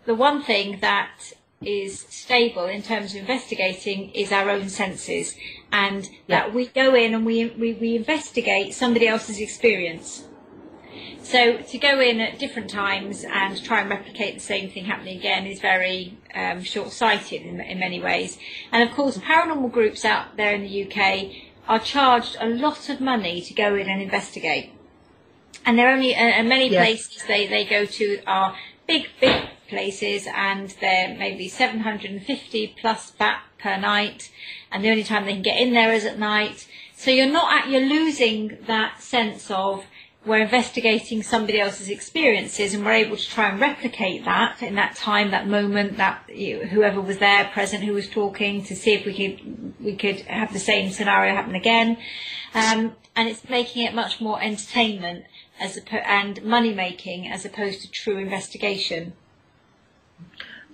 the 0.05 0.15
one 0.15 0.41
thing 0.41 0.79
that 0.79 1.33
is 1.61 2.05
stable 2.09 2.65
in 2.65 2.81
terms 2.81 3.13
of 3.13 3.21
investigating 3.21 4.11
is 4.11 4.31
our 4.31 4.49
own 4.49 4.69
senses, 4.69 5.35
and 5.71 6.05
yeah. 6.05 6.41
that 6.41 6.53
we 6.53 6.67
go 6.67 6.95
in 6.95 7.13
and 7.13 7.25
we, 7.25 7.47
we 7.49 7.73
we 7.73 7.95
investigate 7.95 8.73
somebody 8.73 9.07
else's 9.07 9.39
experience. 9.39 10.23
So 11.21 11.57
to 11.57 11.77
go 11.77 11.99
in 11.99 12.19
at 12.21 12.39
different 12.39 12.69
times 12.69 13.23
and 13.23 13.61
try 13.63 13.81
and 13.81 13.89
replicate 13.89 14.35
the 14.35 14.39
same 14.39 14.69
thing 14.69 14.85
happening 14.85 15.17
again 15.17 15.45
is 15.45 15.59
very 15.59 16.17
um, 16.33 16.63
short-sighted 16.63 17.43
in, 17.43 17.59
in 17.61 17.77
many 17.79 18.01
ways. 18.01 18.39
And 18.71 18.89
of 18.89 18.95
course, 18.95 19.17
paranormal 19.17 19.71
groups 19.71 20.05
out 20.05 20.37
there 20.37 20.55
in 20.55 20.63
the 20.63 20.85
UK 20.85 21.29
are 21.67 21.79
charged 21.79 22.37
a 22.39 22.47
lot 22.47 22.89
of 22.89 22.99
money 22.99 23.41
to 23.41 23.53
go 23.53 23.75
in 23.75 23.87
and 23.87 24.01
investigate. 24.01 24.71
And 25.65 25.77
there 25.77 25.89
are 25.89 25.93
only 25.93 26.15
uh, 26.15 26.41
many 26.43 26.69
yes. 26.69 26.83
places 26.83 27.23
they, 27.27 27.45
they 27.45 27.65
go 27.65 27.85
to 27.85 28.21
are 28.25 28.55
big, 28.87 29.07
big 29.19 29.49
places, 29.69 30.27
and 30.33 30.69
they're 30.81 31.15
maybe 31.17 31.47
750 31.47 32.75
plus 32.79 33.11
baht 33.19 33.39
per 33.61 33.77
night, 33.77 34.31
and 34.71 34.83
the 34.83 34.89
only 34.89 35.03
time 35.03 35.25
they 35.25 35.33
can 35.33 35.41
get 35.41 35.59
in 35.59 35.73
there 35.73 35.93
is 35.93 36.05
at 36.05 36.19
night. 36.19 36.67
So 36.95 37.11
you're 37.11 37.31
not 37.31 37.53
at, 37.53 37.69
you're 37.69 37.81
losing 37.81 38.57
that 38.67 39.01
sense 39.01 39.49
of 39.49 39.85
we're 40.25 40.41
investigating 40.41 41.23
somebody 41.23 41.59
else's 41.61 41.89
experiences 41.89 42.73
and 42.73 42.85
we're 42.85 42.91
able 42.91 43.15
to 43.15 43.29
try 43.29 43.49
and 43.49 43.59
replicate 43.59 44.25
that 44.25 44.61
in 44.61 44.75
that 44.75 44.95
time, 44.95 45.31
that 45.31 45.47
moment, 45.47 45.97
that 45.97 46.23
you, 46.33 46.59
whoever 46.65 46.99
was 46.99 47.19
there 47.19 47.45
present 47.45 47.83
who 47.83 47.93
was 47.93 48.09
talking 48.09 48.63
to 48.65 48.75
see 48.75 48.93
if 48.93 49.05
we 49.05 49.13
could 49.13 49.73
we 49.79 49.95
could 49.95 50.19
have 50.21 50.51
the 50.51 50.59
same 50.59 50.91
scenario 50.91 51.33
happen 51.33 51.55
again. 51.55 51.97
Um, 52.53 52.95
and 53.15 53.29
it's 53.29 53.47
making 53.49 53.85
it 53.85 53.93
much 53.93 54.19
more 54.19 54.41
entertainment 54.41 55.25
as 55.59 55.77
a, 55.77 56.07
and 56.07 56.43
money 56.43 56.73
making 56.73 57.27
as 57.27 57.45
opposed 57.45 57.81
to 57.81 57.91
true 57.91 58.17
investigation. 58.17 59.13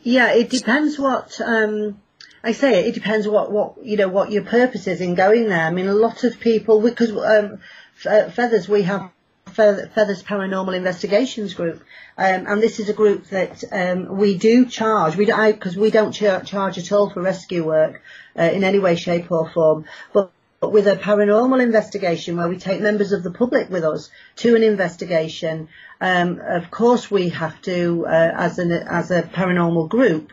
Yeah, 0.04 0.34
it 0.34 0.50
depends 0.50 1.00
what 1.00 1.40
um, 1.42 2.00
I 2.44 2.52
say. 2.52 2.88
It 2.88 2.94
depends 2.94 3.28
what 3.28 3.52
what 3.52 3.84
you 3.84 3.98
know 3.98 4.08
what 4.08 4.32
your 4.32 4.44
purpose 4.44 4.88
is 4.88 5.02
in 5.02 5.16
going 5.16 5.50
there. 5.50 5.66
I 5.66 5.72
mean, 5.72 5.88
a 5.88 5.94
lot 5.94 6.24
of 6.24 6.40
people 6.40 6.82
because 6.82 7.12
um, 7.12 7.60
feathers 7.96 8.70
we 8.70 8.84
have 8.84 9.10
Feathers 9.56 10.22
Paranormal 10.22 10.76
Investigations 10.76 11.54
Group, 11.54 11.82
um, 12.18 12.46
and 12.46 12.62
this 12.62 12.80
is 12.80 12.90
a 12.90 12.94
group 12.94 13.26
that 13.30 13.64
um, 13.72 14.18
we 14.18 14.38
do 14.38 14.66
charge. 14.66 15.16
We 15.16 15.26
don't 15.26 15.54
because 15.54 15.78
we 15.78 15.92
don't 15.92 16.12
charge 16.12 16.78
at 16.78 16.92
all 16.92 17.10
for 17.10 17.22
rescue 17.22 17.66
work 17.66 18.02
uh, 18.38 18.44
in 18.44 18.64
any 18.64 18.80
way, 18.80 18.96
shape, 18.96 19.32
or 19.32 19.50
form. 19.50 19.86
But, 20.12 20.32
but 20.60 20.74
with 20.74 20.88
a 20.88 20.98
paranormal 20.98 21.64
investigation 21.64 22.36
where 22.36 22.50
we 22.50 22.58
take 22.58 22.82
members 22.82 23.12
of 23.14 23.24
the 23.24 23.32
public 23.32 23.70
with 23.70 23.86
us 23.86 24.10
to 24.38 24.56
an 24.56 24.64
investigation, 24.64 25.70
um, 26.02 26.42
of 26.44 26.72
course 26.72 27.10
we 27.10 27.30
have 27.30 27.62
to, 27.64 28.06
uh, 28.08 28.32
as 28.36 28.60
an 28.60 28.72
as 28.72 29.12
a 29.12 29.24
paranormal 29.24 29.90
group, 29.90 30.32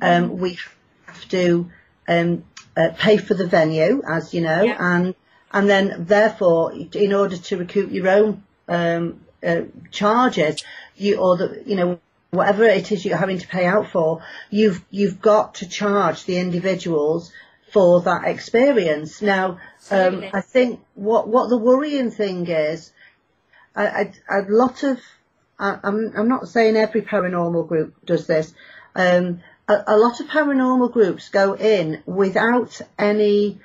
um, 0.00 0.38
we 0.38 0.58
have 1.06 1.28
to 1.28 1.70
um, 2.08 2.44
uh, 2.76 2.90
pay 2.96 3.16
for 3.16 3.34
the 3.34 3.46
venue, 3.46 4.02
as 4.06 4.34
you 4.34 4.40
know, 4.40 4.62
yeah. 4.62 4.76
and 4.78 5.14
and 5.52 5.68
then 5.68 6.06
therefore, 6.06 6.72
in 6.72 7.12
order 7.12 7.36
to 7.36 7.56
recoup 7.56 7.92
your 7.92 8.08
own 8.08 8.42
um, 8.68 9.20
uh, 9.42 9.62
charges, 9.90 10.64
you 10.96 11.16
or 11.16 11.36
the 11.36 11.62
you 11.64 11.76
know 11.76 12.00
whatever 12.30 12.64
it 12.64 12.90
is 12.90 13.04
you're 13.04 13.16
having 13.16 13.38
to 13.38 13.46
pay 13.48 13.64
out 13.64 13.88
for, 13.88 14.22
you've 14.50 14.84
you've 14.90 15.20
got 15.20 15.56
to 15.56 15.68
charge 15.68 16.24
the 16.24 16.38
individuals 16.38 17.32
for 17.72 18.02
that 18.02 18.24
experience. 18.24 19.22
Now, 19.22 19.58
um, 19.90 20.24
I 20.32 20.40
think 20.40 20.80
what 20.94 21.28
what 21.28 21.48
the 21.48 21.56
worrying 21.56 22.10
thing 22.10 22.46
is, 22.48 22.92
I, 23.74 24.12
I, 24.28 24.38
a 24.38 24.42
lot 24.48 24.82
of 24.82 25.00
I, 25.58 25.78
I'm 25.82 26.12
I'm 26.16 26.28
not 26.28 26.48
saying 26.48 26.76
every 26.76 27.02
paranormal 27.02 27.68
group 27.68 27.94
does 28.04 28.26
this. 28.26 28.54
Um, 28.94 29.40
a, 29.68 29.82
a 29.88 29.96
lot 29.96 30.20
of 30.20 30.26
paranormal 30.26 30.92
groups 30.92 31.28
go 31.28 31.54
in 31.54 32.02
without 32.06 32.80
any 32.98 33.60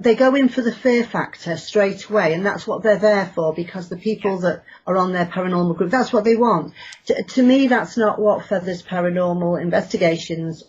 they 0.00 0.14
go 0.14 0.34
in 0.36 0.48
for 0.48 0.62
the 0.62 0.72
fear 0.72 1.02
factor 1.02 1.56
straight 1.56 2.08
away, 2.08 2.34
and 2.34 2.46
that's 2.46 2.66
what 2.66 2.82
they're 2.82 2.98
there 2.98 3.26
for 3.34 3.52
because 3.52 3.88
the 3.88 3.96
people 3.96 4.38
that 4.40 4.62
are 4.86 4.96
on 4.96 5.12
their 5.12 5.26
paranormal 5.26 5.76
group, 5.76 5.90
that's 5.90 6.12
what 6.12 6.22
they 6.24 6.36
want. 6.36 6.72
To, 7.06 7.22
to 7.22 7.42
me, 7.42 7.66
that's 7.66 7.96
not 7.96 8.20
what 8.20 8.46
Feathers 8.46 8.82
Paranormal 8.84 9.60
Investigations 9.60 10.62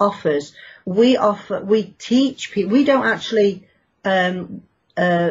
offers. 0.00 0.54
We 0.84 1.16
offer, 1.16 1.60
we 1.60 1.94
teach 1.98 2.50
people, 2.50 2.72
we 2.72 2.84
don't 2.84 3.06
actually, 3.06 3.68
um, 4.04 4.64
uh, 4.96 5.30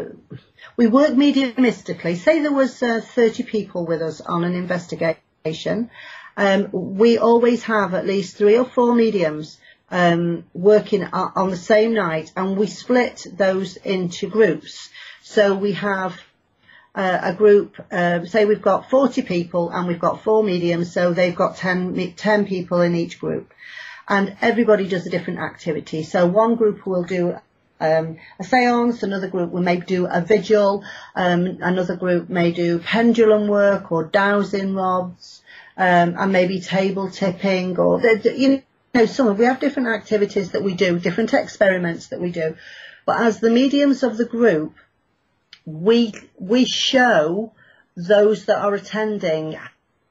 we 0.77 0.87
work 0.87 1.11
mediumistically. 1.11 2.17
Say 2.17 2.39
there 2.39 2.51
was 2.51 2.81
uh, 2.81 3.01
30 3.01 3.43
people 3.43 3.85
with 3.85 4.01
us 4.01 4.21
on 4.21 4.43
an 4.43 4.55
investigation. 4.55 5.89
Um, 6.37 6.69
we 6.71 7.17
always 7.17 7.63
have 7.63 7.93
at 7.93 8.05
least 8.05 8.37
three 8.37 8.57
or 8.57 8.65
four 8.65 8.95
mediums 8.95 9.59
um, 9.89 10.45
working 10.53 11.03
on 11.03 11.49
the 11.49 11.57
same 11.57 11.93
night, 11.93 12.31
and 12.35 12.57
we 12.57 12.67
split 12.67 13.27
those 13.33 13.75
into 13.75 14.29
groups. 14.29 14.89
So 15.21 15.53
we 15.53 15.73
have 15.73 16.19
uh, 16.95 17.19
a 17.21 17.33
group, 17.33 17.75
uh, 17.91 18.25
say 18.25 18.45
we've 18.45 18.61
got 18.61 18.89
40 18.89 19.21
people 19.21 19.69
and 19.69 19.87
we've 19.87 19.99
got 19.99 20.23
four 20.23 20.43
mediums, 20.43 20.91
so 20.93 21.13
they've 21.13 21.35
got 21.35 21.57
10, 21.57 22.13
10 22.15 22.45
people 22.45 22.81
in 22.81 22.95
each 22.95 23.19
group. 23.19 23.53
And 24.07 24.35
everybody 24.41 24.87
does 24.87 25.05
a 25.05 25.09
different 25.09 25.39
activity. 25.39 26.03
So 26.03 26.25
one 26.25 26.55
group 26.55 26.85
will 26.85 27.03
do 27.03 27.37
um, 27.81 28.17
a 28.39 28.43
seance, 28.43 29.03
another 29.03 29.27
group 29.27 29.51
will 29.51 29.61
maybe 29.61 29.85
do 29.85 30.05
a 30.05 30.21
vigil, 30.21 30.83
um, 31.15 31.57
another 31.61 31.95
group 31.95 32.29
may 32.29 32.51
do 32.51 32.79
pendulum 32.79 33.47
work 33.47 33.91
or 33.91 34.05
dowsing 34.05 34.75
rods, 34.75 35.41
um, 35.75 36.15
and 36.17 36.31
maybe 36.31 36.61
table 36.61 37.09
tipping 37.09 37.77
or, 37.77 37.99
you 38.01 38.61
know, 38.93 39.05
some 39.05 39.27
of 39.27 39.39
we 39.39 39.45
have 39.45 39.59
different 39.59 39.89
activities 39.89 40.51
that 40.51 40.63
we 40.63 40.75
do, 40.75 40.99
different 40.99 41.33
experiments 41.33 42.07
that 42.07 42.21
we 42.21 42.31
do, 42.31 42.55
but 43.05 43.19
as 43.19 43.39
the 43.39 43.49
mediums 43.49 44.03
of 44.03 44.17
the 44.17 44.25
group, 44.25 44.75
we 45.65 46.13
we 46.39 46.65
show 46.65 47.51
those 47.95 48.45
that 48.45 48.59
are 48.59 48.73
attending 48.73 49.57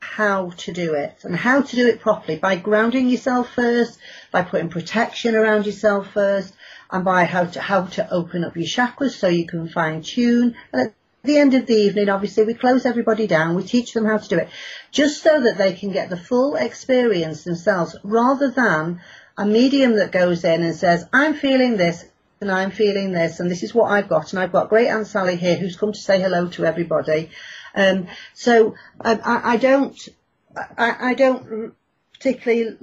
how 0.00 0.50
to 0.50 0.72
do 0.72 0.94
it 0.94 1.16
and 1.24 1.36
how 1.36 1.62
to 1.62 1.76
do 1.76 1.86
it 1.86 2.00
properly 2.00 2.36
by 2.36 2.56
grounding 2.56 3.08
yourself 3.08 3.52
first, 3.54 3.98
by 4.32 4.42
putting 4.42 4.68
protection 4.68 5.34
around 5.34 5.66
yourself 5.66 6.10
first, 6.12 6.54
and 6.92 7.04
by 7.04 7.24
how 7.24 7.44
to 7.44 7.60
how 7.60 7.84
to 7.86 8.12
open 8.12 8.44
up 8.44 8.56
your 8.56 8.66
chakras 8.66 9.12
so 9.12 9.28
you 9.28 9.46
can 9.46 9.68
fine 9.68 10.02
tune. 10.02 10.54
And 10.72 10.88
at 10.88 10.94
the 11.22 11.38
end 11.38 11.54
of 11.54 11.66
the 11.66 11.74
evening, 11.74 12.08
obviously, 12.08 12.44
we 12.44 12.54
close 12.54 12.86
everybody 12.86 13.26
down, 13.26 13.54
we 13.54 13.62
teach 13.62 13.92
them 13.92 14.06
how 14.06 14.18
to 14.18 14.28
do 14.28 14.38
it, 14.38 14.48
just 14.90 15.22
so 15.22 15.42
that 15.42 15.58
they 15.58 15.72
can 15.74 15.92
get 15.92 16.10
the 16.10 16.16
full 16.16 16.56
experience 16.56 17.44
themselves, 17.44 17.96
rather 18.02 18.50
than 18.50 19.00
a 19.36 19.44
medium 19.46 19.96
that 19.96 20.12
goes 20.12 20.44
in 20.44 20.62
and 20.62 20.74
says, 20.74 21.06
I'm 21.12 21.34
feeling 21.34 21.76
this, 21.76 22.04
and 22.40 22.50
I'm 22.50 22.70
feeling 22.70 23.12
this, 23.12 23.40
and 23.40 23.50
this 23.50 23.62
is 23.62 23.74
what 23.74 23.90
I've 23.90 24.08
got, 24.08 24.32
and 24.32 24.40
I've 24.40 24.52
got 24.52 24.70
great 24.70 24.88
Aunt 24.88 25.06
Sally 25.06 25.36
here 25.36 25.56
who's 25.56 25.76
come 25.76 25.92
to 25.92 25.98
say 25.98 26.20
hello 26.20 26.48
to 26.48 26.64
everybody. 26.64 27.30
Um, 27.74 28.08
so 28.34 28.74
I, 29.00 29.52
I, 29.52 29.56
don't, 29.56 30.08
I, 30.56 31.10
I 31.10 31.14
don't 31.14 31.74
particularly, 32.12 32.76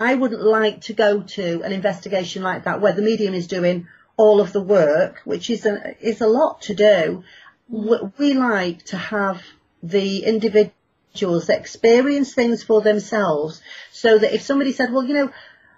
I 0.00 0.14
wouldn't 0.14 0.42
like 0.42 0.80
to 0.82 0.94
go 0.94 1.20
to 1.20 1.62
an 1.62 1.72
investigation 1.72 2.42
like 2.42 2.64
that 2.64 2.80
where 2.80 2.94
the 2.94 3.02
medium 3.02 3.34
is 3.34 3.46
doing 3.46 3.86
all 4.16 4.40
of 4.40 4.52
the 4.52 4.62
work, 4.62 5.20
which 5.24 5.50
is 5.50 5.66
a, 5.66 5.94
is 6.00 6.22
a 6.22 6.26
lot 6.26 6.62
to 6.62 6.74
do, 6.74 7.22
we 7.68 8.32
like 8.32 8.84
to 8.86 8.96
have 8.96 9.42
the 9.82 10.24
individuals 10.24 11.48
experience 11.48 12.34
things 12.34 12.62
for 12.62 12.80
themselves 12.80 13.60
so 13.92 14.18
that 14.18 14.34
if 14.34 14.42
somebody 14.42 14.72
said, 14.72 14.92
well, 14.92 15.04
you 15.04 15.14
know, 15.14 15.32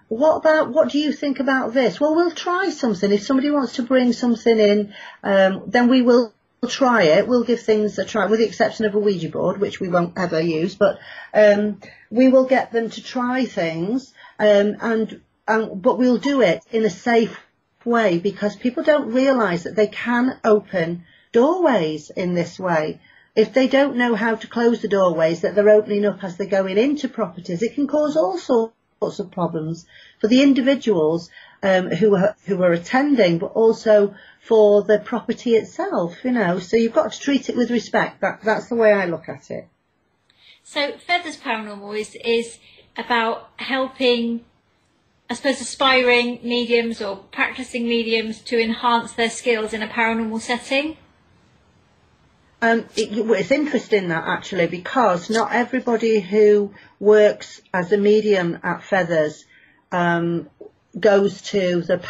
what 0.07 0.37
about, 0.37 0.71
what 0.71 0.89
do 0.89 0.99
you 0.99 1.11
think 1.11 1.39
about 1.39 1.73
this? 1.73 1.99
Well, 1.99 2.15
we'll 2.15 2.31
try 2.31 2.69
something. 2.69 3.11
If 3.11 3.23
somebody 3.23 3.51
wants 3.51 3.75
to 3.75 3.83
bring 3.83 4.13
something 4.13 4.57
in, 4.57 4.93
um, 5.23 5.63
then 5.67 5.89
we 5.89 6.01
will 6.01 6.33
try 6.67 7.03
it. 7.03 7.27
We'll 7.27 7.43
give 7.43 7.61
things 7.61 7.97
a 7.97 8.05
try, 8.05 8.25
with 8.25 8.39
the 8.39 8.45
exception 8.45 8.85
of 8.85 8.95
a 8.95 8.99
Ouija 8.99 9.29
board, 9.29 9.59
which 9.59 9.79
we 9.79 9.89
won't 9.89 10.17
ever 10.17 10.39
use, 10.39 10.75
but 10.75 10.99
um, 11.33 11.79
we 12.09 12.29
will 12.29 12.45
get 12.45 12.71
them 12.71 12.89
to 12.89 13.03
try 13.03 13.45
things, 13.45 14.13
um, 14.39 14.75
and, 14.81 15.21
and 15.47 15.81
but 15.81 15.97
we'll 15.97 16.17
do 16.17 16.41
it 16.41 16.61
in 16.71 16.85
a 16.85 16.89
safe 16.89 17.39
way 17.85 18.19
because 18.19 18.55
people 18.55 18.83
don't 18.83 19.11
realise 19.11 19.63
that 19.63 19.75
they 19.75 19.87
can 19.87 20.39
open 20.43 21.05
doorways 21.31 22.09
in 22.09 22.33
this 22.33 22.59
way. 22.59 22.99
If 23.35 23.53
they 23.53 23.67
don't 23.67 23.97
know 23.97 24.15
how 24.15 24.35
to 24.35 24.47
close 24.47 24.81
the 24.81 24.87
doorways 24.87 25.41
that 25.41 25.55
they're 25.55 25.69
opening 25.69 26.05
up 26.05 26.23
as 26.23 26.37
they're 26.37 26.47
going 26.47 26.77
into 26.77 27.09
properties, 27.09 27.63
it 27.63 27.73
can 27.73 27.87
cause 27.87 28.15
all 28.15 28.37
sorts 28.37 29.19
of 29.19 29.31
problems 29.31 29.85
for 30.21 30.27
the 30.27 30.43
individuals 30.43 31.29
um, 31.63 31.89
who 31.89 32.15
are 32.15 32.35
who 32.45 32.61
are 32.61 32.73
attending, 32.73 33.39
but 33.39 33.53
also 33.53 34.13
for 34.41 34.83
the 34.83 34.99
property 34.99 35.55
itself. 35.55 36.23
You 36.23 36.31
know, 36.31 36.59
so 36.59 36.77
you've 36.77 36.93
got 36.93 37.13
to 37.13 37.19
treat 37.19 37.49
it 37.49 37.55
with 37.55 37.71
respect. 37.71 38.21
That 38.21 38.41
that's 38.43 38.67
the 38.67 38.75
way 38.75 38.93
I 38.93 39.05
look 39.05 39.27
at 39.27 39.49
it. 39.49 39.67
So 40.63 40.97
Feathers 40.97 41.37
Paranormal 41.37 41.99
is 41.99 42.15
is 42.23 42.59
about 42.95 43.49
helping 43.55 44.45
I 45.29 45.35
suppose, 45.35 45.61
aspiring 45.61 46.41
mediums 46.43 47.01
or 47.01 47.15
practicing 47.15 47.87
mediums 47.87 48.41
to 48.41 48.61
enhance 48.61 49.13
their 49.13 49.29
skills 49.29 49.73
in 49.73 49.81
a 49.81 49.87
paranormal 49.87 50.39
setting? 50.41 50.97
Um, 52.61 52.85
it, 52.95 53.09
it's 53.11 53.51
interesting 53.51 54.09
that 54.09 54.25
actually 54.27 54.67
because 54.67 55.29
not 55.29 55.51
everybody 55.51 56.19
who 56.19 56.73
works 56.99 57.61
as 57.73 57.91
a 57.91 57.97
medium 57.97 58.59
at 58.63 58.83
Feathers 58.83 59.45
um, 59.91 60.49
goes 60.99 61.41
to 61.41 61.81
the 61.81 62.01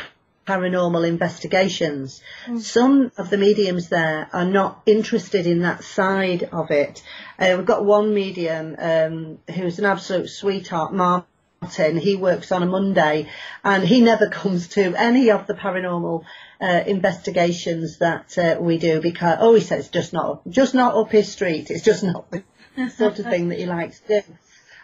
paranormal 0.48 1.08
investigations. 1.08 2.22
Mm. 2.46 2.60
Some 2.60 3.12
of 3.18 3.30
the 3.30 3.38
mediums 3.38 3.90
there 3.90 4.30
are 4.34 4.46
not 4.46 4.82
interested 4.86 5.48
in 5.48 5.60
that 5.60 5.84
side 5.84 6.50
of 6.52 6.72
it. 6.72 7.02
Uh, 7.40 7.56
we've 7.58 7.66
got 7.66 7.86
one 7.86 8.14
medium 8.14 8.76
um, 8.78 9.40
who's 9.54 9.80
an 9.80 9.86
absolute 9.86 10.30
sweetheart, 10.30 10.94
Martin. 10.94 11.98
He 11.98 12.18
works 12.18 12.52
on 12.52 12.62
a 12.62 12.66
Monday 12.66 13.30
and 13.64 13.88
he 13.88 14.02
never 14.02 14.30
comes 14.32 14.68
to 14.70 14.94
any 14.96 15.32
of 15.32 15.48
the 15.48 15.54
paranormal 15.54 16.26
uh, 16.60 16.84
investigations 16.86 18.00
that 18.00 18.38
uh, 18.38 18.58
we 18.60 18.78
do 18.78 19.02
because, 19.02 19.38
oh, 19.40 19.56
he 19.56 19.62
says 19.62 19.86
it's 19.86 19.90
just 19.90 20.14
not, 20.14 20.42
just 20.50 20.74
not 20.74 20.96
up 20.96 21.12
his 21.12 21.32
street. 21.32 21.72
It's 21.72 21.86
just 21.86 22.04
not 22.04 22.30
the 22.32 22.44
sort 22.90 23.20
of 23.20 23.26
thing 23.26 23.50
that 23.50 23.60
he 23.60 23.66
likes 23.66 24.00
to 24.02 24.22
do. 24.22 24.34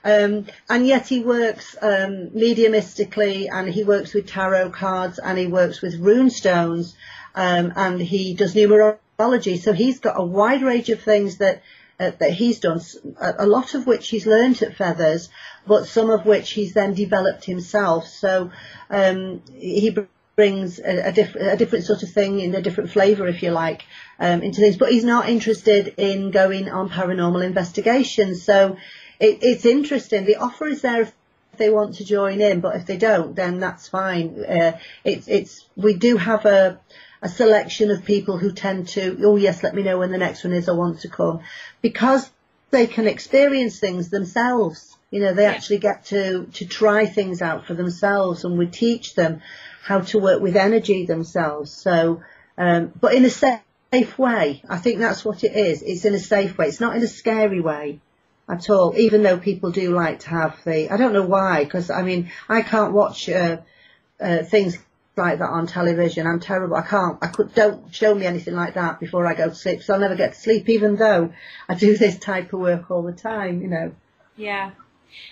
Um, 0.03 0.45
and 0.69 0.87
yet 0.87 1.07
he 1.07 1.21
works 1.21 1.75
um, 1.81 2.29
mediumistically 2.29 3.49
and 3.51 3.69
he 3.69 3.83
works 3.83 4.13
with 4.13 4.27
tarot 4.27 4.69
cards 4.69 5.19
and 5.19 5.37
he 5.37 5.47
works 5.47 5.81
with 5.81 5.99
rune 5.99 6.29
stones 6.29 6.95
um, 7.35 7.73
and 7.75 8.01
he 8.01 8.33
does 8.33 8.53
numerology. 8.53 9.59
So 9.59 9.73
he's 9.73 9.99
got 9.99 10.19
a 10.19 10.23
wide 10.23 10.61
range 10.61 10.89
of 10.89 11.01
things 11.01 11.37
that 11.37 11.61
uh, 11.99 12.11
that 12.19 12.31
he's 12.31 12.61
done, 12.61 12.79
a 13.19 13.45
lot 13.45 13.73
of 13.73 13.85
which 13.85 14.07
he's 14.07 14.25
learned 14.25 14.61
at 14.61 14.77
Feathers, 14.77 15.27
but 15.67 15.85
some 15.85 16.09
of 16.09 16.25
which 16.25 16.51
he's 16.51 16.73
then 16.73 16.93
developed 16.93 17.43
himself. 17.43 18.07
So 18.07 18.51
um, 18.89 19.41
he 19.53 19.93
brings 20.37 20.79
a, 20.79 21.09
a, 21.09 21.11
diff- 21.11 21.35
a, 21.35 21.57
different 21.57 21.83
sort 21.83 22.01
of 22.01 22.09
thing 22.11 22.39
in 22.39 22.55
a 22.55 22.61
different 22.61 22.89
flavour, 22.89 23.27
if 23.27 23.43
you 23.43 23.51
like, 23.51 23.83
um, 24.17 24.41
into 24.41 24.61
things. 24.61 24.77
But 24.77 24.93
he's 24.93 25.03
not 25.03 25.27
interested 25.27 25.95
in 25.97 26.31
going 26.31 26.69
on 26.69 26.89
paranormal 26.89 27.43
investigations. 27.43 28.43
So 28.43 28.77
it, 29.19 29.39
it's 29.41 29.65
interesting. 29.65 30.25
The 30.25 30.37
offer 30.37 30.67
is 30.67 30.81
there 30.81 31.01
if 31.01 31.13
they 31.57 31.69
want 31.69 31.95
to 31.95 32.05
join 32.05 32.41
in, 32.41 32.61
but 32.61 32.75
if 32.75 32.85
they 32.85 32.97
don't, 32.97 33.35
then 33.35 33.59
that's 33.59 33.87
fine. 33.87 34.43
Uh, 34.43 34.79
it's 35.03 35.27
it's 35.27 35.65
we 35.75 35.95
do 35.95 36.17
have 36.17 36.45
a 36.45 36.79
a 37.21 37.27
selection 37.27 37.91
of 37.91 38.05
people 38.05 38.37
who 38.37 38.51
tend 38.51 38.87
to 38.89 39.19
oh 39.23 39.35
yes, 39.35 39.63
let 39.63 39.75
me 39.75 39.83
know 39.83 39.99
when 39.99 40.11
the 40.11 40.17
next 40.17 40.43
one 40.43 40.53
is. 40.53 40.69
I 40.69 40.73
want 40.73 41.01
to 41.01 41.09
come 41.09 41.41
because 41.81 42.29
they 42.71 42.87
can 42.87 43.07
experience 43.07 43.79
things 43.79 44.09
themselves. 44.09 44.95
You 45.11 45.21
know, 45.21 45.33
they 45.33 45.43
yeah. 45.43 45.51
actually 45.51 45.79
get 45.79 46.05
to 46.05 46.45
to 46.53 46.65
try 46.65 47.05
things 47.05 47.41
out 47.41 47.65
for 47.65 47.73
themselves, 47.73 48.45
and 48.45 48.57
we 48.57 48.67
teach 48.67 49.15
them 49.15 49.41
how 49.83 50.01
to 50.01 50.19
work 50.19 50.41
with 50.41 50.55
energy 50.55 51.05
themselves. 51.05 51.71
So, 51.71 52.21
um, 52.57 52.93
but 52.99 53.15
in 53.15 53.25
a 53.25 53.29
safe 53.29 54.19
way. 54.19 54.61
I 54.69 54.77
think 54.77 54.99
that's 54.99 55.25
what 55.25 55.43
it 55.43 55.55
is. 55.55 55.81
It's 55.81 56.05
in 56.05 56.13
a 56.13 56.19
safe 56.19 56.57
way. 56.57 56.67
It's 56.67 56.79
not 56.79 56.95
in 56.95 57.01
a 57.01 57.07
scary 57.07 57.59
way 57.59 57.99
at 58.49 58.69
all, 58.69 58.97
even 58.97 59.21
though 59.23 59.37
people 59.37 59.71
do 59.71 59.93
like 59.93 60.19
to 60.21 60.29
have 60.29 60.63
the, 60.65 60.89
I 60.89 60.97
don't 60.97 61.13
know 61.13 61.25
why, 61.25 61.63
because 61.63 61.89
I 61.89 62.01
mean, 62.01 62.31
I 62.47 62.63
can't 62.63 62.93
watch 62.93 63.29
uh, 63.29 63.57
uh, 64.19 64.43
things 64.43 64.77
like 65.15 65.39
that 65.39 65.49
on 65.49 65.67
television. 65.67 66.25
I'm 66.25 66.39
terrible. 66.39 66.75
I 66.75 66.81
can't, 66.81 67.19
I 67.21 67.27
could, 67.27 67.53
don't 67.53 67.93
show 67.93 68.15
me 68.15 68.25
anything 68.25 68.55
like 68.55 68.73
that 68.73 68.99
before 68.99 69.27
I 69.27 69.35
go 69.35 69.49
to 69.49 69.55
sleep. 69.55 69.83
So 69.83 69.93
I'll 69.93 69.99
never 69.99 70.15
get 70.15 70.33
to 70.33 70.39
sleep, 70.39 70.67
even 70.67 70.95
though 70.95 71.31
I 71.67 71.75
do 71.75 71.95
this 71.99 72.17
type 72.17 72.51
of 72.51 72.59
work 72.59 72.89
all 72.89 73.03
the 73.03 73.13
time, 73.13 73.61
you 73.61 73.67
know. 73.67 73.91
Yeah. 74.35 74.71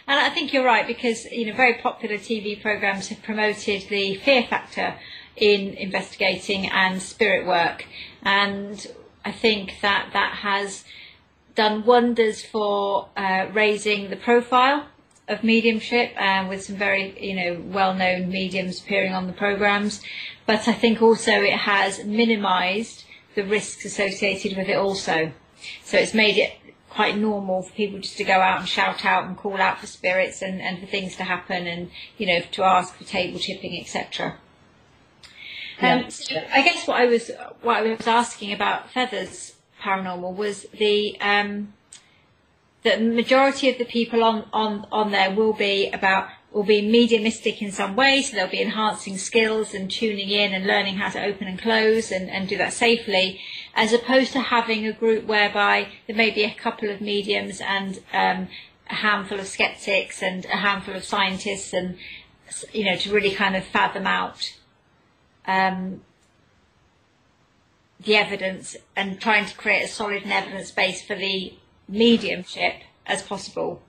And 0.08 0.20
I 0.20 0.30
think 0.30 0.54
you're 0.54 0.66
right 0.66 0.86
because, 0.86 1.26
you 1.26 1.48
know, 1.48 1.54
very 1.54 1.76
popular 1.76 2.18
TV 2.18 2.62
programs 2.62 3.08
have 3.08 3.24
promoted 3.24 3.88
the 3.90 4.16
fear 4.16 4.44
factor 4.44 4.96
in 5.36 5.74
investigating 5.76 6.68
and 6.68 7.02
spirit 7.02 7.48
work. 7.48 7.86
And 8.24 8.86
I 9.24 9.32
think 9.32 9.82
that 9.82 10.10
that 10.14 10.34
has 10.38 10.84
done 11.58 11.84
wonders 11.84 12.46
for 12.46 13.10
uh, 13.18 13.48
raising 13.52 14.10
the 14.12 14.16
profile 14.16 14.86
of 15.28 15.44
mediumship 15.44 16.14
uh, 16.18 16.46
with 16.48 16.64
some 16.64 16.78
very 16.78 17.14
you 17.20 17.36
know 17.36 17.62
well-known 17.66 18.30
mediums 18.30 18.80
appearing 18.80 19.12
on 19.12 19.28
the 19.28 19.34
programs. 19.34 20.02
But 20.46 20.68
I 20.68 20.74
think 20.74 21.02
also 21.02 21.32
it 21.32 21.58
has 21.58 22.06
minimized 22.06 23.04
the 23.36 23.44
risks 23.44 23.84
associated 23.84 24.56
with 24.56 24.70
it 24.70 24.78
also. 24.78 25.34
So 25.84 25.98
it's 25.98 26.14
made 26.14 26.38
it 26.38 26.54
quite 26.90 27.18
normal 27.18 27.64
for 27.64 27.74
people 27.74 28.00
just 28.00 28.18
to 28.18 28.24
go 28.24 28.40
out 28.40 28.60
and 28.60 28.68
shout 28.68 29.04
out 29.04 29.26
and 29.26 29.36
call 29.36 29.58
out 29.58 29.80
for 29.80 29.88
spirits 29.88 30.42
and, 30.42 30.62
and 30.62 30.80
for 30.80 30.86
things 30.86 31.16
to 31.18 31.24
happen 31.24 31.68
and 31.68 31.92
you 32.18 32.26
know 32.26 32.40
to 32.52 32.64
ask 32.64 32.96
for 32.96 33.04
table 33.04 33.38
tipping 33.38 33.80
etc 33.80 34.38
um, 35.80 36.00
yeah. 36.00 36.08
so 36.08 36.36
I 36.52 36.64
guess 36.64 36.88
what 36.88 37.00
I 37.00 37.06
was 37.06 37.30
what 37.62 37.78
I 37.78 37.82
was 37.82 38.08
asking 38.08 38.52
about 38.52 38.90
feathers 38.90 39.57
paranormal 39.82 40.36
was 40.36 40.66
the 40.78 41.20
um, 41.22 41.74
the 42.84 42.98
majority 42.98 43.70
of 43.70 43.78
the 43.78 43.86
people 43.86 44.24
on, 44.24 44.48
on, 44.54 44.86
on 44.92 45.12
there 45.12 45.32
will 45.32 45.54
be 45.54 45.90
about 45.90 46.30
will 46.52 46.64
be 46.64 46.82
mediumistic 46.82 47.62
in 47.62 47.72
some 47.72 47.96
way, 47.96 48.22
so 48.22 48.36
they'll 48.36 48.48
be 48.48 48.62
enhancing 48.62 49.18
skills 49.18 49.74
and 49.74 49.92
tuning 49.92 50.30
in 50.30 50.54
and 50.54 50.66
learning 50.66 50.96
how 50.96 51.10
to 51.10 51.22
open 51.22 51.48
and 51.48 51.62
close 51.62 52.12
and, 52.12 52.30
and 52.30 52.48
do 52.48 52.58
that 52.58 52.72
safely, 52.72 53.40
as 53.76 53.92
opposed 53.92 54.32
to 54.32 54.40
having 54.40 54.88
a 54.88 54.94
group 54.94 55.26
whereby 55.26 55.88
there 56.08 56.16
may 56.16 56.32
be 56.32 56.44
a 56.44 56.54
couple 56.54 56.90
of 56.90 57.02
mediums 57.02 57.60
and 57.60 58.00
um, 58.14 58.48
a 58.90 58.96
handful 58.96 59.40
of 59.40 59.48
skeptics 59.48 60.24
and 60.24 60.46
a 60.46 60.58
handful 60.58 60.96
of 60.96 61.04
scientists 61.04 61.74
and 61.74 61.98
you 62.72 62.86
know 62.86 62.96
to 62.96 63.14
really 63.14 63.32
kind 63.32 63.56
of 63.56 63.64
fathom 63.66 64.08
out 64.08 64.56
um, 65.46 66.02
the 68.04 68.16
evidence 68.16 68.76
and 68.96 69.20
trying 69.20 69.46
to 69.46 69.56
create 69.56 69.84
a 69.84 69.88
solid 69.88 70.24
and 70.24 70.32
evidence 70.32 70.72
base 70.72 71.02
for 71.02 71.16
the 71.16 71.54
mediumship 71.88 72.76
as 73.06 73.22
possible. 73.22 73.82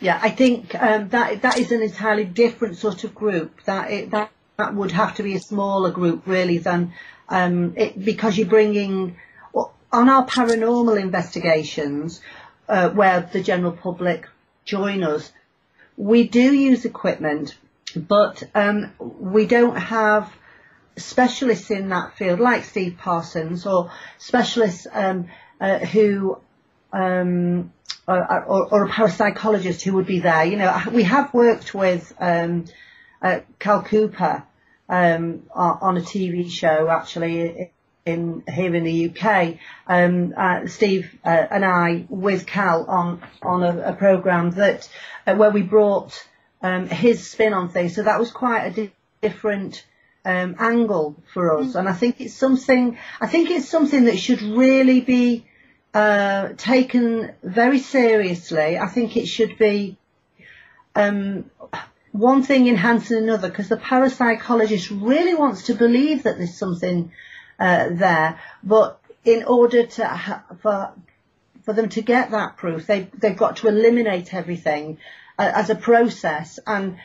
Yeah, 0.00 0.18
I 0.22 0.30
think 0.30 0.74
um, 0.74 1.08
that 1.08 1.42
that 1.42 1.58
is 1.58 1.72
an 1.72 1.82
entirely 1.82 2.24
different 2.24 2.76
sort 2.76 3.04
of 3.04 3.14
group. 3.14 3.62
That 3.64 3.90
it, 3.90 4.10
that 4.10 4.30
that 4.58 4.74
would 4.74 4.92
have 4.92 5.14
to 5.16 5.22
be 5.22 5.34
a 5.34 5.40
smaller 5.40 5.90
group 5.90 6.26
really 6.26 6.58
than 6.58 6.92
um, 7.28 7.74
it, 7.76 8.04
because 8.04 8.36
you're 8.36 8.46
bringing 8.46 9.16
on 9.92 10.08
our 10.08 10.26
paranormal 10.26 11.00
investigations 11.00 12.20
uh, 12.68 12.90
where 12.90 13.28
the 13.32 13.42
general 13.42 13.72
public 13.72 14.28
join 14.64 15.02
us. 15.02 15.32
We 15.96 16.28
do 16.28 16.52
use 16.52 16.84
equipment, 16.84 17.56
but 17.94 18.42
um, 18.54 18.92
we 18.98 19.46
don't 19.46 19.76
have 19.76 20.30
specialists 20.96 21.70
in 21.70 21.90
that 21.90 22.16
field, 22.16 22.40
like 22.40 22.64
Steve 22.64 22.96
Parsons, 22.98 23.66
or 23.66 23.90
specialists 24.18 24.86
um, 24.92 25.28
uh, 25.60 25.78
who, 25.78 26.38
um, 26.92 27.72
or, 28.08 28.44
or, 28.44 28.74
or, 28.74 28.84
a 28.84 28.88
parapsychologist 28.88 29.82
who 29.82 29.94
would 29.94 30.06
be 30.06 30.20
there. 30.20 30.44
You 30.44 30.56
know, 30.56 30.82
we 30.92 31.02
have 31.04 31.32
worked 31.34 31.74
with 31.74 32.12
um, 32.18 32.66
uh, 33.20 33.40
Cal 33.58 33.82
Cooper 33.82 34.44
um, 34.88 35.42
on 35.54 35.96
a 35.96 36.00
TV 36.00 36.50
show, 36.50 36.88
actually. 36.88 37.72
In 38.04 38.44
here 38.48 38.72
in 38.72 38.84
the 38.84 39.10
UK, 39.10 39.56
um, 39.88 40.32
uh, 40.36 40.68
Steve 40.68 41.12
uh, 41.24 41.46
and 41.50 41.64
I 41.64 42.06
with 42.08 42.46
Cal 42.46 42.84
on 42.84 43.20
on 43.42 43.64
a, 43.64 43.80
a 43.80 43.92
program 43.94 44.52
that 44.52 44.88
uh, 45.26 45.34
where 45.34 45.50
we 45.50 45.62
brought 45.62 46.24
um, 46.62 46.86
his 46.86 47.28
spin 47.28 47.52
on 47.52 47.68
things. 47.68 47.96
So 47.96 48.04
that 48.04 48.20
was 48.20 48.30
quite 48.30 48.66
a 48.66 48.70
di- 48.70 48.92
different 49.22 49.84
um, 50.26 50.56
angle 50.58 51.14
for 51.32 51.56
us, 51.56 51.68
mm. 51.68 51.76
and 51.76 51.88
I 51.88 51.92
think 51.92 52.20
it's 52.20 52.34
something. 52.34 52.98
I 53.20 53.28
think 53.28 53.48
it's 53.48 53.68
something 53.68 54.04
that 54.06 54.18
should 54.18 54.42
really 54.42 55.00
be 55.00 55.46
uh, 55.94 56.48
taken 56.56 57.32
very 57.44 57.78
seriously. 57.78 58.76
I 58.76 58.88
think 58.88 59.16
it 59.16 59.26
should 59.26 59.56
be 59.56 59.96
um, 60.96 61.48
one 62.10 62.42
thing 62.42 62.66
enhancing 62.66 63.18
another 63.18 63.48
because 63.48 63.68
the 63.68 63.76
parapsychologist 63.76 64.90
really 65.00 65.34
wants 65.34 65.66
to 65.66 65.74
believe 65.74 66.24
that 66.24 66.38
there's 66.38 66.58
something 66.58 67.12
uh, 67.60 67.90
there, 67.92 68.40
but 68.64 69.00
in 69.24 69.44
order 69.44 69.86
to 69.86 70.04
ha- 70.04 70.44
for 70.60 70.92
for 71.62 71.72
them 71.72 71.88
to 71.90 72.02
get 72.02 72.32
that 72.32 72.56
proof, 72.56 72.88
they 72.88 73.08
they've 73.14 73.38
got 73.38 73.58
to 73.58 73.68
eliminate 73.68 74.34
everything 74.34 74.98
uh, 75.38 75.52
as 75.54 75.70
a 75.70 75.76
process 75.76 76.58
and 76.66 76.96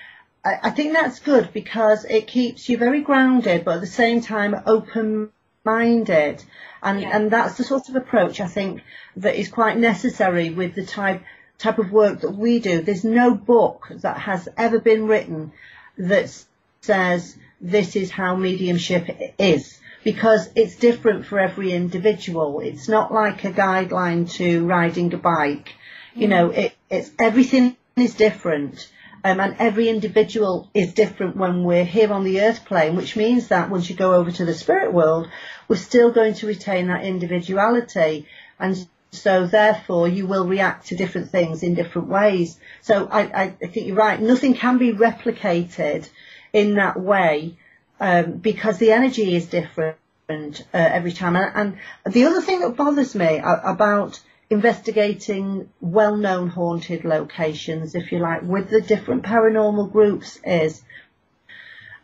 I, 0.44 0.60
I 0.64 0.70
think 0.72 0.94
that's 0.94 1.20
good 1.20 1.54
because 1.54 2.06
it 2.06 2.28
keeps 2.28 2.68
you 2.70 2.78
very 2.78 3.02
grounded, 3.02 3.66
but 3.66 3.76
at 3.76 3.82
the 3.82 3.88
same 3.88 4.22
time 4.22 4.56
open-minded. 4.66 6.44
And, 6.84 7.02
yeah. 7.02 7.16
and 7.16 7.32
that's 7.32 7.58
the 7.58 7.64
sort 7.64 7.90
of 7.90 7.96
approach 7.96 8.42
I 8.42 8.48
think 8.48 8.82
that 9.18 9.36
is 9.36 9.50
quite 9.50 9.78
necessary 9.78 10.50
with 10.50 10.76
the 10.76 10.86
type, 10.86 11.22
type 11.58 11.78
of 11.78 11.92
work 11.92 12.22
that 12.22 12.32
we 12.32 12.60
do. 12.60 12.82
There's 12.82 13.04
no 13.04 13.36
book 13.36 13.88
that 13.90 14.18
has 14.18 14.48
ever 14.58 14.80
been 14.80 15.08
written 15.08 15.52
that 15.98 16.46
says 16.82 17.38
this 17.60 17.96
is 17.96 18.10
how 18.10 18.36
mediumship 18.36 19.36
is 19.38 19.80
because 20.04 20.50
it's 20.56 20.76
different 20.76 21.26
for 21.26 21.40
every 21.40 21.72
individual. 21.72 22.60
It's 22.60 22.88
not 22.88 23.14
like 23.14 23.44
a 23.44 23.52
guideline 23.52 24.30
to 24.32 24.66
riding 24.66 25.14
a 25.14 25.18
bike. 25.18 25.76
You 26.16 26.28
know, 26.28 26.50
mm. 26.50 26.58
it, 26.58 26.74
it's 26.90 27.12
everything 27.20 27.78
is 27.96 28.16
different. 28.16 28.90
Um, 29.24 29.40
and 29.40 29.56
every 29.60 29.88
individual 29.90 30.70
is 30.74 30.94
different 30.94 31.36
when 31.38 31.64
we're 31.64 31.86
here 31.86 32.12
on 32.12 32.24
the 32.24 32.42
earth 32.42 32.66
plane, 32.66 32.96
which 32.96 33.16
means 33.16 33.50
that 33.50 33.70
once 33.70 33.90
you 33.90 33.96
go 33.96 34.16
over 34.16 34.32
to 34.32 34.46
the 34.46 34.54
spirit 34.54 34.94
world, 34.94 35.30
we're 35.68 35.76
still 35.76 36.12
going 36.12 36.34
to 36.36 36.48
retain 36.48 36.88
that 36.88 37.04
individuality. 37.04 38.28
and 38.60 38.88
so 39.12 39.46
therefore 39.46 40.08
you 40.08 40.26
will 40.26 40.48
react 40.48 40.88
to 40.88 40.96
different 40.96 41.30
things 41.32 41.64
in 41.64 41.76
different 41.76 42.08
ways. 42.08 42.58
So 42.82 43.08
I, 43.12 43.44
I, 43.44 43.50
think 43.50 43.88
you're 43.88 43.96
right. 43.96 44.20
Nothing 44.20 44.54
can 44.54 44.78
be 44.78 44.94
replicated 44.94 46.08
in 46.54 46.76
that 46.76 47.00
way 47.00 47.58
um, 48.00 48.34
because 48.38 48.78
the 48.78 48.94
energy 48.94 49.36
is 49.36 49.48
different 49.48 49.98
uh, 50.30 50.56
every 50.74 51.12
time. 51.12 51.36
And, 51.36 51.78
and, 52.06 52.14
the 52.14 52.26
other 52.26 52.42
thing 52.42 52.62
that 52.62 52.78
bothers 52.78 53.14
me 53.14 53.42
about 53.44 54.22
investigating 54.52 55.70
well-known 55.80 56.50
haunted 56.50 57.06
locations, 57.06 57.96
if 57.96 58.12
you 58.12 58.20
like, 58.20 58.42
with 58.44 58.70
the 58.70 58.82
different 58.82 59.24
paranormal 59.24 59.92
groups 59.92 60.40
is 60.44 60.84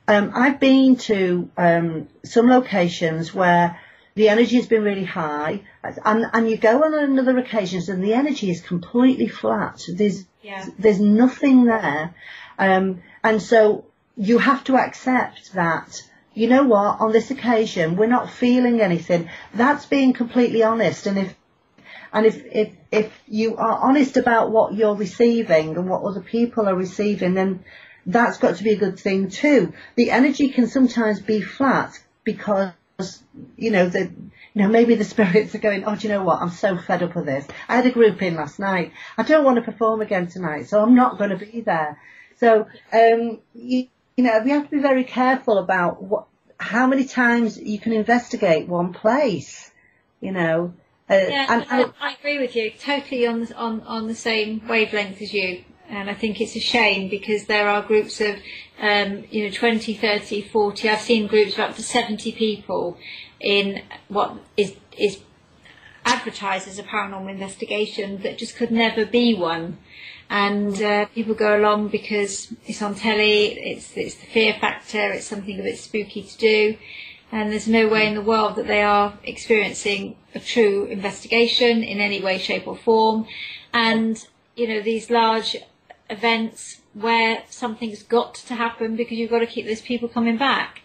um, 0.08 0.32
I've 0.34 0.58
been 0.58 0.96
to 0.96 1.52
um, 1.58 2.08
some 2.24 2.48
locations 2.48 3.34
where 3.34 3.78
the 4.16 4.30
energy 4.30 4.56
has 4.56 4.66
been 4.66 4.84
really 4.84 5.04
high, 5.04 5.64
and, 5.84 6.26
and 6.32 6.50
you 6.50 6.56
go 6.56 6.84
on 6.86 6.94
another 6.94 7.38
occasions 7.38 7.90
and 7.90 8.02
the 8.02 8.14
energy 8.14 8.50
is 8.50 8.62
completely 8.62 9.28
flat. 9.28 9.84
There's 9.94 10.26
yeah. 10.42 10.66
there's 10.80 11.02
nothing 11.02 11.66
there, 11.66 12.16
um, 12.58 13.04
and 13.24 13.42
so 13.42 13.86
you 14.16 14.38
have 14.38 14.64
to 14.66 14.78
accept 14.78 15.54
that. 15.54 16.02
You 16.34 16.48
know 16.48 16.64
what? 16.64 17.02
On 17.02 17.12
this 17.12 17.30
occasion, 17.30 17.98
we're 17.98 18.08
not 18.08 18.30
feeling 18.30 18.80
anything. 18.80 19.30
That's 19.54 19.86
being 19.86 20.14
completely 20.14 20.64
honest. 20.64 21.08
And 21.08 21.18
if 21.18 21.36
and 22.13 22.26
if, 22.26 22.43
if, 22.52 22.74
if 22.91 23.13
you 23.28 23.58
are 23.58 23.78
honest 23.78 24.17
about 24.17 24.52
what 24.52 24.74
you're 24.74 24.96
receiving 24.96 25.76
and 25.76 25.89
what 25.89 26.04
other 26.04 26.22
people 26.22 26.67
are 26.67 26.76
receiving, 26.76 27.34
then 27.34 27.63
that's 28.06 28.38
got 28.38 28.58
to 28.58 28.63
be 28.63 28.72
a 28.72 28.78
good 28.78 29.00
thing 29.00 29.30
too. 29.30 29.74
The 29.96 30.12
energy 30.12 30.50
can 30.50 30.67
sometimes 30.67 31.22
be 31.22 31.41
flat 31.41 32.00
because 32.24 32.74
you 33.56 33.72
know, 33.72 33.88
the, 33.89 34.12
you 34.54 34.63
know, 34.63 34.67
maybe 34.67 34.96
the 34.96 35.04
spirits 35.15 35.54
are 35.56 35.60
going, 35.60 35.84
oh, 35.86 35.96
do 35.96 36.08
you 36.08 36.13
know 36.13 36.24
what? 36.24 36.41
I'm 36.41 36.50
so 36.50 36.78
fed 36.78 37.04
up 37.04 37.15
with 37.15 37.26
this. 37.26 37.48
I 37.67 37.76
had 37.76 37.86
a 37.86 37.91
group 37.91 38.22
in 38.22 38.36
last 38.36 38.60
night. 38.60 38.93
I 39.17 39.24
don't 39.24 39.43
want 39.43 39.58
to 39.58 39.62
perform 39.62 40.02
again 40.02 40.28
tonight, 40.28 40.67
so 40.67 40.82
I'm 40.82 40.96
not 40.96 41.17
going 41.17 41.30
to 41.32 41.38
be 41.38 41.62
there. 41.62 42.00
So, 42.39 42.67
um, 42.93 43.39
you, 43.54 43.88
you 44.15 44.24
know, 44.24 44.41
we 44.43 44.52
have 44.52 44.65
to 44.65 44.76
be 44.76 44.82
very 44.82 45.04
careful 45.04 45.58
about 45.58 46.02
what, 46.02 46.26
how 46.60 46.88
many 46.88 47.06
times 47.06 47.58
you 47.58 47.80
can 47.80 47.93
investigate 47.93 48.67
one 48.67 48.93
place, 48.93 49.72
you 50.22 50.32
know. 50.32 50.74
Uh, 51.10 51.15
yeah, 51.15 51.46
and, 51.50 51.65
I, 51.70 51.91
I, 52.02 52.13
agree 52.20 52.38
with 52.38 52.56
you. 52.56 52.72
Totally 52.72 53.26
on 53.26 53.46
the, 53.46 53.56
on, 53.56 53.82
on 53.84 54.08
the 54.08 54.15
same 54.15 54.62
wavelength 54.67 55.22
as 55.22 55.34
you 55.34 55.63
and 55.89 56.10
I 56.10 56.13
think 56.13 56.41
it's 56.41 56.56
a 56.56 56.60
shame 56.60 57.10
because 57.10 57.46
there 57.46 57.67
are 57.70 57.82
groups 57.82 58.20
of 58.22 58.38
um, 58.80 59.24
you 59.32 59.46
know 59.46 59.52
20, 59.52 59.93
30, 59.93 60.41
40. 60.41 60.89
I've 60.89 61.02
seen 61.02 61.28
groups 61.28 61.54
of 61.54 61.60
up 61.60 61.76
to 61.76 61.84
70 61.84 62.32
people 62.34 62.98
in 63.39 63.82
what 64.08 64.38
is 64.56 64.76
is 64.98 65.20
advertised 66.06 66.67
as 66.67 66.80
a 66.80 66.84
paranormal 66.84 67.30
investigation 67.30 68.22
that 68.22 68.38
just 68.38 68.56
could 68.56 68.72
never 68.72 69.06
be 69.06 69.34
one. 69.34 69.78
And 70.30 70.82
uh, 70.82 71.06
people 71.08 71.36
go 71.36 71.58
along 71.58 71.88
because 71.88 72.54
it's 72.65 72.82
on 72.82 72.96
telly, 72.96 73.54
it's 73.54 73.96
it's 73.96 74.15
the 74.15 74.26
fear 74.26 74.54
factor, 74.60 75.12
it's 75.12 75.26
something 75.26 75.60
a 75.60 75.63
bit 75.63 75.80
spooky 75.80 76.24
to 76.24 76.38
do, 76.38 76.78
and 77.32 77.52
there's 77.52 77.68
no 77.68 77.88
way 77.88 78.08
in 78.08 78.16
the 78.16 78.22
world 78.22 78.56
that 78.56 78.68
they 78.68 78.82
are 78.82 79.18
experiencing 79.24 80.16
a 80.34 80.40
true 80.40 80.86
investigation 80.86 81.84
in 81.84 82.00
any 82.00 82.22
way, 82.22 82.38
shape, 82.38 82.68
or 82.68 82.76
form. 82.76 83.28
And 83.74 84.26
you 84.56 84.68
know 84.68 84.82
these 84.82 85.10
large 85.10 85.56
events 86.10 86.82
where 86.94 87.44
something's 87.50 88.04
got 88.04 88.36
to 88.36 88.56
happen 88.56 88.96
because 88.96 89.18
you've 89.18 89.30
got 89.30 89.40
to 89.40 89.46
keep 89.46 89.66
those 89.66 89.82
people 89.82 90.08
coming 90.08 90.38
back. 90.38 90.82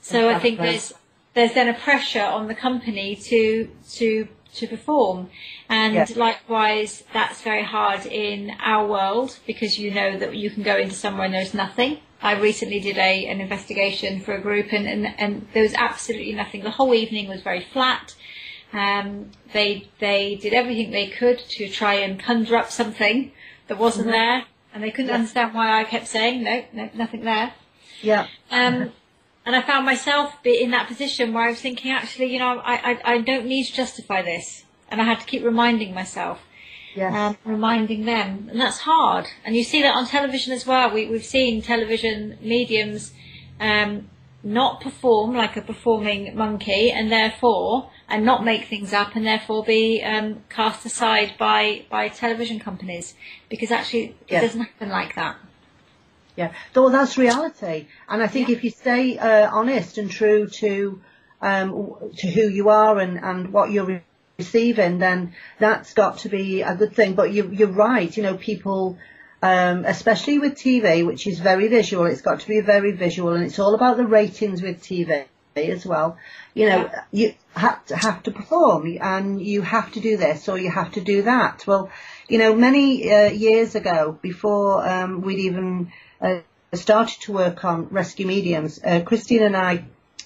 So. 0.00 0.28
I 0.28 0.38
think 0.38 0.58
there's 0.58 0.92
there's 1.34 1.54
then 1.54 1.68
a 1.68 1.74
pressure 1.74 2.22
on 2.22 2.46
the 2.46 2.54
company 2.54 3.16
to 3.16 3.68
to 3.94 4.28
to 4.54 4.68
perform, 4.68 5.30
and 5.68 5.94
yes. 5.94 6.16
likewise 6.16 7.02
that's 7.12 7.42
very 7.42 7.64
hard 7.64 8.06
in 8.06 8.52
our 8.60 8.86
world 8.86 9.38
because 9.46 9.78
you 9.78 9.92
know 9.92 10.16
that 10.18 10.36
you 10.36 10.50
can 10.50 10.62
go 10.62 10.76
into 10.76 10.94
somewhere 10.94 11.26
and 11.26 11.34
there's 11.34 11.54
nothing. 11.54 11.98
I 12.24 12.32
recently 12.40 12.80
did 12.80 12.96
a 12.96 13.26
an 13.26 13.42
investigation 13.42 14.18
for 14.20 14.34
a 14.34 14.40
group 14.40 14.72
and 14.72 14.88
and, 14.88 15.06
and 15.18 15.46
there 15.52 15.62
was 15.62 15.74
absolutely 15.74 16.32
nothing. 16.32 16.64
The 16.64 16.70
whole 16.70 16.94
evening 16.94 17.28
was 17.28 17.42
very 17.42 17.60
flat. 17.60 18.14
Um, 18.72 19.30
they 19.52 19.88
they 20.00 20.34
did 20.36 20.54
everything 20.54 20.90
they 20.90 21.08
could 21.08 21.38
to 21.38 21.68
try 21.68 21.94
and 21.94 22.18
conjure 22.18 22.56
up 22.56 22.70
something 22.70 23.30
that 23.68 23.78
wasn't 23.78 24.08
mm-hmm. 24.08 24.12
there, 24.12 24.44
and 24.72 24.82
they 24.82 24.90
couldn't 24.90 25.10
understand 25.10 25.54
why 25.54 25.78
I 25.78 25.84
kept 25.84 26.08
saying 26.08 26.42
no, 26.42 26.64
no, 26.72 26.90
nothing 26.94 27.24
there. 27.24 27.52
Yeah. 28.00 28.26
Um, 28.50 28.90
and 29.46 29.54
I 29.54 29.60
found 29.60 29.84
myself 29.84 30.34
in 30.44 30.70
that 30.70 30.88
position 30.88 31.34
where 31.34 31.44
I 31.44 31.50
was 31.50 31.60
thinking, 31.60 31.92
actually, 31.92 32.32
you 32.32 32.38
know, 32.38 32.58
I, 32.64 32.92
I, 32.92 33.00
I 33.04 33.18
don't 33.18 33.46
need 33.46 33.64
to 33.64 33.72
justify 33.74 34.22
this, 34.22 34.64
and 34.90 35.00
I 35.00 35.04
had 35.04 35.20
to 35.20 35.26
keep 35.26 35.44
reminding 35.44 35.92
myself. 35.94 36.40
Yes. 36.94 37.14
Um, 37.14 37.36
reminding 37.44 38.04
them, 38.04 38.48
and 38.50 38.60
that's 38.60 38.78
hard. 38.78 39.26
And 39.44 39.56
you 39.56 39.64
see 39.64 39.82
that 39.82 39.94
on 39.94 40.06
television 40.06 40.52
as 40.52 40.66
well. 40.66 40.92
We, 40.92 41.06
we've 41.06 41.24
seen 41.24 41.60
television 41.60 42.38
mediums 42.40 43.12
um, 43.58 44.08
not 44.44 44.80
perform 44.80 45.34
like 45.34 45.56
a 45.56 45.62
performing 45.62 46.36
monkey, 46.36 46.92
and 46.92 47.10
therefore 47.10 47.90
and 48.08 48.24
not 48.24 48.44
make 48.44 48.66
things 48.66 48.92
up 48.92 49.16
and 49.16 49.26
therefore 49.26 49.64
be 49.64 50.02
um, 50.02 50.42
cast 50.50 50.84
aside 50.84 51.34
by, 51.38 51.84
by 51.90 52.08
television 52.08 52.60
companies 52.60 53.14
because 53.48 53.70
actually 53.70 54.14
it 54.28 54.40
doesn't 54.40 54.60
happen 54.60 54.90
like 54.90 55.14
that. 55.14 55.36
Yeah, 56.36 56.52
well, 56.74 56.90
that's 56.90 57.16
reality, 57.16 57.86
and 58.08 58.20
I 58.20 58.26
think 58.26 58.48
yeah. 58.48 58.56
if 58.56 58.64
you 58.64 58.70
stay 58.70 59.16
uh, 59.18 59.48
honest 59.52 59.98
and 59.98 60.10
true 60.10 60.48
to 60.48 61.00
um, 61.40 61.94
to 62.16 62.28
who 62.28 62.48
you 62.48 62.70
are 62.70 62.98
and, 62.98 63.18
and 63.22 63.52
what 63.52 63.70
you're 63.70 64.02
receiving, 64.38 64.98
then 64.98 65.34
that's 65.58 65.94
got 65.94 66.18
to 66.18 66.28
be 66.28 66.62
a 66.62 66.74
good 66.74 66.94
thing. 66.94 67.14
But 67.14 67.32
you, 67.32 67.50
you're 67.52 67.68
right, 67.68 68.14
you 68.16 68.22
know, 68.22 68.36
people, 68.36 68.98
um, 69.42 69.84
especially 69.84 70.38
with 70.38 70.54
TV, 70.54 71.06
which 71.06 71.26
is 71.26 71.38
very 71.38 71.68
visual, 71.68 72.06
it's 72.06 72.22
got 72.22 72.40
to 72.40 72.48
be 72.48 72.60
very 72.60 72.92
visual, 72.92 73.32
and 73.32 73.44
it's 73.44 73.58
all 73.58 73.74
about 73.74 73.96
the 73.96 74.06
ratings 74.06 74.62
with 74.62 74.82
TV 74.82 75.26
as 75.56 75.86
well. 75.86 76.18
You 76.54 76.68
know, 76.68 76.90
yeah. 76.90 77.02
you 77.12 77.34
have 77.54 77.84
to 77.86 77.96
have 77.96 78.22
to 78.24 78.30
perform, 78.30 78.98
and 79.00 79.40
you 79.40 79.62
have 79.62 79.92
to 79.92 80.00
do 80.00 80.16
this 80.16 80.48
or 80.48 80.58
you 80.58 80.70
have 80.70 80.92
to 80.92 81.00
do 81.00 81.22
that. 81.22 81.66
Well, 81.66 81.90
you 82.28 82.38
know, 82.38 82.54
many 82.54 83.12
uh, 83.12 83.30
years 83.30 83.74
ago, 83.74 84.18
before 84.20 84.86
um, 84.86 85.22
we'd 85.22 85.40
even 85.40 85.92
uh, 86.20 86.40
started 86.72 87.20
to 87.22 87.32
work 87.32 87.64
on 87.64 87.88
rescue 87.90 88.26
mediums, 88.26 88.80
uh, 88.82 89.00
Christine 89.00 89.42
and 89.42 89.56
I 89.56 89.84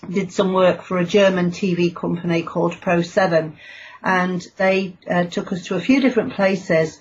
did 0.09 0.33
some 0.33 0.53
work 0.53 0.83
for 0.83 0.99
a 0.99 1.05
German 1.05 1.51
TV 1.51 1.95
company 1.95 2.43
called 2.43 2.75
Pro7, 2.75 3.57
and 4.03 4.47
they 4.57 4.97
uh, 5.11 5.25
took 5.25 5.53
us 5.53 5.67
to 5.67 5.77
a 5.77 5.81
few 5.81 6.01
different 6.01 6.35
places. 6.35 7.01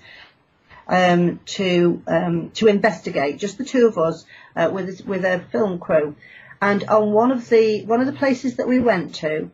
Um, 0.89 1.41
to 1.47 2.01
um, 2.07 2.51
to 2.51 2.67
investigate, 2.67 3.39
just 3.39 3.57
the 3.57 3.65
two 3.65 3.87
of 3.87 3.97
us 3.97 4.23
uh, 4.55 4.69
with 4.71 5.05
with 5.05 5.25
a 5.25 5.43
film 5.51 5.79
crew, 5.79 6.15
and 6.61 6.85
on 6.85 7.11
one 7.11 7.31
of 7.31 7.49
the 7.49 7.83
one 7.83 7.99
of 7.99 8.07
the 8.07 8.13
places 8.13 8.55
that 8.55 8.69
we 8.69 8.79
went 8.79 9.15
to, 9.15 9.51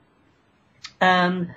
um, 1.01 1.49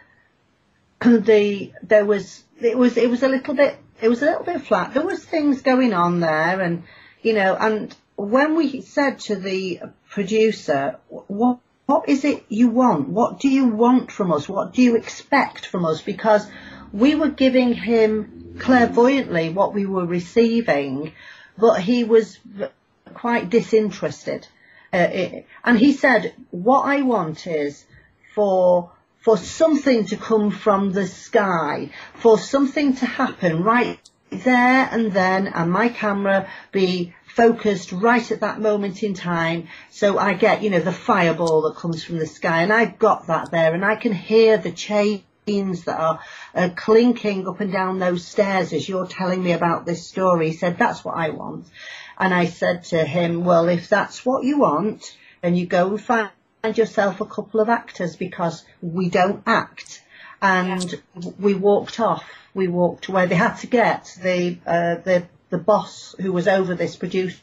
the 1.01 1.73
there 1.83 2.07
was 2.07 2.43
it 2.61 2.79
was 2.79 2.97
it 2.97 3.11
was 3.11 3.23
a 3.23 3.29
little 3.29 3.53
bit 3.53 3.77
it 4.01 4.09
was 4.09 4.23
a 4.23 4.27
little 4.27 4.45
bit 4.45 4.63
flat. 4.63 4.95
There 4.95 5.05
was 5.05 5.25
things 5.25 5.63
going 5.63 5.93
on 5.93 6.21
there, 6.21 6.61
and 6.61 6.85
you 7.23 7.35
know, 7.35 7.55
and 7.55 7.95
when 8.17 8.57
we 8.57 8.81
said 8.81 9.21
to 9.21 9.37
the 9.37 9.81
producer, 10.09 10.99
what 11.09 11.59
what 11.87 12.09
is 12.09 12.25
it 12.25 12.45
you 12.49 12.69
want? 12.69 13.09
What 13.09 13.39
do 13.41 13.49
you 13.49 13.67
want 13.67 14.11
from 14.11 14.33
us? 14.33 14.49
What 14.49 14.75
do 14.75 14.83
you 14.83 14.97
expect 14.97 15.67
from 15.67 15.85
us? 15.85 16.03
Because 16.03 16.47
we 16.93 17.15
were 17.15 17.31
giving 17.31 17.75
him 17.75 18.57
clairvoyantly 18.59 19.51
what 19.51 19.73
we 19.73 19.87
were 19.87 20.07
receiving, 20.07 21.13
but 21.57 21.81
he 21.81 22.05
was 22.05 22.39
quite 23.15 23.51
disinterested. 23.51 24.47
Uh, 24.93 25.09
it, 25.13 25.47
and 25.65 25.79
he 25.79 25.93
said, 25.93 26.35
what 26.51 26.83
I 26.83 27.03
want 27.03 27.47
is 27.47 27.85
for 28.35 28.91
for 29.21 29.37
something 29.37 30.07
to 30.07 30.17
come 30.17 30.53
from 30.53 30.93
the 30.93 31.05
sky, 31.05 31.91
for 32.15 32.39
something 32.39 32.95
to 32.95 33.07
happen 33.07 33.65
right 33.65 33.99
there 34.37 34.89
and 34.91 35.13
then, 35.13 35.49
and 35.49 35.71
my 35.71 35.89
camera 35.89 36.49
be 36.73 37.15
focused 37.27 37.93
right 37.93 38.31
at 38.31 38.41
that 38.41 38.61
moment 38.61 39.03
in 39.03 39.15
time. 39.15 39.69
So 39.91 40.19
I 40.19 40.35
get, 40.35 40.63
you 40.63 40.71
know, 40.71 40.81
the 40.81 40.93
fireball 40.93 41.63
that 41.63 41.77
comes 41.77 42.03
from 42.03 42.19
the 42.19 42.27
sky, 42.27 42.63
and 42.63 42.73
I've 42.73 42.99
got 42.99 43.27
that 43.27 43.51
there, 43.51 43.75
and 43.75 43.85
I 43.85 43.97
can 43.97 44.13
hear 44.13 44.57
the 44.57 44.73
chains 44.73 45.23
that 45.47 46.01
are 46.01 46.21
uh, 46.55 46.71
clinking 46.75 47.47
up 47.47 47.61
and 47.61 47.71
down 47.71 47.99
those 47.99 48.27
stairs 48.27 48.73
as 48.73 48.89
you're 48.89 49.07
telling 49.07 49.43
me 49.45 49.53
about 49.53 49.87
this 49.87 50.07
story. 50.07 50.51
He 50.51 50.57
said, 50.57 50.79
that's 50.79 51.05
what 51.05 51.17
I 51.17 51.31
want. 51.31 51.67
And 52.19 52.33
I 52.33 52.47
said 52.47 52.85
to 52.85 53.05
him, 53.05 53.45
well, 53.45 53.69
if 53.69 53.89
that's 53.89 54.25
what 54.25 54.45
you 54.45 54.59
want, 54.59 55.17
then 55.43 55.55
you 55.55 55.67
go 55.67 55.91
and 55.91 56.01
find 56.01 56.31
yourself 56.75 57.21
a 57.21 57.27
couple 57.27 57.61
of 57.61 57.69
actors 57.69 58.17
because 58.17 58.65
we 58.81 59.09
don't 59.11 59.43
act. 59.47 60.03
And 60.43 60.93
yeah. 60.93 61.31
we 61.39 61.55
walked 61.55 62.01
off. 62.01 62.25
We 62.55 62.69
walked 62.69 63.09
away. 63.09 63.27
They 63.27 63.35
had 63.35 63.57
to 63.57 63.67
get 63.67 64.17
the, 64.23 64.59
uh, 64.67 64.97
the, 64.97 65.27
the 65.51 65.59
boss 65.59 66.15
who 66.19 66.33
was 66.33 66.49
over 66.49 66.75
this 66.75 66.97
producer 66.97 67.39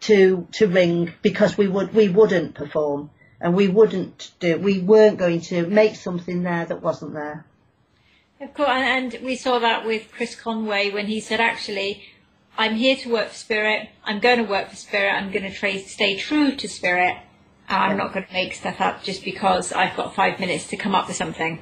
to, 0.00 0.46
to 0.52 0.66
ring 0.66 1.12
because 1.22 1.58
we 1.58 1.68
would, 1.68 1.94
we 1.94 2.08
wouldn't 2.08 2.54
perform 2.54 3.10
and 3.40 3.54
we 3.54 3.68
wouldn't 3.68 4.32
do, 4.40 4.58
we 4.58 4.80
weren't 4.80 5.18
going 5.18 5.40
to 5.40 5.66
make 5.66 5.96
something 5.96 6.42
there 6.42 6.64
that 6.64 6.82
wasn't 6.82 7.14
there. 7.14 7.44
Of 8.40 8.54
course, 8.54 8.68
and 8.70 9.18
we 9.22 9.36
saw 9.36 9.58
that 9.58 9.84
with 9.84 10.12
Chris 10.12 10.36
Conway 10.36 10.90
when 10.90 11.06
he 11.06 11.20
said, 11.20 11.40
actually, 11.40 12.04
I'm 12.56 12.74
here 12.74 12.96
to 12.96 13.12
work 13.12 13.28
for 13.28 13.34
Spirit. 13.34 13.88
I'm 14.04 14.20
going 14.20 14.38
to 14.38 14.44
work 14.44 14.70
for 14.70 14.76
Spirit. 14.76 15.12
I'm 15.12 15.30
going 15.30 15.44
to 15.44 15.52
tra- 15.52 15.78
stay 15.80 16.16
true 16.16 16.54
to 16.54 16.68
Spirit. 16.68 17.16
I'm 17.68 17.96
not 17.96 18.12
going 18.12 18.26
to 18.26 18.32
make 18.32 18.54
stuff 18.54 18.80
up 18.80 19.02
just 19.02 19.24
because 19.24 19.72
I've 19.72 19.96
got 19.96 20.14
five 20.14 20.40
minutes 20.40 20.68
to 20.68 20.76
come 20.76 20.94
up 20.94 21.06
with 21.08 21.16
something. 21.16 21.60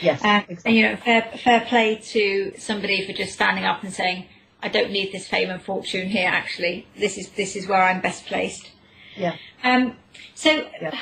Yes, 0.00 0.24
Uh, 0.24 0.42
exactly. 0.48 0.56
And 0.64 0.76
you 0.76 0.82
know, 0.88 0.96
fair, 0.96 1.22
fair 1.42 1.60
play 1.62 1.96
to 1.96 2.52
somebody 2.58 3.06
for 3.06 3.12
just 3.12 3.32
standing 3.32 3.64
up 3.64 3.82
and 3.82 3.92
saying, 3.92 4.26
"I 4.62 4.68
don't 4.68 4.90
need 4.90 5.12
this 5.12 5.28
fame 5.28 5.50
and 5.50 5.62
fortune 5.62 6.08
here. 6.08 6.28
Actually, 6.28 6.86
this 6.96 7.16
is 7.18 7.28
this 7.30 7.54
is 7.54 7.66
where 7.68 7.82
I'm 7.82 8.00
best 8.00 8.26
placed." 8.26 8.70
yeah. 9.16 9.36
Um, 9.62 9.96
so 10.34 10.66
Yeah. 10.80 10.98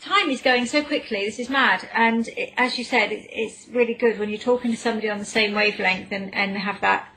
time 0.00 0.30
is 0.30 0.42
going 0.42 0.66
so 0.66 0.82
quickly. 0.82 1.24
This 1.24 1.38
is 1.38 1.48
mad. 1.48 1.88
And 1.94 2.28
it, 2.28 2.52
as 2.56 2.78
you 2.78 2.84
said, 2.84 3.12
it, 3.12 3.26
it's 3.30 3.68
really 3.72 3.94
good 3.94 4.18
when 4.18 4.28
you're 4.28 4.38
talking 4.38 4.70
to 4.70 4.76
somebody 4.76 5.08
on 5.08 5.18
the 5.18 5.24
same 5.24 5.54
wavelength 5.54 6.12
and, 6.12 6.34
and 6.34 6.56
have 6.58 6.80
that 6.82 7.08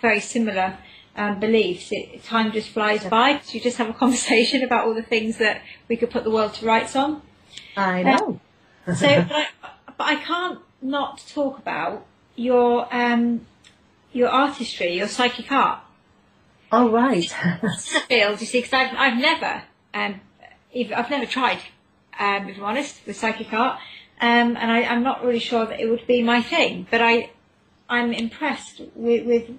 very 0.00 0.20
similar 0.20 0.78
um, 1.16 1.40
beliefs. 1.40 1.88
It, 1.90 2.24
time 2.24 2.52
just 2.52 2.70
flies 2.70 3.04
by. 3.04 3.40
You 3.48 3.60
just 3.60 3.78
have 3.78 3.88
a 3.88 3.94
conversation 3.94 4.62
about 4.68 4.86
all 4.86 4.94
the 4.94 5.02
things 5.02 5.38
that 5.38 5.62
we 5.88 5.96
could 5.96 6.10
put 6.10 6.24
the 6.24 6.30
world 6.30 6.54
to 6.54 6.66
rights 6.66 6.96
on. 6.96 7.22
I 7.76 8.02
know. 8.02 8.40
So, 8.86 8.92
but 9.28 9.32
I, 9.32 9.46
but 9.86 10.06
I 10.06 10.16
can't 10.16 10.60
not 10.82 11.24
talk 11.28 11.58
about 11.58 12.06
your 12.36 12.92
um, 12.94 13.46
your 14.12 14.28
artistry, 14.28 14.96
your 14.96 15.08
psychic 15.08 15.50
art. 15.50 15.80
Oh, 16.72 16.90
right. 16.90 17.32
This 17.62 17.88
is 17.88 17.96
a 17.96 18.00
field, 18.00 18.40
you 18.40 18.46
see, 18.46 18.58
because 18.58 18.72
I've, 18.72 18.96
I've 18.96 19.18
never, 19.18 19.62
um, 19.92 20.20
I've 20.74 21.10
never 21.10 21.26
tried, 21.26 21.58
um, 22.18 22.48
if 22.48 22.56
I'm 22.56 22.64
honest, 22.64 23.00
with 23.06 23.16
psychic 23.16 23.52
art, 23.52 23.78
um, 24.20 24.56
and 24.56 24.72
I, 24.72 24.82
I'm 24.84 25.02
not 25.02 25.24
really 25.24 25.38
sure 25.38 25.66
that 25.66 25.78
it 25.78 25.88
would 25.88 26.06
be 26.06 26.22
my 26.22 26.42
thing. 26.42 26.86
But 26.90 27.00
I, 27.00 27.30
I'm 27.88 28.12
impressed 28.12 28.80
with 28.94 29.26
with 29.26 29.50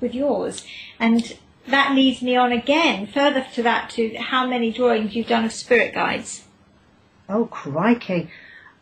with, 0.00 0.14
yours, 0.14 0.64
and 0.98 1.36
that 1.66 1.94
leads 1.94 2.20
me 2.22 2.36
on 2.36 2.52
again 2.52 3.06
further 3.06 3.46
to 3.54 3.62
that 3.62 3.90
to 3.90 4.14
how 4.16 4.46
many 4.46 4.70
drawings 4.70 5.14
you've 5.14 5.28
done 5.28 5.44
of 5.44 5.52
spirit 5.52 5.94
guides. 5.94 6.44
oh, 7.28 7.46
crikey. 7.46 8.30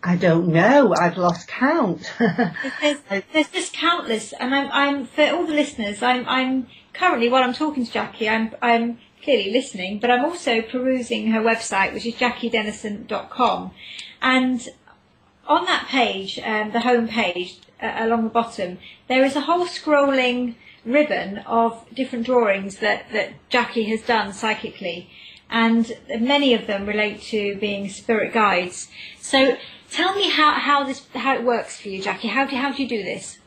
I 0.04 0.16
don't 0.16 0.48
know. 0.48 0.92
I've 1.00 1.16
lost 1.16 1.46
count. 1.46 2.12
There's, 2.18 2.98
there's 3.32 3.50
just 3.50 3.72
countless, 3.72 4.32
and 4.32 4.52
I'm, 4.52 4.68
I'm 4.72 5.06
for 5.06 5.22
all 5.30 5.46
the 5.46 5.54
listeners. 5.54 6.02
I'm, 6.02 6.28
I'm 6.28 6.66
currently 6.92 7.28
while 7.28 7.44
I'm 7.44 7.52
talking 7.52 7.86
to 7.86 7.92
Jackie, 7.92 8.28
I'm, 8.28 8.52
I'm 8.60 8.98
clearly 9.22 9.52
listening, 9.52 10.00
but 10.00 10.10
I'm 10.10 10.24
also 10.24 10.60
perusing 10.60 11.30
her 11.30 11.40
website, 11.40 11.94
which 11.94 12.04
is 12.04 12.14
jackiedennison.com, 12.14 13.70
and 14.20 14.68
on 15.46 15.64
that 15.66 15.86
page, 15.88 16.40
um, 16.40 16.72
the 16.72 16.80
home 16.80 17.06
page 17.06 17.58
uh, 17.82 17.94
along 17.98 18.24
the 18.24 18.30
bottom, 18.30 18.78
there 19.08 19.24
is 19.24 19.36
a 19.36 19.42
whole 19.42 19.66
scrolling 19.66 20.54
ribbon 20.84 21.38
of 21.38 21.84
different 21.94 22.26
drawings 22.26 22.78
that, 22.78 23.10
that 23.12 23.32
Jackie 23.48 23.84
has 23.84 24.02
done 24.02 24.32
psychically, 24.32 25.10
and 25.50 25.92
many 26.20 26.54
of 26.54 26.66
them 26.66 26.86
relate 26.86 27.20
to 27.22 27.56
being 27.56 27.88
spirit 27.88 28.32
guides. 28.32 28.88
So 29.20 29.56
tell 29.90 30.14
me 30.14 30.30
how, 30.30 30.52
how 30.52 30.84
this 30.84 31.06
how 31.14 31.34
it 31.34 31.44
works 31.44 31.80
for 31.80 31.88
you, 31.88 32.02
Jackie. 32.02 32.28
How 32.28 32.46
do 32.46 32.56
how 32.56 32.72
do 32.72 32.82
you 32.82 32.88
do 32.88 33.02
this? 33.02 33.38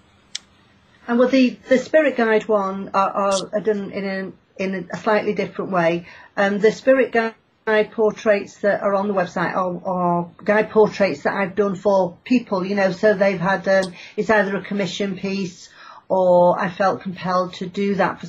And 1.07 1.19
well, 1.19 1.27
the, 1.27 1.57
the 1.69 1.77
spirit 1.77 2.17
guide 2.17 2.47
one 2.47 2.89
are, 2.93 3.11
are, 3.53 3.59
done 3.59 3.91
in 3.91 4.05
a 4.05 4.63
in 4.63 4.88
a 4.91 4.97
slightly 4.97 5.33
different 5.33 5.71
way. 5.71 6.07
Um, 6.38 6.59
the 6.59 6.71
spirit 6.71 7.11
guide 7.11 7.36
portraits 7.66 8.59
that 8.59 8.82
are 8.84 8.93
on 8.93 9.07
the 9.07 9.13
website 9.13 9.55
are, 9.55 9.82
are 9.86 10.30
guide 10.43 10.70
portraits 10.70 11.24
that 11.24 11.34
I've 11.34 11.55
done 11.55 11.76
for 11.76 12.16
people. 12.24 12.63
You 12.63 12.76
know, 12.76 12.91
so 12.91 13.16
they've 13.16 13.39
had 13.39 13.68
um, 13.68 13.93
it's 14.16 14.30
either 14.30 14.55
a 14.55 14.61
commission 14.61 15.18
piece 15.18 15.70
or 16.07 16.59
I 16.59 16.70
felt 16.70 17.01
compelled 17.01 17.55
to 17.55 17.66
do 17.66 17.95
that 17.95 18.22
for 18.22 18.28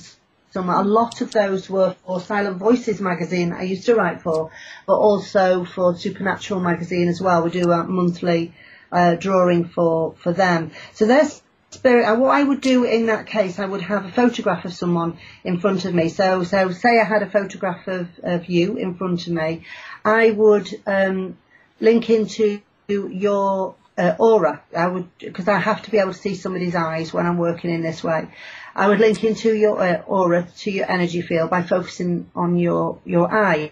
some. 0.53 0.71
A 0.71 0.83
lot 0.83 1.21
of 1.21 1.33
those 1.33 1.69
were 1.69 1.95
for 2.07 2.19
Silent 2.19 2.57
Voices 2.57 2.99
magazine 3.01 3.53
I 3.53 3.65
used 3.65 3.85
to 3.87 3.95
write 3.95 4.23
for, 4.23 4.51
but 4.87 4.97
also 4.97 5.67
for 5.67 5.95
Supernatural 5.95 6.61
magazine 6.61 7.09
as 7.09 7.21
well. 7.21 7.43
We 7.43 7.51
do 7.51 7.71
a 7.71 7.85
monthly 7.85 8.55
uh, 8.91 9.17
drawing 9.17 9.69
for 9.69 10.15
for 10.15 10.33
them. 10.33 10.71
So 10.95 11.05
there's 11.07 11.43
spirit. 11.71 12.07
uh, 12.07 12.17
What 12.17 12.31
I 12.31 12.43
would 12.43 12.61
do 12.61 12.85
in 12.85 13.07
that 13.07 13.27
case, 13.27 13.59
I 13.59 13.67
would 13.67 13.83
have 13.83 14.05
a 14.05 14.11
photograph 14.11 14.65
of 14.65 14.73
someone 14.73 15.19
in 15.45 15.59
front 15.61 15.85
of 15.85 15.95
me. 15.95 16.09
So, 16.09 16.45
so 16.45 16.71
say 16.73 17.01
I 17.01 17.05
had 17.05 17.23
a 17.23 17.31
photograph 17.31 17.87
of, 17.89 18.09
of 18.23 18.47
you 18.47 18.77
in 18.77 18.95
front 18.95 19.27
of 19.27 19.33
me, 19.33 19.65
I 20.05 20.31
would 20.31 20.69
um, 20.87 21.37
link 21.81 22.11
into 22.11 22.61
your 22.89 23.75
uh, 23.99 24.15
aura. 24.19 24.63
I 24.77 24.87
would 24.87 25.09
because 25.19 25.49
I 25.49 25.59
have 25.59 25.83
to 25.83 25.91
be 25.91 25.99
able 25.99 26.13
to 26.13 26.19
see 26.19 26.35
somebody's 26.35 26.75
eyes 26.75 27.13
when 27.13 27.27
I'm 27.27 27.39
working 27.39 27.71
in 27.71 27.83
this 27.83 28.05
way. 28.05 28.29
I 28.75 28.89
would 28.89 29.01
link 29.01 29.25
into 29.25 29.55
your 29.55 29.81
uh, 29.81 30.03
aura 30.07 30.47
to 30.59 30.71
your 30.71 30.91
energy 30.91 31.23
field 31.23 31.51
by 31.51 31.63
focusing 31.63 32.31
on 32.35 32.57
your 32.57 32.99
your 33.05 33.33
eyes. 33.35 33.71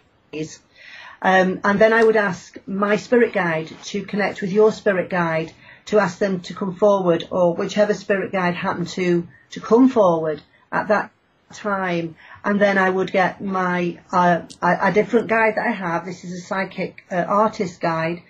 Um, 1.23 1.61
and 1.65 1.79
then 1.79 1.93
I 1.93 2.05
would 2.05 2.17
ask 2.17 2.59
my 2.67 2.97
spirit 2.97 3.33
guide 3.33 3.71
to 3.85 4.05
connect 4.05 4.43
with 4.43 4.53
your 4.53 4.73
spirit 4.73 5.09
guide 5.09 5.53
to 5.87 5.99
ask 5.99 6.19
them 6.19 6.41
to 6.41 6.55
come 6.55 6.75
forward 6.75 7.29
or 7.31 7.55
whichever 7.55 7.95
spirit 7.95 8.33
guide 8.33 8.55
happened 8.55 8.89
to, 8.89 9.27
to 9.51 9.61
come 9.61 9.89
forward 9.89 10.41
at 10.73 10.89
that 10.89 11.11
time. 11.53 12.17
And 12.45 12.61
then 12.61 12.79
I 12.79 12.89
would 12.89 13.13
get 13.13 13.43
my, 13.43 14.01
uh, 14.13 14.43
a, 14.63 14.89
a 14.89 14.93
different 14.93 15.29
guide 15.29 15.57
that 15.57 15.67
I 15.67 15.71
have. 15.73 16.05
This 16.05 16.25
is 16.25 16.33
a 16.33 16.41
psychic 16.41 17.05
uh, 17.11 17.17
artist 17.17 17.81
guide, 17.81 18.23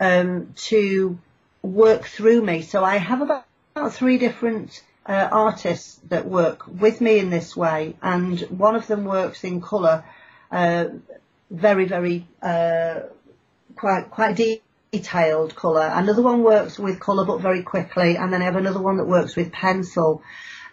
um, 0.00 0.54
to 0.56 1.18
work 1.62 2.04
through 2.04 2.42
me. 2.42 2.62
So 2.62 2.84
I 2.84 2.96
have 2.96 3.20
about, 3.20 3.44
about 3.74 3.92
three 3.92 4.18
different 4.18 4.82
uh, 5.04 5.28
artists 5.30 6.00
that 6.08 6.26
work 6.26 6.66
with 6.66 7.00
me 7.00 7.18
in 7.18 7.30
this 7.30 7.56
way. 7.56 7.96
And 8.02 8.40
one 8.40 8.74
of 8.74 8.86
them 8.86 9.04
works 9.04 9.44
in 9.44 9.60
colour, 9.60 10.04
uh, 10.50 10.86
very, 11.50 11.84
very, 11.84 12.26
uh, 12.42 13.00
quite, 13.76 14.10
quite 14.10 14.36
deep 14.36 14.62
detailed 14.92 15.54
colour. 15.54 15.90
Another 15.92 16.22
one 16.22 16.42
works 16.42 16.78
with 16.78 17.00
colour 17.00 17.24
but 17.24 17.40
very 17.40 17.62
quickly, 17.62 18.16
and 18.16 18.32
then 18.32 18.42
I 18.42 18.44
have 18.44 18.56
another 18.56 18.80
one 18.80 18.96
that 18.98 19.06
works 19.06 19.36
with 19.36 19.52
pencil. 19.52 20.22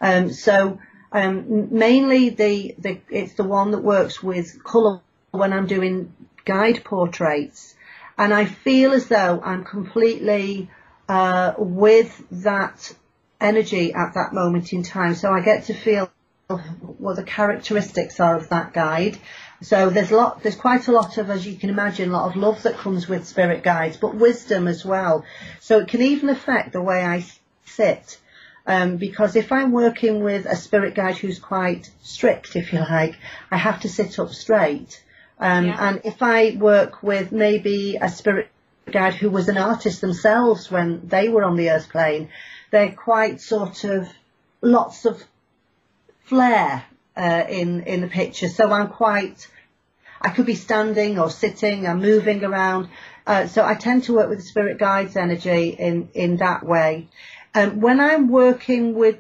Um, 0.02 0.32
so 0.32 0.80
um, 1.12 1.78
mainly 1.78 2.30
the, 2.30 2.76
the 2.78 3.00
it's 3.10 3.36
the 3.36 3.44
one 3.44 3.72
that 3.72 3.80
works 3.80 4.22
with 4.22 4.64
colour 4.64 5.02
when 5.32 5.54
I'm 5.54 5.68
doing 5.68 6.14
guide 6.46 6.84
portraits, 6.84 7.76
and 8.18 8.34
I 8.34 8.46
feel 8.46 8.92
as 8.92 9.08
though 9.08 9.42
I'm 9.44 9.64
completely 9.64 10.70
uh, 11.10 11.54
with 11.58 12.24
that 12.32 12.94
energy 13.40 13.94
at 13.94 14.14
that 14.16 14.34
moment 14.34 14.74
in 14.74 14.84
time. 14.84 15.16
So 15.16 15.32
I 15.32 15.42
get 15.42 15.66
to 15.66 15.74
feel 15.74 16.10
what 16.98 17.16
the 17.16 17.24
characteristics 17.24 18.20
are 18.20 18.36
of 18.36 18.50
that 18.50 18.74
guide. 18.74 19.18
So 19.64 19.90
there's 19.90 20.12
lot, 20.12 20.44
there's 20.44 20.56
quite 20.58 20.88
a 20.90 20.92
lot 20.92 21.18
of, 21.18 21.30
as 21.30 21.48
you 21.48 21.56
can 21.56 21.70
imagine, 21.70 22.10
a 22.10 22.14
lot 22.14 22.30
of 22.30 22.36
love 22.36 22.64
that 22.64 22.78
comes 22.78 23.08
with 23.08 23.26
spirit 23.26 23.64
guides, 23.64 23.96
but 23.96 24.14
wisdom 24.14 24.68
as 24.68 24.84
well. 24.84 25.24
So 25.62 25.80
it 25.80 25.88
can 25.88 26.02
even 26.02 26.30
affect 26.30 26.74
the 26.74 26.82
way 26.82 27.04
I 27.04 27.26
sit. 27.66 28.20
Um, 28.68 28.98
because 28.98 29.36
if 29.36 29.52
I'm 29.52 29.72
working 29.72 30.22
with 30.22 30.46
a 30.46 30.56
spirit 30.56 30.96
guide 30.96 31.18
who's 31.18 31.40
quite 31.40 31.90
strict, 32.02 32.56
if 32.56 32.74
you 32.74 32.80
like, 32.80 33.16
I 33.52 33.58
have 33.58 33.82
to 33.82 33.90
sit 33.90 34.20
up 34.20 34.34
straight. 34.34 35.02
Um, 35.40 35.66
Yeah. 35.66 35.88
and 35.90 36.02
if 36.04 36.22
I 36.22 36.56
work 36.60 37.02
with 37.02 37.32
maybe 37.32 37.98
a 38.02 38.10
spirit 38.10 38.50
guide 38.92 39.14
who 39.14 39.30
was 39.30 39.48
an 39.48 39.58
artist 39.58 40.02
themselves 40.02 40.70
when 40.70 41.08
they 41.08 41.30
were 41.30 41.44
on 41.44 41.56
the 41.56 41.72
earth 41.72 41.90
plane, 41.90 42.30
they're 42.72 42.92
quite 42.92 43.40
sort 43.40 43.86
of 43.86 44.10
lots 44.62 45.06
of 45.06 45.24
flair 46.26 46.84
uh, 47.16 47.44
in 47.50 47.84
in 47.84 48.02
the 48.02 48.08
picture. 48.08 48.50
So 48.50 48.72
I'm 48.72 48.90
quite. 48.90 49.48
I 50.22 50.30
could 50.30 50.46
be 50.46 50.56
standing 50.56 51.20
or 51.20 51.30
sitting 51.30 51.86
and 51.86 52.02
moving 52.02 52.44
around. 52.46 52.88
Uh, 53.28 53.48
so 53.48 53.66
I 53.66 53.76
tend 53.76 54.06
to 54.06 54.14
work 54.14 54.30
with 54.30 54.40
the 54.40 54.46
spirit 54.46 54.78
guides 54.78 55.16
energy 55.16 55.70
in 55.70 56.10
in 56.14 56.38
that 56.38 56.66
way. 56.66 57.08
Um, 57.56 57.82
when 57.82 58.00
I'm 58.00 58.30
working 58.30 58.96
with 58.96 59.18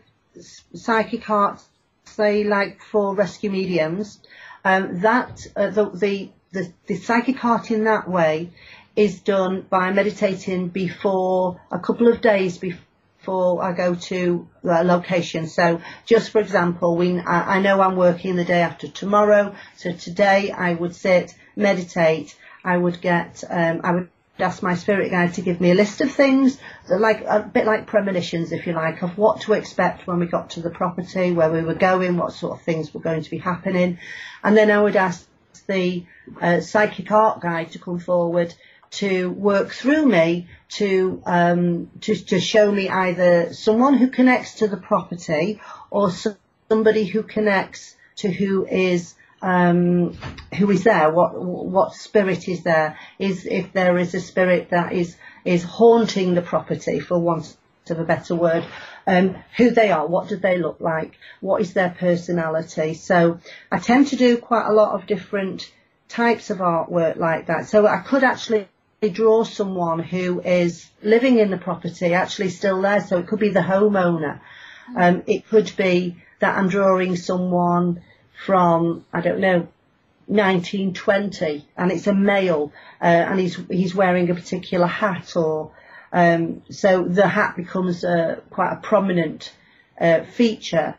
psychic 0.73 1.29
arts, 1.29 1.63
say 2.05 2.43
like 2.43 2.81
for 2.81 3.15
rescue 3.15 3.51
mediums, 3.51 4.19
um, 4.65 5.01
that 5.01 5.45
uh, 5.55 5.69
the, 5.69 5.89
the 5.91 6.29
the 6.51 6.71
the 6.87 6.95
psychic 6.95 7.43
art 7.43 7.71
in 7.71 7.83
that 7.85 8.09
way 8.09 8.49
is 8.95 9.19
done 9.21 9.65
by 9.69 9.91
meditating 9.91 10.69
before 10.69 11.59
a 11.71 11.79
couple 11.79 12.07
of 12.07 12.21
days 12.21 12.57
before 12.57 12.79
I 13.27 13.71
go 13.71 13.95
to 13.95 14.47
the 14.63 14.83
location. 14.83 15.47
So 15.47 15.81
just 16.05 16.31
for 16.31 16.39
example, 16.39 16.95
we, 16.95 17.19
I, 17.19 17.57
I 17.57 17.59
know 17.61 17.81
I'm 17.81 17.95
working 17.95 18.35
the 18.35 18.45
day 18.45 18.61
after 18.61 18.87
tomorrow. 18.87 19.55
So 19.77 19.93
today 19.93 20.51
I 20.51 20.73
would 20.73 20.95
sit, 20.95 21.33
meditate. 21.55 22.35
I 22.63 22.77
would 22.77 23.01
get, 23.01 23.43
um, 23.49 23.81
I 23.83 23.91
would 23.91 24.09
ask 24.39 24.63
my 24.63 24.75
spirit 24.75 25.11
guide 25.11 25.33
to 25.35 25.41
give 25.41 25.61
me 25.61 25.71
a 25.71 25.75
list 25.75 26.01
of 26.01 26.11
things, 26.11 26.57
that 26.87 26.99
like 26.99 27.23
a 27.25 27.39
bit 27.41 27.65
like 27.65 27.87
premonitions, 27.87 28.51
if 28.51 28.65
you 28.65 28.73
like, 28.73 29.01
of 29.01 29.17
what 29.17 29.41
to 29.41 29.53
expect 29.53 30.07
when 30.07 30.19
we 30.19 30.25
got 30.25 30.51
to 30.51 30.61
the 30.61 30.69
property, 30.69 31.31
where 31.31 31.51
we 31.51 31.61
were 31.61 31.75
going, 31.75 32.17
what 32.17 32.33
sort 32.33 32.59
of 32.59 32.65
things 32.65 32.93
were 32.93 33.01
going 33.01 33.23
to 33.23 33.29
be 33.29 33.37
happening. 33.37 33.99
And 34.43 34.57
then 34.57 34.71
I 34.71 34.81
would 34.81 34.95
ask 34.95 35.27
the 35.67 36.05
uh, 36.41 36.59
psychic 36.61 37.11
art 37.11 37.41
guide 37.41 37.71
to 37.71 37.79
come 37.79 37.99
forward 37.99 38.53
to 38.93 39.29
work 39.31 39.71
through 39.71 40.05
me 40.05 40.47
to, 40.69 41.21
um, 41.25 41.89
to, 42.01 42.15
to 42.15 42.39
show 42.39 42.71
me 42.71 42.89
either 42.89 43.53
someone 43.53 43.95
who 43.95 44.09
connects 44.09 44.55
to 44.55 44.67
the 44.67 44.77
property 44.77 45.61
or 45.89 46.11
somebody 46.69 47.05
who 47.05 47.23
connects 47.23 47.95
to 48.17 48.31
who 48.31 48.65
is 48.65 49.15
um, 49.41 50.13
who 50.57 50.71
is 50.71 50.85
there, 50.85 51.11
what 51.11 51.33
what 51.35 51.93
spirit 51.93 52.47
is 52.47 52.63
there, 52.63 52.97
is 53.19 53.45
if 53.45 53.73
there 53.73 53.97
is 53.97 54.15
a 54.15 54.21
spirit 54.21 54.69
that 54.69 54.93
is 54.93 55.17
is 55.43 55.63
haunting 55.63 56.33
the 56.33 56.41
property, 56.41 57.01
for 57.01 57.19
want 57.19 57.57
of 57.89 57.99
a 57.99 58.05
better 58.05 58.35
word, 58.35 58.65
um, 59.05 59.35
who 59.57 59.71
they 59.71 59.91
are, 59.91 60.07
what 60.07 60.29
do 60.29 60.37
they 60.37 60.57
look 60.57 60.79
like, 60.79 61.17
what 61.41 61.61
is 61.61 61.73
their 61.73 61.89
personality. 61.89 62.93
So 62.93 63.39
I 63.69 63.79
tend 63.79 64.07
to 64.07 64.15
do 64.15 64.37
quite 64.37 64.67
a 64.67 64.71
lot 64.73 64.95
of 64.95 65.05
different 65.05 65.69
types 66.07 66.49
of 66.49 66.59
artwork 66.59 67.17
like 67.17 67.47
that. 67.47 67.67
So 67.67 67.85
I 67.85 67.97
could 67.97 68.23
actually 68.23 68.69
draw 69.09 69.43
someone 69.43 69.99
who 69.99 70.41
is 70.41 70.89
living 71.01 71.39
in 71.39 71.49
the 71.49 71.57
property, 71.57 72.13
actually 72.13 72.49
still 72.49 72.81
there. 72.81 73.01
So 73.01 73.17
it 73.19 73.27
could 73.27 73.39
be 73.39 73.49
the 73.49 73.61
homeowner. 73.61 74.39
Um, 74.95 75.23
it 75.27 75.47
could 75.47 75.71
be 75.77 76.17
that 76.39 76.57
I'm 76.57 76.69
drawing 76.69 77.15
someone 77.15 78.01
from, 78.45 79.05
I 79.13 79.21
don't 79.21 79.39
know, 79.39 79.67
1920 80.27 81.67
and 81.75 81.91
it's 81.91 82.07
a 82.07 82.13
male 82.13 82.71
uh, 83.01 83.05
and 83.05 83.39
he's 83.39 83.59
he's 83.69 83.93
wearing 83.93 84.29
a 84.29 84.35
particular 84.35 84.87
hat 84.87 85.35
or 85.35 85.71
um, 86.13 86.61
so 86.69 87.03
the 87.03 87.27
hat 87.27 87.57
becomes 87.57 88.05
uh, 88.05 88.39
quite 88.49 88.71
a 88.71 88.77
prominent 88.77 89.51
uh, 89.99 90.23
feature. 90.23 90.95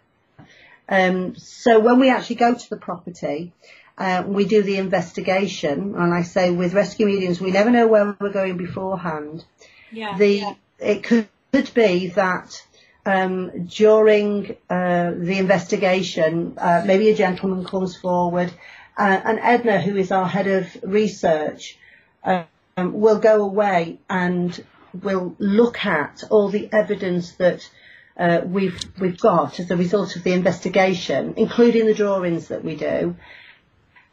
Um, 0.88 1.36
so 1.36 1.80
when 1.80 2.00
we 2.00 2.10
actually 2.10 2.36
go 2.36 2.54
to 2.54 2.70
the 2.70 2.76
property, 2.76 3.52
uh, 3.96 4.24
we 4.26 4.44
do 4.44 4.62
the 4.62 4.78
investigation, 4.78 5.94
and 5.96 6.12
I 6.12 6.22
say 6.22 6.50
with 6.50 6.74
rescue 6.74 7.06
mediums, 7.06 7.40
we 7.40 7.52
never 7.52 7.70
know 7.70 7.86
where 7.86 8.16
we're 8.20 8.32
going 8.32 8.56
beforehand. 8.56 9.44
Yeah. 9.92 10.18
The 10.18 10.28
yeah. 10.28 10.54
it 10.78 11.04
could, 11.04 11.28
could 11.52 11.72
be 11.74 12.08
that 12.08 12.60
um, 13.06 13.66
during 13.66 14.56
uh, 14.68 15.12
the 15.16 15.38
investigation, 15.38 16.54
uh, 16.58 16.82
maybe 16.84 17.10
a 17.10 17.14
gentleman 17.14 17.64
comes 17.64 17.96
forward, 17.96 18.52
uh, 18.96 19.20
and 19.24 19.38
Edna, 19.40 19.80
who 19.80 19.96
is 19.96 20.10
our 20.10 20.26
head 20.26 20.46
of 20.48 20.76
research, 20.82 21.78
um, 22.24 22.46
will 22.76 23.18
go 23.18 23.42
away 23.42 23.98
and 24.10 24.64
will 25.02 25.34
look 25.38 25.84
at 25.84 26.24
all 26.30 26.48
the 26.48 26.68
evidence 26.72 27.32
that 27.32 27.68
uh, 28.16 28.40
we've 28.44 28.80
we've 28.98 29.18
got 29.18 29.58
as 29.58 29.70
a 29.70 29.76
result 29.76 30.16
of 30.16 30.22
the 30.22 30.32
investigation, 30.32 31.34
including 31.36 31.86
the 31.86 31.94
drawings 31.94 32.48
that 32.48 32.64
we 32.64 32.76
do. 32.76 33.16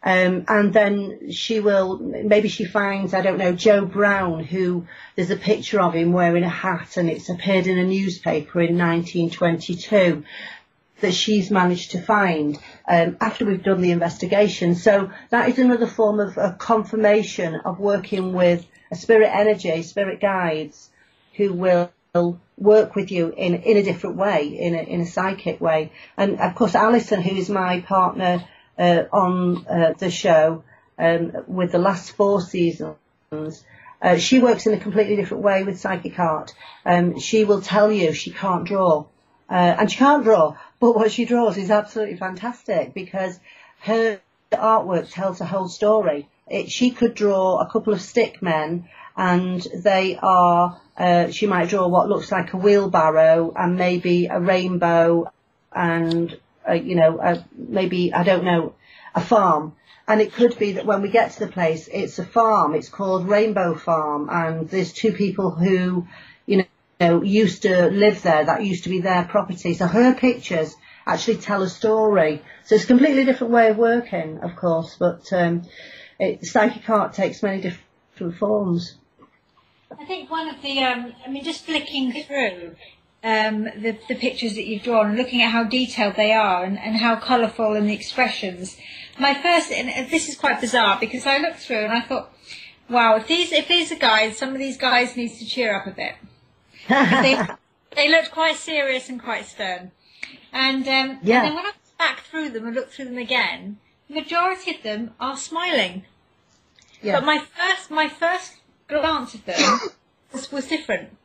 Um, 0.03 0.45
and 0.47 0.73
then 0.73 1.31
she 1.31 1.59
will, 1.59 1.97
maybe 1.99 2.47
she 2.47 2.65
finds, 2.65 3.13
I 3.13 3.21
don't 3.21 3.37
know, 3.37 3.53
Joe 3.53 3.85
Brown, 3.85 4.43
who 4.43 4.87
there's 5.15 5.29
a 5.29 5.35
picture 5.35 5.79
of 5.79 5.93
him 5.93 6.11
wearing 6.11 6.43
a 6.43 6.49
hat 6.49 6.97
and 6.97 7.07
it's 7.09 7.29
appeared 7.29 7.67
in 7.67 7.77
a 7.77 7.83
newspaper 7.83 8.61
in 8.61 8.77
1922 8.77 10.23
that 11.01 11.13
she's 11.13 11.51
managed 11.51 11.91
to 11.91 12.01
find 12.01 12.57
um, 12.87 13.17
after 13.21 13.45
we've 13.45 13.63
done 13.63 13.81
the 13.81 13.91
investigation. 13.91 14.75
So 14.75 15.11
that 15.29 15.49
is 15.49 15.59
another 15.59 15.87
form 15.87 16.19
of 16.19 16.37
a 16.37 16.55
confirmation 16.57 17.55
of 17.55 17.79
working 17.79 18.33
with 18.33 18.65
a 18.91 18.95
spirit 18.95 19.29
energy, 19.31 19.83
spirit 19.83 20.19
guides, 20.19 20.89
who 21.35 21.53
will 21.53 21.91
work 22.57 22.95
with 22.95 23.11
you 23.11 23.33
in, 23.35 23.55
in 23.55 23.77
a 23.77 23.83
different 23.83 24.17
way, 24.17 24.47
in 24.47 24.75
a, 24.75 24.81
in 24.81 25.01
a 25.01 25.05
psychic 25.05 25.61
way. 25.61 25.91
And 26.17 26.39
of 26.39 26.55
course, 26.55 26.75
Alison, 26.75 27.21
who 27.21 27.35
is 27.35 27.49
my 27.49 27.81
partner 27.81 28.43
uh, 28.81 29.05
on 29.13 29.65
uh, 29.67 29.93
the 29.99 30.09
show 30.09 30.63
um, 30.97 31.31
with 31.45 31.71
the 31.71 31.77
last 31.77 32.13
four 32.13 32.41
seasons. 32.41 33.63
Uh, 34.01 34.17
she 34.17 34.39
works 34.39 34.65
in 34.65 34.73
a 34.73 34.79
completely 34.79 35.15
different 35.15 35.43
way 35.43 35.63
with 35.63 35.79
psychic 35.79 36.17
art. 36.17 36.53
Um, 36.83 37.19
she 37.19 37.43
will 37.43 37.61
tell 37.61 37.91
you 37.91 38.13
she 38.13 38.31
can't 38.31 38.65
draw, 38.65 39.05
uh, 39.49 39.75
and 39.79 39.91
she 39.91 39.97
can't 39.97 40.23
draw, 40.23 40.55
but 40.79 40.95
what 40.95 41.11
she 41.11 41.25
draws 41.25 41.57
is 41.57 41.69
absolutely 41.69 42.17
fantastic 42.17 42.95
because 42.95 43.39
her 43.81 44.19
artwork 44.51 45.11
tells 45.11 45.39
a 45.39 45.45
whole 45.45 45.69
story. 45.69 46.27
It, 46.47 46.71
she 46.71 46.89
could 46.89 47.13
draw 47.13 47.59
a 47.59 47.69
couple 47.69 47.93
of 47.93 48.01
stick 48.01 48.41
men, 48.41 48.89
and 49.15 49.61
they 49.75 50.17
are. 50.19 50.81
Uh, 50.97 51.29
she 51.29 51.45
might 51.45 51.69
draw 51.69 51.87
what 51.87 52.09
looks 52.09 52.31
like 52.31 52.53
a 52.53 52.57
wheelbarrow 52.57 53.53
and 53.55 53.75
maybe 53.75 54.25
a 54.25 54.39
rainbow 54.39 55.31
and 55.71 56.37
you 56.69 56.95
know, 56.95 57.43
maybe, 57.55 58.13
I 58.13 58.23
don't 58.23 58.43
know, 58.43 58.73
a 59.15 59.21
farm. 59.21 59.75
And 60.07 60.19
it 60.19 60.33
could 60.33 60.57
be 60.57 60.73
that 60.73 60.85
when 60.85 61.01
we 61.01 61.09
get 61.09 61.31
to 61.31 61.39
the 61.39 61.51
place, 61.51 61.87
it's 61.87 62.19
a 62.19 62.25
farm. 62.25 62.75
It's 62.75 62.89
called 62.89 63.27
Rainbow 63.27 63.75
Farm. 63.75 64.29
And 64.29 64.69
there's 64.69 64.91
two 64.91 65.13
people 65.13 65.51
who, 65.51 66.07
you 66.45 66.65
know, 66.99 67.21
used 67.23 67.61
to 67.63 67.87
live 67.87 68.21
there. 68.23 68.45
That 68.45 68.65
used 68.65 68.83
to 68.83 68.89
be 68.89 69.01
their 69.01 69.23
property. 69.23 69.73
So 69.73 69.87
her 69.87 70.13
pictures 70.13 70.75
actually 71.05 71.37
tell 71.37 71.61
a 71.61 71.69
story. 71.69 72.41
So 72.65 72.75
it's 72.75 72.83
a 72.83 72.87
completely 72.87 73.25
different 73.25 73.53
way 73.53 73.69
of 73.69 73.77
working, 73.77 74.39
of 74.39 74.55
course. 74.55 74.95
But 74.99 75.31
um, 75.31 75.63
it, 76.19 76.45
psychic 76.45 76.89
art 76.89 77.13
takes 77.13 77.41
many 77.41 77.61
different 77.61 78.37
forms. 78.37 78.97
I 79.97 80.05
think 80.05 80.29
one 80.29 80.47
of 80.47 80.61
the, 80.61 80.83
um, 80.83 81.13
I 81.25 81.29
mean, 81.29 81.43
just 81.43 81.65
flicking 81.65 82.11
through, 82.23 82.75
um, 83.23 83.63
the, 83.63 83.97
the 84.07 84.15
pictures 84.15 84.55
that 84.55 84.65
you've 84.65 84.83
drawn 84.83 85.15
looking 85.15 85.41
at 85.41 85.51
how 85.51 85.63
detailed 85.63 86.15
they 86.15 86.33
are 86.33 86.63
and, 86.63 86.79
and 86.79 86.97
how 86.97 87.15
colourful 87.15 87.73
and 87.73 87.87
the 87.89 87.93
expressions. 87.93 88.77
My 89.19 89.33
first, 89.33 89.71
and 89.71 90.09
this 90.09 90.27
is 90.27 90.35
quite 90.35 90.59
bizarre 90.59 90.97
because 90.99 91.25
I 91.27 91.37
looked 91.37 91.59
through 91.59 91.83
and 91.83 91.93
I 91.93 92.01
thought, 92.01 92.33
wow, 92.89 93.17
if 93.17 93.27
these 93.27 93.51
if 93.51 93.67
these 93.67 93.91
are 93.91 93.97
guys, 93.97 94.37
some 94.37 94.49
of 94.49 94.57
these 94.57 94.77
guys 94.77 95.15
needs 95.15 95.37
to 95.39 95.45
cheer 95.45 95.75
up 95.75 95.85
a 95.85 95.91
bit. 95.91 96.15
they, 96.89 97.39
they 97.95 98.09
looked 98.09 98.31
quite 98.31 98.55
serious 98.55 99.09
and 99.09 99.21
quite 99.21 99.45
stern. 99.45 99.91
And, 100.51 100.87
um, 100.87 101.19
yeah. 101.21 101.37
and 101.37 101.47
then 101.47 101.55
when 101.55 101.65
I 101.65 101.69
went 101.69 101.97
back 101.97 102.21
through 102.21 102.49
them 102.49 102.65
and 102.65 102.75
looked 102.75 102.93
through 102.93 103.05
them 103.05 103.17
again, 103.17 103.77
the 104.07 104.15
majority 104.15 104.75
of 104.75 104.83
them 104.83 105.11
are 105.19 105.37
smiling. 105.37 106.03
Yeah. 107.01 107.19
But 107.19 107.25
my 107.25 107.39
first 107.39 107.91
my 107.91 108.07
first 108.07 108.57
glance 108.87 109.35
at 109.35 109.45
them 109.45 109.79
was, 110.33 110.51
was 110.51 110.67
different. 110.67 111.17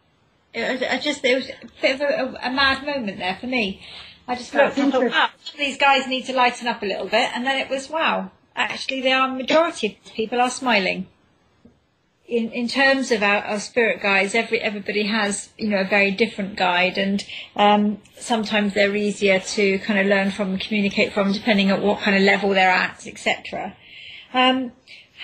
I 0.57 0.99
just 0.99 1.25
it 1.25 1.35
was 1.35 1.49
a 1.49 1.83
bit 1.83 2.01
of 2.01 2.01
a, 2.01 2.39
a, 2.43 2.51
mad 2.51 2.85
moment 2.85 3.19
there 3.19 3.37
for 3.39 3.47
me. 3.47 3.83
I 4.27 4.35
just 4.37 4.55
looked 4.55 4.79
and 4.79 4.91
thought, 4.91 5.11
wow, 5.11 5.29
these 5.59 5.77
guys 5.77 6.07
need 6.09 6.25
to 6.27 6.33
lighten 6.33 6.67
up 6.67 6.83
a 6.83 6.87
little 6.87 7.07
bit, 7.07 7.31
and 7.35 7.47
then 7.47 7.61
it 7.61 7.69
was 7.69 7.91
wow. 7.91 8.31
Actually, 8.55 9.03
the 9.03 9.29
majority 9.29 9.99
of 10.05 10.15
people 10.15 10.41
are 10.41 10.51
smiling. 10.51 11.09
In 12.27 12.51
in 12.53 12.69
terms 12.69 13.13
of 13.13 13.23
our, 13.23 13.45
our 13.45 13.61
spirit 13.61 14.01
guides, 14.03 14.35
every 14.35 14.61
everybody 14.61 15.07
has 15.07 15.51
you 15.59 15.69
know 15.69 15.81
a 15.83 15.85
very 15.85 16.11
different 16.11 16.57
guide, 16.57 16.97
and 16.97 17.25
um, 17.55 18.01
sometimes 18.19 18.73
they're 18.73 18.97
easier 18.97 19.39
to 19.41 19.79
kind 19.81 20.01
of 20.01 20.07
learn 20.07 20.31
from, 20.31 20.53
and 20.53 20.61
communicate 20.61 21.13
from, 21.13 21.33
depending 21.33 21.71
on 21.71 21.83
what 21.83 22.01
kind 22.01 22.17
of 22.17 22.23
level 22.23 22.51
they're 22.51 22.71
at, 22.71 23.07
etc. 23.07 23.77
Um, 24.33 24.73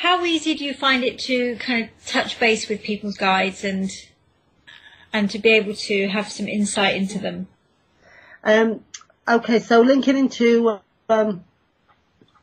how 0.03 0.25
easy 0.25 0.55
do 0.55 0.65
you 0.65 0.75
find 0.75 1.03
it 1.05 1.19
to 1.21 1.57
kind 1.57 1.85
of 1.85 2.07
touch 2.07 2.39
base 2.39 2.69
with 2.69 2.83
people's 2.83 3.17
guides 3.17 3.65
and 3.65 3.91
and 5.13 5.31
to 5.31 5.39
be 5.39 5.51
able 5.51 5.75
to 5.75 6.09
have 6.09 6.29
some 6.29 6.49
insight 6.49 6.97
into 6.97 7.19
them? 7.19 7.49
Um, 8.45 8.85
okay, 9.29 9.59
so 9.59 9.81
linking 9.81 10.17
into 10.17 10.81
um, 11.09 11.45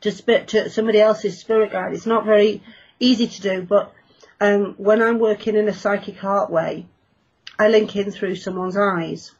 just 0.00 0.26
bit 0.26 0.48
to 0.48 0.70
somebody 0.70 1.00
else's 1.00 1.38
spirit 1.38 1.72
guide, 1.72 1.92
it's 1.92 2.06
not 2.06 2.24
very 2.24 2.62
easy 2.98 3.26
to 3.26 3.40
do, 3.40 3.62
but 3.62 3.92
um, 4.40 4.74
when 4.78 5.02
I'm 5.02 5.18
working 5.18 5.56
in 5.56 5.68
a 5.68 5.74
psychic 5.74 6.22
art 6.24 6.50
way, 6.50 6.86
I 7.58 7.68
link 7.68 7.94
in 7.96 8.10
through 8.10 8.36
someone's 8.36 8.76
eyes. 8.76 9.32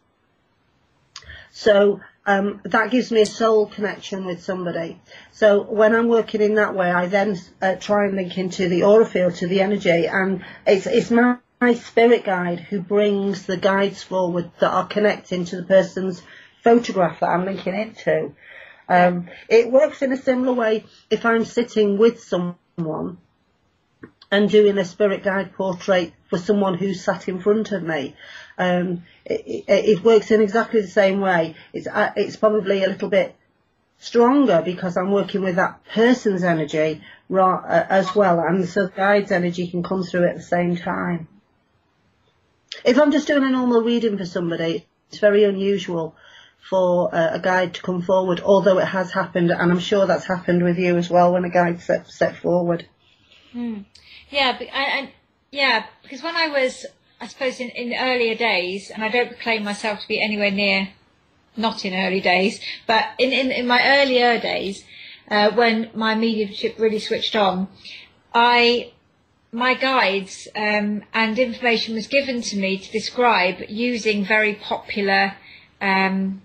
So 1.52 2.00
um, 2.26 2.60
that 2.64 2.90
gives 2.90 3.10
me 3.10 3.22
a 3.22 3.26
soul 3.26 3.66
connection 3.66 4.26
with 4.26 4.42
somebody. 4.42 5.00
So 5.32 5.62
when 5.62 5.94
I'm 5.94 6.08
working 6.08 6.42
in 6.42 6.54
that 6.56 6.74
way, 6.74 6.90
I 6.90 7.06
then 7.06 7.38
uh, 7.62 7.76
try 7.76 8.04
and 8.06 8.16
link 8.16 8.36
into 8.36 8.68
the 8.68 8.82
aura 8.82 9.06
field, 9.06 9.36
to 9.36 9.48
the 9.48 9.62
energy, 9.62 10.06
and 10.06 10.44
it's 10.66 10.86
it's 10.86 11.10
my 11.10 11.38
my 11.60 11.74
spirit 11.74 12.24
guide 12.24 12.58
who 12.58 12.80
brings 12.80 13.44
the 13.44 13.56
guides 13.56 14.02
forward 14.02 14.50
that 14.60 14.70
are 14.70 14.86
connecting 14.86 15.44
to 15.44 15.56
the 15.56 15.62
person's 15.62 16.22
photograph 16.64 17.20
that 17.20 17.28
I'm 17.28 17.44
linking 17.44 17.74
into. 17.74 18.34
Um, 18.88 19.28
it 19.46 19.70
works 19.70 20.00
in 20.00 20.10
a 20.10 20.16
similar 20.16 20.54
way 20.54 20.86
if 21.10 21.26
I'm 21.26 21.44
sitting 21.44 21.98
with 21.98 22.22
someone 22.22 23.18
and 24.32 24.48
doing 24.48 24.78
a 24.78 24.86
spirit 24.86 25.22
guide 25.22 25.52
portrait 25.52 26.14
for 26.30 26.38
someone 26.38 26.78
who's 26.78 27.04
sat 27.04 27.28
in 27.28 27.40
front 27.40 27.72
of 27.72 27.82
me. 27.82 28.16
Um, 28.56 29.04
it, 29.26 29.64
it, 29.68 29.84
it, 29.88 30.04
works 30.04 30.30
in 30.30 30.40
exactly 30.40 30.80
the 30.80 30.88
same 30.88 31.20
way. 31.20 31.56
It's, 31.74 31.86
uh, 31.86 32.12
it's 32.16 32.36
probably 32.36 32.84
a 32.84 32.88
little 32.88 33.10
bit 33.10 33.36
stronger 33.98 34.62
because 34.64 34.96
I'm 34.96 35.10
working 35.10 35.42
with 35.42 35.56
that 35.56 35.84
person's 35.84 36.42
energy 36.42 37.02
uh, 37.30 37.84
as 37.90 38.14
well, 38.14 38.40
and 38.40 38.66
so 38.66 38.86
the 38.86 38.92
guide's 38.92 39.30
energy 39.30 39.68
can 39.68 39.82
come 39.82 40.04
through 40.04 40.26
at 40.26 40.36
the 40.36 40.42
same 40.42 40.76
time. 40.76 41.28
If 42.84 42.98
I'm 42.98 43.12
just 43.12 43.26
doing 43.26 43.44
a 43.44 43.50
normal 43.50 43.82
reading 43.82 44.16
for 44.16 44.26
somebody, 44.26 44.86
it's 45.08 45.18
very 45.18 45.44
unusual 45.44 46.16
for 46.68 47.14
uh, 47.14 47.34
a 47.34 47.40
guide 47.40 47.74
to 47.74 47.82
come 47.82 48.02
forward, 48.02 48.40
although 48.40 48.78
it 48.78 48.86
has 48.86 49.12
happened, 49.12 49.50
and 49.50 49.72
I'm 49.72 49.80
sure 49.80 50.06
that's 50.06 50.26
happened 50.26 50.62
with 50.62 50.78
you 50.78 50.96
as 50.96 51.10
well 51.10 51.32
when 51.32 51.44
a 51.44 51.50
guide 51.50 51.80
set 51.80 52.36
forward. 52.36 52.86
Mm. 53.54 53.86
Yeah, 54.30 54.56
but 54.56 54.68
I, 54.72 54.82
I, 54.82 55.12
yeah, 55.50 55.86
because 56.02 56.22
when 56.22 56.36
I 56.36 56.48
was, 56.48 56.86
I 57.20 57.26
suppose, 57.26 57.58
in, 57.58 57.70
in 57.70 57.94
earlier 57.98 58.34
days, 58.36 58.90
and 58.90 59.02
I 59.02 59.08
don't 59.08 59.38
claim 59.40 59.64
myself 59.64 60.00
to 60.00 60.08
be 60.08 60.22
anywhere 60.22 60.50
near, 60.50 60.90
not 61.56 61.84
in 61.84 61.94
early 61.94 62.20
days, 62.20 62.60
but 62.86 63.04
in, 63.18 63.32
in, 63.32 63.50
in 63.50 63.66
my 63.66 63.82
earlier 64.00 64.38
days, 64.38 64.84
uh, 65.28 65.50
when 65.50 65.90
my 65.94 66.14
mediumship 66.14 66.78
really 66.78 67.00
switched 67.00 67.34
on, 67.34 67.68
I 68.32 68.92
my 69.52 69.74
guides 69.74 70.46
um, 70.54 71.02
and 71.12 71.38
information 71.38 71.94
was 71.94 72.06
given 72.06 72.40
to 72.42 72.56
me 72.56 72.78
to 72.78 72.92
describe 72.92 73.56
using 73.68 74.24
very 74.24 74.54
popular. 74.54 75.34
Um, 75.80 76.42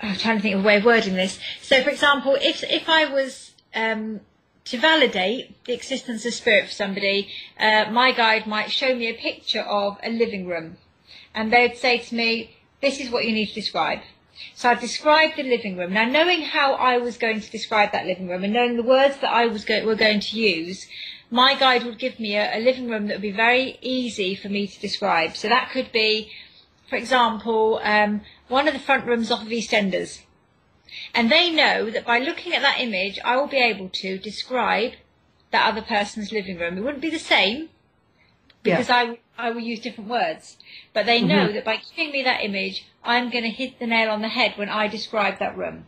I'm 0.00 0.16
trying 0.16 0.36
to 0.36 0.42
think 0.42 0.54
of 0.54 0.60
a 0.60 0.66
way 0.66 0.76
of 0.76 0.84
wording 0.84 1.14
this. 1.14 1.40
So, 1.60 1.82
for 1.82 1.90
example, 1.90 2.36
if 2.40 2.62
if 2.62 2.88
I 2.88 3.06
was 3.12 3.52
um, 3.74 4.20
to 4.66 4.78
validate 4.78 5.64
the 5.64 5.72
existence 5.72 6.24
of 6.24 6.34
spirit 6.34 6.66
for 6.66 6.72
somebody, 6.72 7.30
uh, 7.58 7.86
my 7.90 8.12
guide 8.12 8.46
might 8.46 8.70
show 8.70 8.94
me 8.94 9.08
a 9.08 9.14
picture 9.14 9.62
of 9.62 9.98
a 10.04 10.10
living 10.10 10.46
room, 10.46 10.76
and 11.34 11.52
they'd 11.52 11.76
say 11.76 11.98
to 11.98 12.14
me, 12.14 12.56
"This 12.80 13.00
is 13.00 13.10
what 13.10 13.24
you 13.24 13.32
need 13.32 13.46
to 13.46 13.54
describe." 13.54 14.00
So 14.54 14.68
I 14.68 14.74
described 14.74 15.36
the 15.36 15.42
living 15.42 15.76
room. 15.76 15.92
Now, 15.94 16.04
knowing 16.04 16.42
how 16.42 16.74
I 16.74 16.98
was 16.98 17.18
going 17.18 17.40
to 17.40 17.50
describe 17.50 17.90
that 17.90 18.06
living 18.06 18.28
room 18.28 18.44
and 18.44 18.52
knowing 18.52 18.76
the 18.76 18.84
words 18.84 19.16
that 19.16 19.32
I 19.32 19.46
was 19.46 19.64
go- 19.64 19.84
were 19.84 19.96
going 19.96 20.20
to 20.20 20.38
use, 20.38 20.86
my 21.30 21.54
guide 21.54 21.84
would 21.84 21.98
give 21.98 22.18
me 22.18 22.36
a, 22.36 22.58
a 22.58 22.60
living 22.60 22.88
room 22.88 23.06
that 23.06 23.14
would 23.14 23.22
be 23.22 23.32
very 23.32 23.78
easy 23.82 24.34
for 24.34 24.48
me 24.48 24.66
to 24.66 24.80
describe. 24.80 25.36
So 25.36 25.48
that 25.48 25.70
could 25.70 25.92
be, 25.92 26.30
for 26.88 26.96
example, 26.96 27.80
um, 27.82 28.22
one 28.48 28.66
of 28.66 28.74
the 28.74 28.80
front 28.80 29.06
rooms 29.06 29.30
off 29.30 29.42
of 29.42 29.48
EastEnders. 29.48 30.22
And 31.14 31.30
they 31.30 31.50
know 31.50 31.90
that 31.90 32.06
by 32.06 32.18
looking 32.18 32.54
at 32.54 32.62
that 32.62 32.80
image, 32.80 33.18
I 33.24 33.36
will 33.36 33.46
be 33.46 33.58
able 33.58 33.90
to 33.90 34.18
describe 34.18 34.92
that 35.50 35.68
other 35.68 35.82
person's 35.82 36.32
living 36.32 36.58
room. 36.58 36.78
It 36.78 36.82
wouldn't 36.82 37.02
be 37.02 37.10
the 37.10 37.18
same 37.18 37.68
because 38.62 38.88
yeah. 38.88 38.96
I, 38.96 39.18
I 39.48 39.50
will 39.50 39.60
use 39.60 39.80
different 39.80 40.08
words. 40.08 40.56
But 40.92 41.06
they 41.06 41.20
know 41.20 41.46
mm-hmm. 41.46 41.54
that 41.54 41.64
by 41.64 41.80
giving 41.94 42.12
me 42.12 42.22
that 42.24 42.42
image, 42.42 42.86
I'm 43.04 43.30
going 43.30 43.44
to 43.44 43.50
hit 43.50 43.78
the 43.78 43.86
nail 43.86 44.10
on 44.10 44.22
the 44.22 44.28
head 44.28 44.54
when 44.56 44.68
I 44.68 44.88
describe 44.88 45.38
that 45.38 45.56
room. 45.56 45.86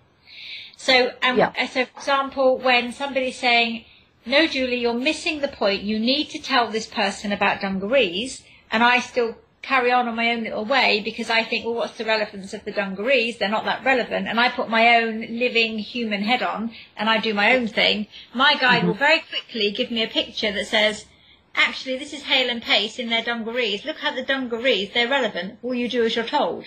So, 0.76 1.12
um, 1.22 1.36
yeah. 1.36 1.52
so 1.66 1.84
for 1.84 1.98
example, 1.98 2.58
when 2.58 2.92
somebody's 2.92 3.38
saying, 3.38 3.84
no, 4.26 4.46
Julie, 4.46 4.80
you're 4.80 4.94
missing 4.94 5.40
the 5.40 5.48
point. 5.48 5.82
You 5.82 5.98
need 5.98 6.30
to 6.30 6.38
tell 6.38 6.70
this 6.70 6.86
person 6.86 7.32
about 7.32 7.60
dungarees. 7.60 8.42
And 8.70 8.82
I 8.82 9.00
still 9.00 9.36
carry 9.62 9.92
on 9.92 10.08
on 10.08 10.16
my 10.16 10.30
own 10.30 10.44
little 10.44 10.64
way 10.64 11.00
because 11.04 11.30
I 11.30 11.44
think, 11.44 11.64
well, 11.64 11.74
what's 11.74 11.98
the 11.98 12.04
relevance 12.04 12.54
of 12.54 12.64
the 12.64 12.72
dungarees? 12.72 13.38
They're 13.38 13.48
not 13.48 13.64
that 13.64 13.84
relevant. 13.84 14.28
And 14.28 14.40
I 14.40 14.48
put 14.48 14.68
my 14.68 14.96
own 14.96 15.20
living 15.20 15.78
human 15.78 16.22
head 16.22 16.42
on 16.42 16.72
and 16.96 17.10
I 17.10 17.18
do 17.18 17.34
my 17.34 17.54
own 17.54 17.68
thing. 17.68 18.06
My 18.34 18.54
guide 18.54 18.80
mm-hmm. 18.80 18.88
will 18.88 18.94
very 18.94 19.20
quickly 19.20 19.70
give 19.70 19.90
me 19.90 20.02
a 20.02 20.08
picture 20.08 20.52
that 20.52 20.66
says, 20.66 21.06
actually, 21.54 21.98
this 21.98 22.12
is 22.12 22.22
Hale 22.22 22.50
and 22.50 22.62
Pace 22.62 22.98
in 22.98 23.10
their 23.10 23.24
dungarees. 23.24 23.84
Look 23.84 23.98
how 23.98 24.14
the 24.14 24.22
dungarees, 24.22 24.90
they're 24.92 25.08
relevant. 25.08 25.58
All 25.62 25.74
you 25.74 25.88
do 25.88 26.04
as 26.04 26.16
you're 26.16 26.24
told. 26.24 26.66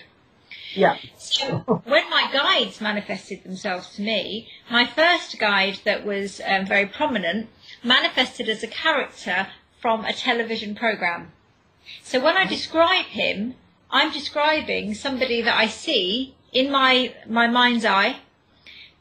Yeah. 0.75 0.97
So 1.17 1.59
when 1.85 2.09
my 2.09 2.29
guides 2.31 2.81
manifested 2.81 3.43
themselves 3.43 3.95
to 3.95 4.01
me, 4.01 4.49
my 4.69 4.85
first 4.85 5.39
guide 5.39 5.79
that 5.85 6.05
was 6.05 6.41
um, 6.47 6.65
very 6.65 6.85
prominent 6.85 7.49
manifested 7.83 8.49
as 8.49 8.63
a 8.63 8.67
character 8.67 9.47
from 9.81 10.05
a 10.05 10.13
television 10.13 10.75
program. 10.75 11.31
So 12.01 12.19
when 12.19 12.37
I 12.37 12.45
describe 12.45 13.05
him, 13.05 13.55
I'm 13.91 14.11
describing 14.11 14.93
somebody 14.95 15.41
that 15.41 15.57
I 15.57 15.67
see 15.67 16.35
in 16.51 16.71
my 16.71 17.13
my 17.27 17.47
mind's 17.47 17.85
eye, 17.85 18.17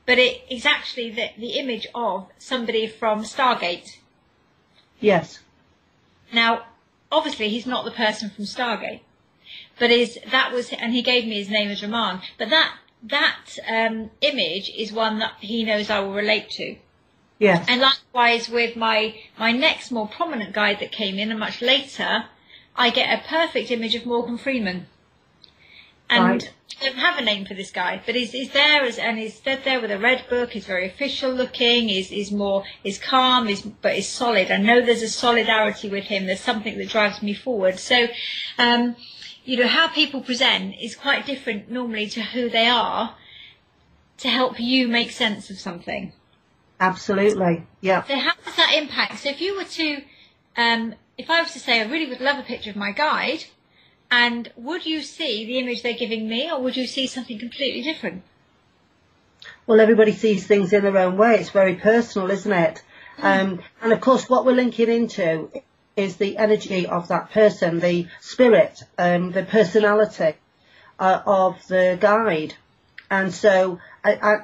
but 0.05 0.18
it 0.18 0.43
is 0.51 0.66
actually 0.66 1.11
the, 1.11 1.31
the 1.39 1.59
image 1.59 1.87
of 1.95 2.29
somebody 2.39 2.87
from 2.87 3.23
Stargate. 3.23 3.99
Yes. 5.01 5.41
Now, 6.33 6.66
obviously, 7.11 7.49
he's 7.49 7.66
not 7.66 7.85
the 7.85 7.91
person 7.91 8.31
from 8.31 8.45
Stargate 8.45 9.01
but 9.79 9.91
is 9.91 10.18
that 10.31 10.53
was 10.53 10.73
and 10.73 10.93
he 10.93 11.03
gave 11.03 11.25
me 11.25 11.37
his 11.37 11.51
name 11.51 11.70
as 11.70 11.83
Rahman. 11.83 12.20
But 12.39 12.51
that 12.51 12.75
that 13.05 13.59
um, 13.68 14.11
image 14.20 14.70
is 14.77 14.93
one 14.93 15.18
that 15.18 15.35
he 15.41 15.64
knows 15.64 15.91
I 15.91 16.01
will 16.01 16.14
relate 16.14 16.51
to. 16.51 16.77
Yes. 17.39 17.66
And 17.68 17.81
likewise 17.81 18.49
with 18.49 18.77
my 18.77 19.16
my 19.39 19.53
next 19.53 19.91
more 19.91 20.07
prominent 20.07 20.55
guide 20.55 20.79
that 20.81 20.93
came 20.93 21.18
in 21.18 21.31
and 21.31 21.41
much 21.41 21.61
later, 21.61 22.27
I 22.77 22.91
get 22.91 23.18
a 23.18 23.27
perfect 23.27 23.70
image 23.70 23.95
of 23.95 24.07
Morgan 24.07 24.39
Freeman. 24.39 24.87
And 26.09 26.25
right. 26.25 26.53
I 26.81 26.85
don't 26.85 26.99
have 26.99 27.18
a 27.18 27.25
name 27.25 27.47
for 27.47 27.55
this 27.55 27.70
guy, 27.70 28.03
but 28.05 28.14
he's, 28.14 28.33
he's 28.33 28.53
there 28.53 28.83
as, 28.83 28.99
and 28.99 29.18
he's 29.18 29.35
stood 29.35 29.61
there 29.64 29.81
with 29.81 29.91
a 29.91 29.99
red 29.99 30.27
book. 30.29 30.51
He's 30.51 30.66
very 30.66 30.87
official 30.87 31.33
looking. 31.33 31.89
He's, 31.89 32.11
he's 32.11 32.31
more, 32.31 32.64
he's 32.83 32.99
calm, 32.99 33.47
he's, 33.47 33.62
but 33.62 33.95
he's 33.95 34.09
solid. 34.09 34.51
I 34.51 34.59
know 34.59 34.85
there's 34.85 35.03
a 35.03 35.09
solidarity 35.09 35.89
with 35.89 36.05
him. 36.05 36.27
There's 36.27 36.41
something 36.41 36.77
that 36.77 36.91
drives 36.91 37.23
me 37.23 37.33
forward. 37.33 37.79
So, 37.79 38.09
um, 38.59 38.97
you 39.45 39.57
know, 39.57 39.66
how 39.66 39.88
people 39.88 40.20
present 40.20 40.74
is 40.80 40.95
quite 40.95 41.26
different 41.26 41.70
normally 41.70 42.07
to 42.09 42.22
who 42.22 42.49
they 42.49 42.66
are 42.66 43.16
to 44.18 44.28
help 44.28 44.61
you 44.61 44.86
make 44.88 45.11
sense 45.11 45.51
of 45.51 45.59
something. 45.59 46.12
Absolutely. 46.78 47.66
Yeah. 47.80 48.05
So 48.05 48.16
how 48.16 48.32
does 48.45 48.57
that 48.57 48.74
impact? 48.74 49.18
So 49.20 49.30
if 49.30 49.40
you 49.40 49.57
were 49.57 49.64
to, 49.64 50.03
um, 50.57 50.95
if 51.18 51.30
I 51.30 51.43
was 51.43 51.53
to 51.53 51.59
say, 51.61 51.80
I 51.80 51.84
really 51.84 52.09
would 52.09 52.20
love 52.20 52.38
a 52.38 52.43
picture 52.43 52.70
of 52.70 52.76
my 52.76 52.93
guide, 52.93 53.45
and 54.11 54.53
would 54.57 54.84
you 54.84 55.01
see 55.03 55.47
the 55.47 55.59
image 55.59 55.82
they're 55.82 55.95
giving 55.95 56.28
me, 56.28 56.51
or 56.51 56.61
would 56.61 56.76
you 56.76 56.86
see 56.86 57.07
something 57.07 57.38
completely 57.38 57.82
different? 57.82 58.22
Well, 59.66 59.80
everybody 59.80 60.12
sees 60.12 60.47
things 60.47 60.72
in 60.72 60.82
their 60.82 60.99
own 60.99 61.16
way. 61.16 61.36
It's 61.36 61.51
very 61.51 61.76
personal, 61.76 62.30
isn't 62.30 62.53
it? 62.53 62.82
Mm. 63.18 63.43
Um, 63.43 63.62
and 63.80 63.93
of 63.93 64.01
course, 64.01 64.28
what 64.28 64.45
we're 64.45 64.53
linking 64.53 64.88
into 64.88 65.51
is 65.97 66.16
the 66.16 66.36
energy 66.38 66.86
of 66.86 67.09
that 67.09 67.30
person, 67.30 67.80
the 67.80 68.07
spirit, 68.20 68.82
um, 68.99 69.32
the 69.32 69.45
personality 69.45 70.34
uh, 70.99 71.20
of 71.26 71.66
the 71.68 71.99
guide. 72.01 72.55
And 73.11 73.32
so, 73.32 73.78
I, 74.03 74.12
I, 74.14 74.36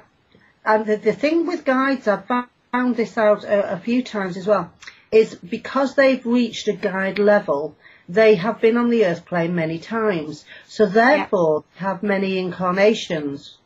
and 0.64 0.86
the, 0.86 0.96
the 0.96 1.12
thing 1.12 1.46
with 1.46 1.64
guides, 1.64 2.06
I've 2.06 2.26
found 2.26 2.96
this 2.96 3.16
out 3.16 3.44
a, 3.44 3.72
a 3.74 3.78
few 3.78 4.02
times 4.02 4.36
as 4.36 4.46
well, 4.46 4.72
is 5.10 5.34
because 5.34 5.94
they've 5.94 6.24
reached 6.26 6.68
a 6.68 6.74
guide 6.74 7.18
level, 7.18 7.76
they 8.08 8.34
have 8.34 8.60
been 8.60 8.76
on 8.76 8.90
the 8.90 9.06
earth 9.06 9.24
plane 9.24 9.54
many 9.54 9.78
times. 9.78 10.44
So 10.66 10.86
therefore, 10.86 11.64
yeah. 11.74 11.88
have 11.88 12.02
many 12.02 12.38
incarnations. 12.38 13.56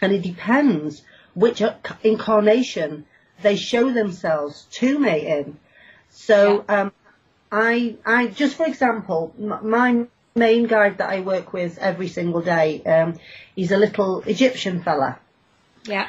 And 0.00 0.12
it 0.12 0.22
depends 0.22 1.02
which 1.34 1.62
incarnation 2.02 3.04
they 3.42 3.56
show 3.56 3.92
themselves 3.92 4.66
to 4.72 4.98
me 4.98 5.26
in. 5.26 5.58
So 6.10 6.64
yeah. 6.68 6.80
um, 6.80 6.92
I, 7.50 7.96
I 8.04 8.26
just 8.28 8.56
for 8.56 8.66
example, 8.66 9.34
my 9.38 10.06
main 10.34 10.66
guide 10.66 10.98
that 10.98 11.10
I 11.10 11.20
work 11.20 11.52
with 11.52 11.78
every 11.78 12.08
single 12.08 12.42
day, 12.42 12.82
um, 12.84 13.18
he's 13.56 13.72
a 13.72 13.76
little 13.76 14.22
Egyptian 14.22 14.82
fella. 14.82 15.18
Yeah. 15.84 16.08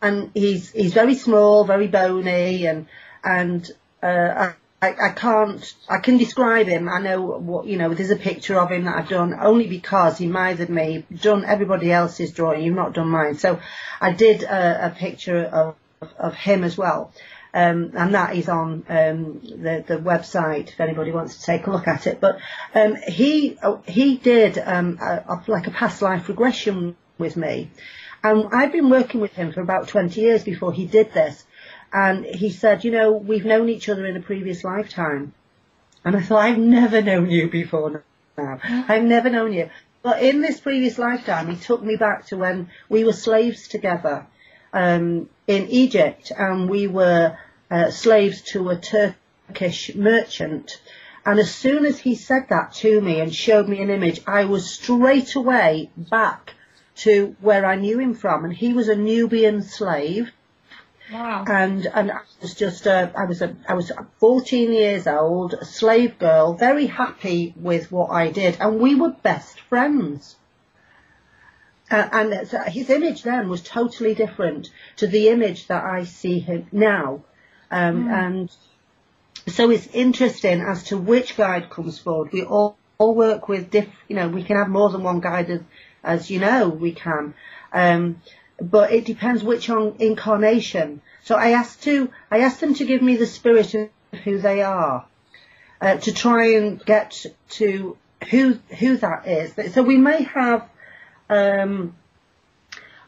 And 0.00 0.30
he's 0.34 0.70
he's 0.72 0.94
very 0.94 1.14
small, 1.14 1.64
very 1.64 1.86
bony, 1.86 2.66
and 2.66 2.86
and 3.22 3.70
uh, 4.02 4.52
I, 4.82 4.88
I 5.00 5.10
can't 5.10 5.74
I 5.88 5.98
can 5.98 6.18
describe 6.18 6.66
him. 6.66 6.88
I 6.88 7.00
know 7.00 7.20
what 7.20 7.66
you 7.66 7.78
know. 7.78 7.94
There's 7.94 8.10
a 8.10 8.16
picture 8.16 8.58
of 8.58 8.72
him 8.72 8.84
that 8.86 8.96
I've 8.96 9.08
done 9.08 9.32
only 9.40 9.68
because 9.68 10.18
he 10.18 10.26
mithered 10.26 10.70
me. 10.70 11.06
Done 11.14 11.44
everybody 11.44 11.92
else's 11.92 12.32
drawing. 12.32 12.64
You've 12.64 12.74
not 12.74 12.94
done 12.94 13.08
mine. 13.08 13.36
So 13.36 13.60
I 14.00 14.10
did 14.10 14.42
a, 14.42 14.86
a 14.86 14.90
picture 14.90 15.44
of 15.44 15.76
of 16.18 16.34
him 16.34 16.64
as 16.64 16.76
well. 16.76 17.12
Um, 17.54 17.92
and 17.94 18.14
that 18.14 18.34
is 18.34 18.48
on 18.48 18.84
um, 18.88 19.40
the 19.42 19.84
the 19.86 19.98
website 19.98 20.68
if 20.68 20.80
anybody 20.80 21.12
wants 21.12 21.36
to 21.36 21.42
take 21.44 21.66
a 21.66 21.70
look 21.70 21.86
at 21.86 22.06
it. 22.06 22.18
But 22.18 22.38
um, 22.74 22.96
he 23.06 23.58
he 23.86 24.16
did 24.16 24.56
um, 24.58 24.98
a, 25.02 25.24
a, 25.28 25.44
like 25.48 25.66
a 25.66 25.70
past 25.70 26.00
life 26.00 26.30
regression 26.30 26.96
with 27.18 27.36
me, 27.36 27.70
and 28.24 28.48
I've 28.52 28.72
been 28.72 28.88
working 28.88 29.20
with 29.20 29.32
him 29.32 29.52
for 29.52 29.60
about 29.60 29.88
20 29.88 30.20
years 30.20 30.44
before 30.44 30.72
he 30.72 30.86
did 30.86 31.12
this. 31.12 31.44
And 31.92 32.24
he 32.24 32.50
said, 32.50 32.84
you 32.84 32.90
know, 32.90 33.12
we've 33.12 33.44
known 33.44 33.68
each 33.68 33.88
other 33.88 34.06
in 34.06 34.16
a 34.16 34.20
previous 34.20 34.64
lifetime. 34.64 35.34
And 36.04 36.16
I 36.16 36.22
thought, 36.22 36.38
I've 36.44 36.58
never 36.58 37.02
known 37.02 37.30
you 37.30 37.50
before 37.50 38.02
now. 38.38 38.60
I've 38.62 39.02
never 39.02 39.28
known 39.28 39.52
you. 39.52 39.68
But 40.02 40.22
in 40.22 40.40
this 40.40 40.58
previous 40.58 40.98
lifetime, 40.98 41.48
he 41.48 41.56
took 41.56 41.82
me 41.82 41.96
back 41.96 42.26
to 42.26 42.36
when 42.36 42.70
we 42.88 43.04
were 43.04 43.12
slaves 43.12 43.68
together 43.68 44.26
um, 44.72 45.28
in 45.46 45.68
Egypt, 45.68 46.32
and 46.36 46.68
we 46.68 46.86
were 46.86 47.36
uh, 47.70 47.90
slaves 47.90 48.42
to 48.42 48.68
a 48.68 48.76
Turkish 48.76 49.94
merchant. 49.94 50.80
And 51.24 51.38
as 51.38 51.54
soon 51.54 51.86
as 51.86 51.98
he 51.98 52.14
said 52.14 52.48
that 52.48 52.72
to 52.74 53.00
me 53.00 53.20
and 53.20 53.34
showed 53.34 53.68
me 53.68 53.80
an 53.80 53.90
image, 53.90 54.20
I 54.26 54.44
was 54.44 54.68
straight 54.68 55.34
away 55.34 55.90
back 55.96 56.54
to 56.96 57.36
where 57.40 57.64
I 57.64 57.76
knew 57.76 57.98
him 57.98 58.14
from. 58.14 58.44
And 58.44 58.52
he 58.52 58.72
was 58.72 58.88
a 58.88 58.96
Nubian 58.96 59.62
slave. 59.62 60.30
Wow. 61.12 61.44
And 61.46 61.86
and 61.86 62.10
I 62.10 62.20
was 62.40 62.54
just 62.54 62.86
a, 62.86 63.12
I 63.16 63.24
was 63.24 63.42
a 63.42 63.54
I 63.68 63.74
was 63.74 63.92
14 64.18 64.72
years 64.72 65.06
old, 65.06 65.54
a 65.54 65.64
slave 65.64 66.18
girl, 66.18 66.54
very 66.54 66.86
happy 66.86 67.54
with 67.56 67.92
what 67.92 68.10
I 68.10 68.30
did, 68.30 68.56
and 68.60 68.80
we 68.80 68.94
were 68.94 69.10
best 69.10 69.60
friends. 69.60 70.36
Uh, 71.92 72.08
and 72.10 72.32
his 72.72 72.88
image 72.88 73.22
then 73.22 73.48
was 73.48 73.62
totally 73.62 74.14
different 74.14 74.70
to 74.96 75.06
the 75.06 75.28
image 75.28 75.66
that 75.66 75.84
I 75.84 76.04
see 76.04 76.38
him 76.38 76.66
now. 76.72 77.22
Um, 77.70 78.06
mm. 78.06 78.10
And 78.10 78.56
so 79.46 79.70
it's 79.70 79.86
interesting 79.88 80.62
as 80.62 80.84
to 80.84 80.96
which 80.96 81.36
guide 81.36 81.68
comes 81.68 81.98
forward. 81.98 82.32
We 82.32 82.44
all, 82.44 82.76
all 82.96 83.14
work 83.14 83.48
with 83.48 83.70
diff, 83.70 83.88
you 84.08 84.16
know, 84.16 84.28
we 84.28 84.42
can 84.42 84.56
have 84.56 84.68
more 84.68 84.88
than 84.90 85.02
one 85.02 85.20
guide 85.20 85.50
as, 85.50 85.60
as 86.02 86.30
you 86.30 86.38
know 86.40 86.68
we 86.68 86.92
can. 86.92 87.34
Um, 87.72 88.22
but 88.60 88.92
it 88.92 89.04
depends 89.04 89.42
which 89.42 89.68
on 89.68 89.96
incarnation. 89.98 91.02
So 91.24 91.36
I 91.36 91.50
asked 91.50 91.82
to, 91.84 92.10
I 92.30 92.38
asked 92.40 92.60
them 92.60 92.74
to 92.74 92.84
give 92.84 93.02
me 93.02 93.16
the 93.16 93.26
spirit 93.26 93.74
of 93.74 93.90
who 94.24 94.38
they 94.38 94.62
are, 94.62 95.04
uh, 95.80 95.96
to 95.96 96.12
try 96.12 96.54
and 96.54 96.82
get 96.84 97.26
to 97.50 97.96
who 98.30 98.58
who 98.78 98.96
that 98.98 99.26
is. 99.26 99.74
So 99.74 99.82
we 99.82 99.96
may 99.96 100.22
have, 100.22 100.68
um, 101.32 101.96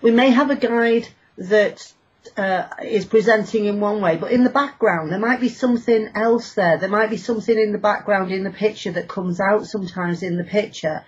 we 0.01 0.11
may 0.11 0.31
have 0.31 0.51
a 0.51 0.57
guide 0.57 1.09
that 1.37 1.93
uh, 2.37 2.69
is 2.83 3.05
presenting 3.05 3.67
in 3.67 3.81
one 3.81 4.01
way, 4.01 4.17
but 4.17 4.33
in 4.33 4.45
the 4.45 4.51
background 4.51 5.13
there 5.13 5.19
might 5.19 5.41
be 5.41 5.49
something 5.49 6.11
else 6.15 6.55
there. 6.55 6.79
There 6.79 6.89
might 6.89 7.11
be 7.11 7.19
something 7.19 7.57
in 7.57 7.73
the 7.73 7.79
background 7.79 8.33
in 8.33 8.45
the 8.45 8.51
picture 8.51 8.93
that 8.93 9.09
comes 9.09 9.41
out 9.41 9.67
sometimes 9.67 10.23
in 10.23 10.39
the 10.39 10.45
picture 10.45 11.05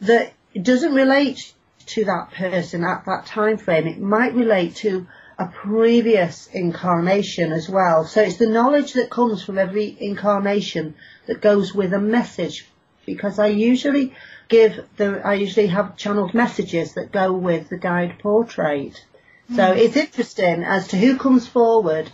that 0.00 0.32
doesn't 0.60 0.94
relate 0.94 1.52
to 1.86 2.04
that 2.06 2.32
person 2.32 2.82
at 2.82 3.04
that 3.04 3.26
time 3.26 3.58
frame. 3.58 3.86
It 3.86 4.00
might 4.00 4.34
relate 4.34 4.76
to 4.76 5.06
a 5.38 5.46
previous 5.46 6.46
incarnation 6.46 7.52
as 7.52 7.68
well. 7.68 8.04
So 8.04 8.22
it's 8.22 8.36
the 8.36 8.48
knowledge 8.48 8.94
that 8.94 9.10
comes 9.10 9.44
from 9.44 9.58
every 9.58 9.96
incarnation 10.00 10.94
that 11.26 11.42
goes 11.42 11.74
with 11.74 11.92
a 11.92 12.00
message 12.00 12.66
because 13.06 13.38
I 13.38 13.46
usually 13.48 14.14
give 14.48 14.84
the, 14.96 15.20
I 15.24 15.34
usually 15.34 15.68
have 15.68 15.96
channeled 15.96 16.34
messages 16.34 16.94
that 16.94 17.12
go 17.12 17.32
with 17.32 17.68
the 17.68 17.78
guide 17.78 18.18
portrait. 18.18 19.04
So 19.50 19.62
mm. 19.62 19.76
it's 19.76 19.96
interesting 19.96 20.64
as 20.64 20.88
to 20.88 20.96
who 20.96 21.18
comes 21.18 21.46
forward 21.46 22.10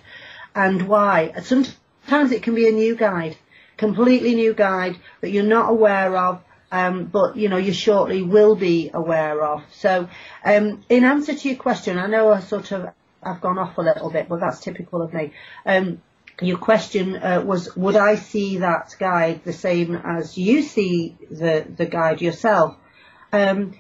and 0.55 0.89
why. 0.89 1.33
Sometimes 1.43 2.33
it 2.33 2.43
can 2.43 2.55
be 2.55 2.69
a 2.69 2.73
new 2.73 2.97
guide, 2.97 3.37
completely 3.77 4.35
new 4.35 4.55
guide 4.55 4.97
that 5.21 5.31
you're 5.31 5.45
not 5.45 5.71
aware 5.71 6.17
of 6.17 6.43
um, 6.73 7.07
but 7.07 7.37
you 7.37 7.49
know 7.49 7.57
you 7.57 7.73
shortly 7.73 8.23
will 8.23 8.55
be 8.55 8.91
aware 8.95 9.43
of. 9.43 9.65
So, 9.73 10.09
um, 10.45 10.85
in 10.89 11.05
answer 11.05 11.35
to 11.35 11.49
your 11.49 11.59
question, 11.59 11.99
I 11.99 12.07
know 12.07 12.33
I 12.33 12.41
sort 12.41 12.73
of 12.73 12.91
I've 13.23 13.41
gone 13.41 13.59
off 13.59 13.77
a 13.79 13.83
little 13.83 14.11
bit, 14.11 14.29
but 14.29 14.41
that's 14.41 14.61
typical 14.61 15.03
of 15.03 15.13
me. 15.13 15.33
Um, 15.67 16.01
your 16.41 16.59
question 16.59 17.17
uh, 17.17 17.43
was, 17.45 17.75
would 17.77 17.97
I 17.97 18.17
see 18.17 18.59
that 18.59 18.95
guide 18.99 19.45
the 19.45 19.53
same 19.53 19.95
as 19.97 20.37
you 20.37 20.63
see 20.63 21.17
the 21.31 21.67
the 21.77 21.87
guide 21.87 22.21
yourself? 22.21 22.77
Um, 23.33 23.79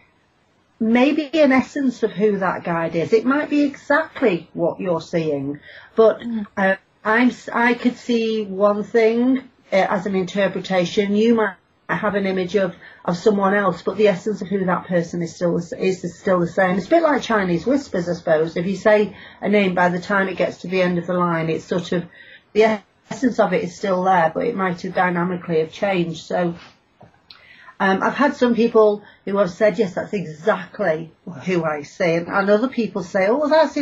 maybe 0.78 1.30
an 1.34 1.52
essence 1.52 2.02
of 2.02 2.12
who 2.12 2.38
that 2.38 2.64
guide 2.64 2.96
is. 2.96 3.12
It 3.12 3.24
might 3.24 3.50
be 3.50 3.62
exactly 3.62 4.48
what 4.52 4.80
you're 4.80 5.00
seeing, 5.00 5.60
but 5.96 6.20
mm. 6.20 6.46
uh, 6.56 6.76
I'm 7.04 7.32
I 7.52 7.74
could 7.74 7.96
see 7.96 8.44
one 8.44 8.84
thing 8.84 9.38
uh, 9.72 9.76
as 9.76 10.06
an 10.06 10.14
interpretation. 10.14 11.14
You 11.14 11.34
might 11.34 11.54
have 11.88 12.14
an 12.14 12.26
image 12.26 12.56
of, 12.56 12.74
of 13.04 13.16
someone 13.16 13.54
else, 13.54 13.82
but 13.82 13.96
the 13.96 14.08
essence 14.08 14.42
of 14.42 14.48
who 14.48 14.64
that 14.64 14.86
person 14.86 15.22
is 15.22 15.34
still 15.34 15.56
is 15.56 16.18
still 16.18 16.40
the 16.40 16.46
same. 16.46 16.76
It's 16.76 16.86
a 16.86 16.90
bit 16.90 17.02
like 17.02 17.22
Chinese 17.22 17.66
whispers, 17.66 18.08
I 18.08 18.14
suppose. 18.14 18.56
If 18.56 18.66
you 18.66 18.76
say 18.76 19.16
a 19.40 19.48
name, 19.48 19.74
by 19.74 19.88
the 19.88 20.00
time 20.00 20.28
it 20.28 20.36
gets 20.36 20.58
to 20.58 20.68
the 20.68 20.82
end 20.82 20.98
of 20.98 21.06
the 21.06 21.14
line, 21.14 21.50
it's 21.50 21.64
sort 21.64 21.92
of 21.92 22.04
the 22.52 22.80
essence 23.10 23.38
of 23.38 23.52
it 23.52 23.64
is 23.64 23.76
still 23.76 24.04
there, 24.04 24.30
but 24.34 24.46
it 24.46 24.56
might 24.56 24.80
have 24.82 24.94
dynamically 24.94 25.60
have 25.60 25.72
changed. 25.72 26.24
So 26.24 26.54
um, 27.78 28.02
I've 28.02 28.14
had 28.14 28.36
some 28.36 28.54
people 28.54 29.02
who 29.24 29.38
have 29.38 29.50
said, 29.50 29.78
yes, 29.78 29.94
that's 29.94 30.12
exactly 30.12 31.12
who 31.44 31.64
I 31.64 31.82
see, 31.82 32.14
and, 32.14 32.28
and 32.28 32.50
other 32.50 32.68
people 32.68 33.02
say, 33.02 33.26
oh, 33.28 33.48
that's 33.48 33.76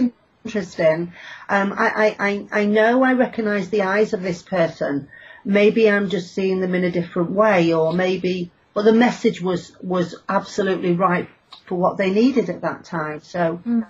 interesting. 0.45 1.13
Um, 1.49 1.75
I, 1.77 2.17
I, 2.19 2.47
I 2.61 2.65
know 2.65 3.03
I 3.03 3.15
recognise 3.15 3.71
the 3.71 3.83
eyes 3.83 4.13
of 4.13 4.23
this 4.23 4.43
person 4.43 5.09
maybe 5.49 5.91
I'm 5.91 6.11
just 6.11 6.35
seeing 6.35 6.61
them 6.61 6.75
in 6.75 6.85
a 6.85 6.91
different 6.91 7.31
way, 7.31 7.73
or 7.73 7.93
maybe, 7.93 8.51
but 8.75 8.83
the 8.83 8.93
message 8.93 9.41
was 9.41 9.73
was 9.83 10.15
absolutely 10.29 10.93
right 10.93 11.29
for 11.67 11.77
what 11.77 11.97
they 11.97 12.11
needed 12.11 12.51
at 12.51 12.61
that 12.61 12.85
time. 12.85 13.23
So 13.23 13.61
mm. 13.67 13.87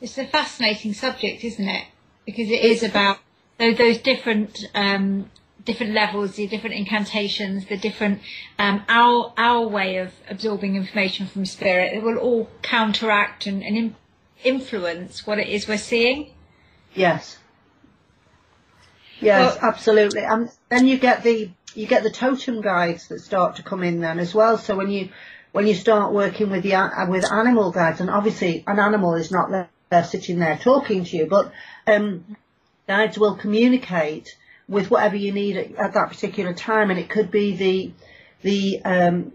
it's 0.00 0.18
a 0.18 0.26
fascinating 0.26 0.94
subject, 0.94 1.42
isn't 1.42 1.68
it? 1.68 1.86
Because 2.26 2.50
it 2.50 2.62
is 2.62 2.82
about 2.82 3.18
those 3.60 3.98
different 3.98 4.64
um, 4.74 5.30
different 5.64 5.92
levels, 5.92 6.36
the 6.36 6.46
different 6.46 6.76
incantations, 6.76 7.66
the 7.66 7.76
different 7.76 8.20
um, 8.58 8.82
our 8.88 9.32
our 9.36 9.66
way 9.66 9.98
of 9.98 10.12
absorbing 10.28 10.76
information 10.76 11.26
from 11.26 11.44
spirit. 11.44 11.92
It 11.92 12.02
will 12.02 12.18
all 12.18 12.50
counteract 12.62 13.46
and, 13.46 13.62
and 13.62 13.94
influence 14.42 15.26
what 15.26 15.38
it 15.38 15.48
is 15.48 15.68
we're 15.68 15.78
seeing. 15.78 16.32
Yes. 16.94 17.38
Yes, 19.20 19.58
well, 19.60 19.70
absolutely. 19.70 20.22
And 20.22 20.50
then 20.70 20.86
you 20.86 20.98
get 20.98 21.22
the 21.22 21.50
you 21.74 21.86
get 21.86 22.02
the 22.02 22.10
totem 22.10 22.62
guides 22.62 23.08
that 23.08 23.20
start 23.20 23.56
to 23.56 23.62
come 23.62 23.82
in 23.82 24.00
then 24.00 24.18
as 24.18 24.34
well. 24.34 24.56
So 24.56 24.76
when 24.76 24.90
you 24.90 25.10
when 25.52 25.66
you 25.66 25.74
start 25.74 26.12
working 26.12 26.50
with 26.50 26.62
the 26.62 27.06
with 27.08 27.30
animal 27.30 27.70
guides, 27.70 28.00
and 28.00 28.08
obviously 28.08 28.64
an 28.66 28.78
animal 28.78 29.14
is 29.14 29.30
not 29.30 29.50
there, 29.50 29.68
there 29.90 30.04
sitting 30.04 30.38
there 30.38 30.56
talking 30.56 31.04
to 31.04 31.16
you, 31.16 31.26
but 31.26 31.52
um, 31.86 32.36
guides 32.90 33.16
will 33.16 33.36
communicate 33.36 34.36
with 34.66 34.90
whatever 34.90 35.14
you 35.14 35.30
need 35.30 35.56
at, 35.56 35.76
at, 35.76 35.94
that 35.94 36.08
particular 36.08 36.52
time, 36.52 36.90
and 36.90 36.98
it 36.98 37.08
could 37.08 37.30
be 37.30 37.54
the 37.54 37.92
the 38.42 38.82
um, 38.84 39.32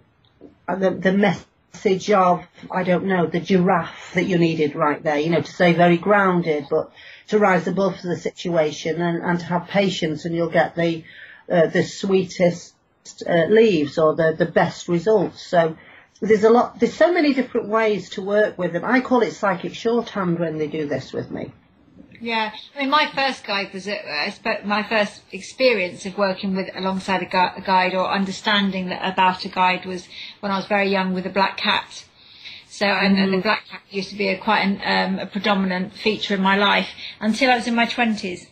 the, 0.68 0.92
the 0.92 1.14
message 1.14 2.12
of 2.12 2.46
I 2.70 2.84
don't 2.84 3.06
know 3.06 3.28
the 3.28 3.40
giraffe 3.40 4.14
that 4.14 4.26
you 4.26 4.38
needed 4.38 4.76
right 4.76 5.02
there, 5.02 5.20
you 5.20 5.30
know, 5.30 5.40
to 5.40 5.52
stay 5.60 5.72
very 5.72 5.98
grounded, 5.98 6.68
but 6.70 6.92
to 7.30 7.40
rise 7.40 7.66
above 7.66 8.02
the 8.02 8.18
situation 8.18 9.02
and, 9.02 9.24
and 9.24 9.40
to 9.40 9.46
have 9.46 9.70
patience 9.70 10.26
and 10.26 10.36
you'll 10.36 10.58
get 10.62 10.76
the 10.76 11.06
uh, 11.50 11.68
the 11.68 11.84
sweetest 11.84 12.74
uh, 13.26 13.46
leaves 13.46 13.98
or 13.98 14.16
the, 14.16 14.36
the 14.38 14.52
best 14.62 14.90
results. 14.90 15.42
So 15.48 15.78
there's 16.20 16.44
a 16.44 16.50
lot, 16.50 16.80
there's 16.80 16.94
so 17.06 17.14
many 17.14 17.34
different 17.34 17.70
ways 17.70 18.10
to 18.12 18.22
work 18.22 18.58
with 18.58 18.74
them. 18.74 18.84
I 18.84 19.00
call 19.00 19.22
it 19.22 19.32
psychic 19.32 19.76
shorthand 19.76 20.40
when 20.40 20.58
they 20.58 20.68
do 20.68 20.88
this 20.88 21.14
with 21.14 21.32
me. 21.32 21.54
Yeah, 22.22 22.52
I 22.76 22.80
mean, 22.80 22.90
my 22.90 23.10
first 23.14 23.46
guide 23.46 23.74
was 23.74 23.88
a, 23.88 24.34
my 24.64 24.84
first 24.84 25.22
experience 25.32 26.06
of 26.06 26.18
working 26.18 26.56
with 26.56 26.70
alongside 26.76 27.22
a, 27.22 27.26
gu- 27.26 27.58
a 27.58 27.62
guide 27.62 27.94
or 27.94 28.10
understanding 28.10 28.88
that 28.90 29.02
about 29.12 29.46
a 29.46 29.50
guide 29.50 29.86
was 29.86 30.08
when 30.40 30.52
I 30.52 30.58
was 30.58 30.66
very 30.66 30.90
young 30.90 31.14
with 31.14 31.26
a 31.26 31.30
black 31.30 31.58
cat. 31.58 32.06
So, 32.68 32.86
and, 32.86 33.18
and 33.18 33.32
the 33.32 33.38
mm. 33.38 33.44
black 33.44 33.66
cat 33.70 33.82
used 33.90 34.10
to 34.10 34.16
be 34.16 34.28
a 34.28 34.38
quite 34.38 34.62
an, 34.62 34.82
um, 34.84 35.20
a 35.20 35.26
predominant 35.26 35.94
feature 35.94 36.36
in 36.36 36.42
my 36.42 36.58
life 36.58 36.90
until 37.20 37.52
I 37.52 37.56
was 37.56 37.68
in 37.68 37.76
my 37.76 37.86
twenties. 37.86 38.48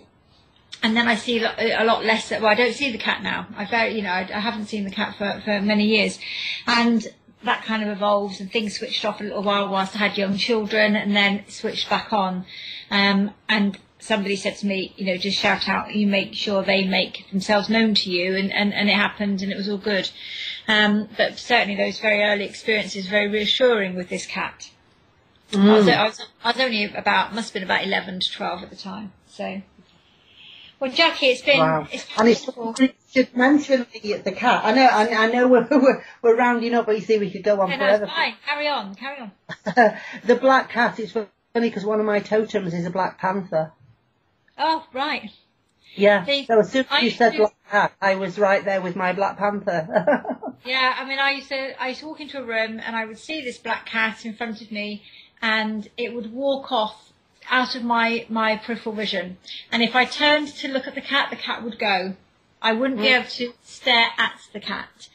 And 0.82 0.98
then 0.98 1.08
I 1.08 1.16
see 1.16 1.42
a 1.42 1.84
lot 1.86 2.04
less. 2.04 2.30
Well, 2.32 2.46
I 2.48 2.56
don't 2.56 2.74
see 2.74 2.92
the 2.92 2.98
cat 2.98 3.24
now. 3.24 3.48
I 3.56 3.66
very, 3.66 3.96
you 3.96 4.02
know, 4.02 4.10
I, 4.12 4.30
I 4.34 4.40
haven't 4.40 4.66
seen 4.66 4.84
the 4.84 4.92
cat 4.92 5.16
for, 5.18 5.42
for 5.46 5.62
many 5.62 5.86
years, 5.86 6.20
and 6.68 7.08
that 7.44 7.64
kind 7.64 7.84
of 7.84 7.90
evolves 7.90 8.40
and 8.40 8.52
things 8.52 8.78
switched 8.78 9.06
off 9.06 9.22
a 9.22 9.24
little 9.24 9.44
while 9.44 9.70
whilst 9.70 9.96
I 9.96 10.00
had 10.00 10.18
young 10.18 10.38
children, 10.38 10.96
and 10.96 11.16
then 11.16 11.44
switched 11.48 11.90
back 11.90 12.14
on. 12.14 12.46
Um, 12.90 13.32
and 13.50 13.78
somebody 14.00 14.36
said 14.36 14.58
to 14.58 14.66
me, 14.66 14.94
you 14.98 15.06
know, 15.06 15.18
just 15.18 15.38
shout 15.38 15.68
out, 15.70 15.96
you 15.96 16.06
make 16.06 16.34
sure 16.34 16.62
they 16.62 16.86
make 16.86 17.30
themselves 17.32 17.70
known 17.70 17.96
to 17.96 18.12
you, 18.12 18.36
and, 18.36 18.52
and, 18.52 18.74
and 18.74 18.90
it 18.90 18.96
happened, 18.96 19.42
and 19.42 19.52
it 19.52 19.58
was 19.58 19.70
all 19.70 19.78
good. 19.78 20.10
Um, 20.68 21.10
but 21.18 21.40
certainly 21.40 21.76
those 21.76 22.00
very 22.00 22.24
early 22.24 22.46
experiences 22.46 23.08
very 23.08 23.30
reassuring 23.30 23.96
with 23.96 24.10
this 24.10 24.26
cat. 24.26 24.70
Mm. 25.52 25.70
I, 25.70 25.74
was, 25.74 25.88
I, 25.88 26.04
was, 26.04 26.28
I, 26.44 26.48
was, 26.52 26.60
only 26.60 26.84
about, 26.86 27.34
must 27.34 27.50
have 27.50 27.54
been 27.54 27.64
about 27.64 27.86
11 27.86 28.20
to 28.22 28.32
12 28.32 28.64
at 28.64 28.70
the 28.70 28.76
time. 28.76 29.14
So, 29.28 29.62
well, 30.84 30.92
Jackie, 30.92 31.28
it's 31.28 31.42
been. 31.42 31.60
Wow. 31.60 31.88
It's 31.90 32.06
and 32.18 32.28
it's, 32.28 32.46
you 32.46 32.90
should 33.10 33.38
mention 33.38 33.88
the, 33.94 34.16
the 34.16 34.34
cat. 34.34 34.66
I 34.66 34.74
know, 34.74 34.86
I, 34.86 35.08
I 35.16 35.32
know 35.32 35.48
we're, 35.48 35.66
we're, 35.72 36.04
we're, 36.22 36.36
rounding 36.36 36.74
up, 36.74 36.88
but 36.88 36.96
you 36.96 37.02
see, 37.02 37.18
we 37.18 37.32
could 37.32 37.42
go 37.42 37.62
on 37.62 37.70
no, 37.70 37.78
forever. 37.78 38.06
No, 38.06 38.12
fine. 38.12 38.34
Carry 38.46 38.68
on, 38.68 38.94
carry 38.96 39.22
on. 39.22 39.32
the 40.26 40.36
black 40.36 40.70
cat 40.70 41.00
is 41.00 41.14
funny 41.14 41.30
because 41.56 41.86
one 41.86 42.02
of 42.02 42.06
my 42.06 42.20
totems 42.20 42.74
is 42.74 42.86
a 42.86 42.90
black 42.90 43.18
panther. 43.18 43.72
Oh, 44.58 44.86
right. 44.92 45.32
Yeah. 45.96 46.26
See, 46.26 46.46
so 46.48 46.60
as 46.60 46.70
soon 46.70 46.86
as 46.92 47.02
you 47.02 47.12
said 47.12 47.32
to, 47.32 47.38
Black 47.38 47.56
Cat, 47.72 47.94
I 48.02 48.16
was 48.16 48.38
right 48.38 48.66
there 48.66 48.82
with 48.82 48.98
my 48.98 49.14
Black 49.14 49.38
Panther. 49.38 49.88
yeah, 50.66 50.96
I 50.98 51.06
mean, 51.06 51.20
I 51.20 51.32
used 51.32 51.48
to 51.48 51.82
I 51.82 51.90
used 51.90 52.02
to 52.02 52.08
walk 52.08 52.20
into 52.20 52.40
a 52.40 52.44
room 52.44 52.82
and 52.84 52.94
I 52.94 53.06
would 53.06 53.20
see 53.20 53.42
this 53.42 53.58
black 53.58 53.86
cat 53.86 54.26
in 54.26 54.34
front 54.34 54.62
of 54.62 54.70
me, 54.70 55.04
and 55.42 55.88
it 55.96 56.14
would 56.14 56.34
walk 56.34 56.74
off 56.74 57.13
out 57.50 57.76
of 57.76 57.84
my 57.84 58.26
my 58.30 58.58
peripheral 58.58 58.96
vision. 58.96 59.38
And 59.72 59.82
if 59.84 59.96
I 59.96 60.06
turned 60.06 60.50
to 60.56 60.68
look 60.68 60.88
at 60.88 60.96
the 60.96 61.02
cat, 61.02 61.30
the 61.30 61.36
cat 61.36 61.64
would 61.64 61.80
go. 61.80 62.16
I 62.62 62.74
wouldn't 62.74 63.00
mm. 63.00 63.04
be 63.04 63.10
able 63.10 63.30
to 63.30 63.54
stare 63.64 64.08
at 64.18 64.40
the 64.54 64.60
cat. 64.60 65.10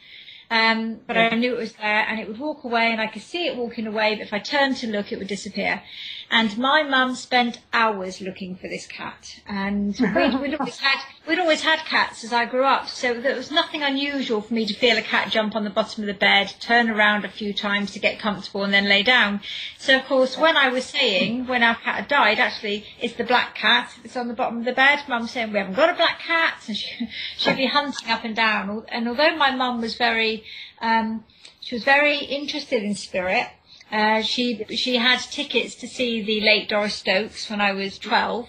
Um, 0.50 1.00
but 1.06 1.18
I 1.18 1.28
knew 1.30 1.54
it 1.54 1.58
was 1.58 1.72
there 1.74 2.06
and 2.08 2.18
it 2.18 2.26
would 2.26 2.38
walk 2.38 2.64
away 2.64 2.90
and 2.90 3.00
I 3.00 3.06
could 3.06 3.22
see 3.22 3.46
it 3.46 3.56
walking 3.56 3.86
away, 3.86 4.14
but 4.14 4.22
if 4.22 4.32
I 4.32 4.38
turned 4.38 4.76
to 4.78 4.86
look, 4.86 5.12
it 5.12 5.18
would 5.18 5.28
disappear. 5.28 5.82
And 6.30 6.58
my 6.58 6.82
mum 6.82 7.14
spent 7.14 7.58
hours 7.72 8.20
looking 8.20 8.54
for 8.54 8.68
this 8.68 8.86
cat. 8.86 9.40
And 9.46 9.98
we'd, 9.98 10.40
we'd, 10.40 10.54
always 10.60 10.78
had, 10.78 11.02
we'd 11.26 11.38
always 11.38 11.62
had 11.62 11.78
cats 11.80 12.22
as 12.22 12.34
I 12.34 12.44
grew 12.44 12.64
up. 12.64 12.86
So 12.88 13.14
there 13.14 13.34
was 13.34 13.50
nothing 13.50 13.82
unusual 13.82 14.42
for 14.42 14.52
me 14.52 14.66
to 14.66 14.74
feel 14.74 14.98
a 14.98 15.02
cat 15.02 15.30
jump 15.32 15.56
on 15.56 15.64
the 15.64 15.70
bottom 15.70 16.02
of 16.02 16.06
the 16.06 16.14
bed, 16.14 16.52
turn 16.60 16.90
around 16.90 17.24
a 17.24 17.30
few 17.30 17.54
times 17.54 17.92
to 17.92 17.98
get 17.98 18.18
comfortable 18.18 18.62
and 18.62 18.74
then 18.74 18.88
lay 18.88 19.02
down. 19.02 19.40
So 19.78 19.96
of 19.96 20.04
course, 20.04 20.36
when 20.36 20.56
I 20.56 20.68
was 20.68 20.84
saying, 20.84 21.46
when 21.46 21.62
our 21.62 21.76
cat 21.76 21.96
had 21.96 22.08
died, 22.08 22.38
actually, 22.38 22.84
it's 23.00 23.14
the 23.14 23.24
black 23.24 23.54
cat 23.54 23.90
that's 24.02 24.16
on 24.16 24.28
the 24.28 24.34
bottom 24.34 24.58
of 24.58 24.64
the 24.66 24.72
bed. 24.72 25.00
Mum 25.08 25.26
saying, 25.26 25.52
we 25.52 25.58
haven't 25.58 25.76
got 25.76 25.90
a 25.90 25.94
black 25.94 26.20
cat. 26.20 26.62
And 26.66 26.76
she, 26.76 27.08
she'd 27.38 27.56
be 27.56 27.66
hunting 27.66 28.10
up 28.10 28.24
and 28.24 28.36
down. 28.36 28.84
And 28.88 29.08
although 29.08 29.34
my 29.36 29.54
mum 29.54 29.80
was 29.80 29.96
very, 29.96 30.44
um, 30.82 31.24
she 31.60 31.74
was 31.74 31.84
very 31.84 32.18
interested 32.18 32.82
in 32.82 32.94
spirit, 32.94 33.48
uh, 33.90 34.22
she 34.22 34.64
she 34.76 34.96
had 34.96 35.18
tickets 35.20 35.74
to 35.76 35.88
see 35.88 36.22
the 36.22 36.40
late 36.40 36.68
Doris 36.68 36.94
Stokes 36.96 37.48
when 37.48 37.60
I 37.60 37.72
was 37.72 37.98
12, 37.98 38.48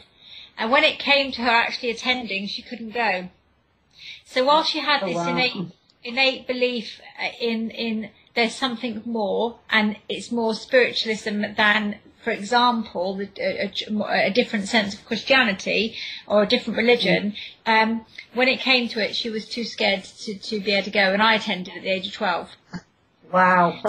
and 0.57 0.71
when 0.71 0.83
it 0.83 0.99
came 0.99 1.31
to 1.33 1.41
her 1.41 1.49
actually 1.49 1.91
attending, 1.91 2.47
she 2.47 2.61
couldn't 2.61 2.91
go. 2.93 3.29
So 4.25 4.45
while 4.45 4.63
she 4.63 4.79
had 4.79 5.03
Oh, 5.03 5.07
this 5.07 5.15
wow. 5.15 5.29
innate 5.29 5.71
innate 6.03 6.47
belief 6.47 6.99
uh, 7.21 7.29
in 7.39 7.71
in 7.71 8.09
there's 8.35 8.55
something 8.55 9.01
more, 9.05 9.59
and 9.69 9.97
it's 10.07 10.31
more 10.31 10.53
spiritualism 10.53 11.43
than, 11.57 11.99
for 12.23 12.31
example, 12.31 13.15
the, 13.15 13.27
a, 13.37 13.71
a, 13.89 14.27
a 14.27 14.31
different 14.31 14.67
sense 14.67 14.93
of 14.93 15.03
Christianity 15.05 15.95
or 16.27 16.43
a 16.43 16.47
different 16.47 16.77
religion. 16.77 17.33
Um, 17.65 18.05
when 18.33 18.47
it 18.47 18.59
came 18.59 18.87
to 18.89 19.03
it, 19.03 19.15
she 19.15 19.29
was 19.29 19.47
too 19.47 19.63
scared 19.63 20.03
to, 20.03 20.37
to 20.37 20.59
be 20.61 20.71
able 20.71 20.85
to 20.85 20.91
go, 20.91 21.11
and 21.11 21.21
I 21.21 21.33
attended 21.35 21.75
at 21.75 21.83
the 21.83 21.89
age 21.89 22.07
of 22.07 22.13
12 22.13 22.49
Wow. 23.31 23.79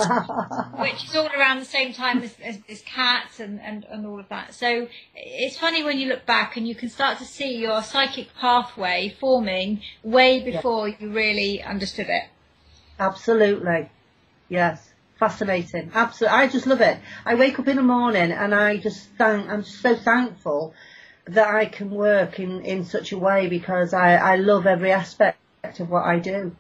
which 0.80 1.04
is 1.04 1.16
all 1.16 1.28
around 1.28 1.60
the 1.60 1.64
same 1.64 1.92
time 1.92 2.22
as, 2.22 2.34
as, 2.42 2.58
as 2.68 2.82
cats 2.82 3.40
and, 3.40 3.60
and, 3.60 3.84
and 3.84 4.06
all 4.06 4.20
of 4.20 4.28
that. 4.28 4.54
So 4.54 4.88
it's 5.14 5.58
funny 5.58 5.82
when 5.82 5.98
you 5.98 6.08
look 6.08 6.26
back 6.26 6.56
and 6.56 6.68
you 6.68 6.74
can 6.74 6.88
start 6.88 7.18
to 7.18 7.24
see 7.24 7.56
your 7.56 7.82
psychic 7.82 8.34
pathway 8.38 9.14
forming 9.18 9.80
way 10.02 10.40
before 10.42 10.88
you 10.88 11.10
really 11.10 11.62
understood 11.62 12.08
it. 12.08 12.24
Absolutely. 12.98 13.88
Yes. 14.48 14.90
Fascinating. 15.18 15.90
Absolutely. 15.94 16.38
I 16.38 16.48
just 16.48 16.66
love 16.66 16.80
it. 16.80 16.98
I 17.24 17.34
wake 17.34 17.58
up 17.58 17.68
in 17.68 17.76
the 17.76 17.82
morning 17.82 18.32
and 18.32 18.54
I 18.54 18.78
just 18.78 19.08
thank, 19.18 19.48
I'm 19.48 19.62
just 19.62 19.80
so 19.80 19.94
thankful 19.94 20.74
that 21.26 21.48
I 21.48 21.66
can 21.66 21.90
work 21.90 22.40
in, 22.40 22.62
in 22.62 22.84
such 22.84 23.12
a 23.12 23.18
way 23.18 23.46
because 23.48 23.92
I, 23.94 24.14
I 24.14 24.36
love 24.36 24.66
every 24.66 24.92
aspect 24.92 25.38
of 25.78 25.90
what 25.90 26.04
I 26.04 26.18
do. 26.18 26.56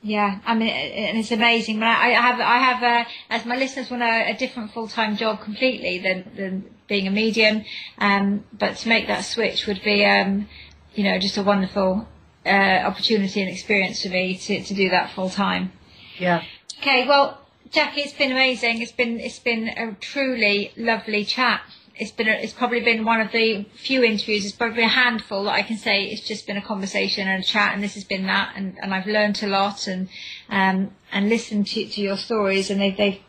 Yeah, 0.00 0.38
I 0.46 0.54
mean, 0.54 0.68
and 0.68 1.18
it's 1.18 1.32
amazing. 1.32 1.80
But 1.80 1.86
I 1.86 2.10
I 2.10 2.20
have, 2.20 2.40
I 2.40 2.58
have, 2.58 2.82
uh, 2.82 3.10
as 3.30 3.44
my 3.44 3.56
listeners 3.56 3.90
will 3.90 3.98
know, 3.98 4.22
a 4.26 4.34
different 4.34 4.72
full-time 4.72 5.16
job 5.16 5.40
completely 5.40 5.98
than, 5.98 6.30
than 6.36 6.70
being 6.86 7.08
a 7.08 7.10
medium. 7.10 7.64
Um, 7.98 8.44
but 8.52 8.76
to 8.78 8.88
make 8.88 9.08
that 9.08 9.22
switch 9.22 9.66
would 9.66 9.82
be, 9.82 10.04
um, 10.04 10.48
you 10.94 11.02
know, 11.02 11.18
just 11.18 11.36
a 11.36 11.42
wonderful 11.42 12.06
uh, 12.46 12.48
opportunity 12.86 13.40
and 13.40 13.50
experience 13.50 14.02
for 14.02 14.08
me 14.08 14.36
to, 14.36 14.62
to 14.62 14.74
do 14.74 14.88
that 14.90 15.10
full 15.10 15.30
time. 15.30 15.72
Yeah. 16.18 16.44
Okay, 16.80 17.06
well, 17.08 17.40
Jackie, 17.70 18.02
it's 18.02 18.12
been 18.12 18.30
amazing. 18.30 18.80
It's 18.80 18.92
been 18.92 19.18
it's 19.18 19.40
been 19.40 19.68
a 19.68 19.96
truly 20.00 20.72
lovely 20.76 21.24
chat. 21.24 21.60
It's 21.98 22.12
been 22.12 22.28
a, 22.28 22.32
it's 22.32 22.52
probably 22.52 22.80
been 22.80 23.04
one 23.04 23.20
of 23.20 23.32
the 23.32 23.64
few 23.74 24.04
interviews. 24.04 24.44
It's 24.44 24.54
probably 24.54 24.84
a 24.84 24.88
handful 24.88 25.44
that 25.44 25.52
I 25.52 25.62
can 25.62 25.76
say 25.76 26.04
it's 26.04 26.26
just 26.26 26.46
been 26.46 26.56
a 26.56 26.62
conversation 26.62 27.26
and 27.26 27.42
a 27.42 27.46
chat, 27.46 27.74
and 27.74 27.82
this 27.82 27.94
has 27.94 28.04
been 28.04 28.26
that. 28.26 28.52
And, 28.56 28.78
and 28.80 28.94
I've 28.94 29.06
learned 29.06 29.42
a 29.42 29.48
lot 29.48 29.86
and 29.86 30.08
um, 30.48 30.92
and 31.12 31.28
listened 31.28 31.66
to, 31.68 31.86
to 31.86 32.00
your 32.00 32.16
stories, 32.16 32.70
and 32.70 32.80
they've 32.80 32.96
they've 32.96 33.20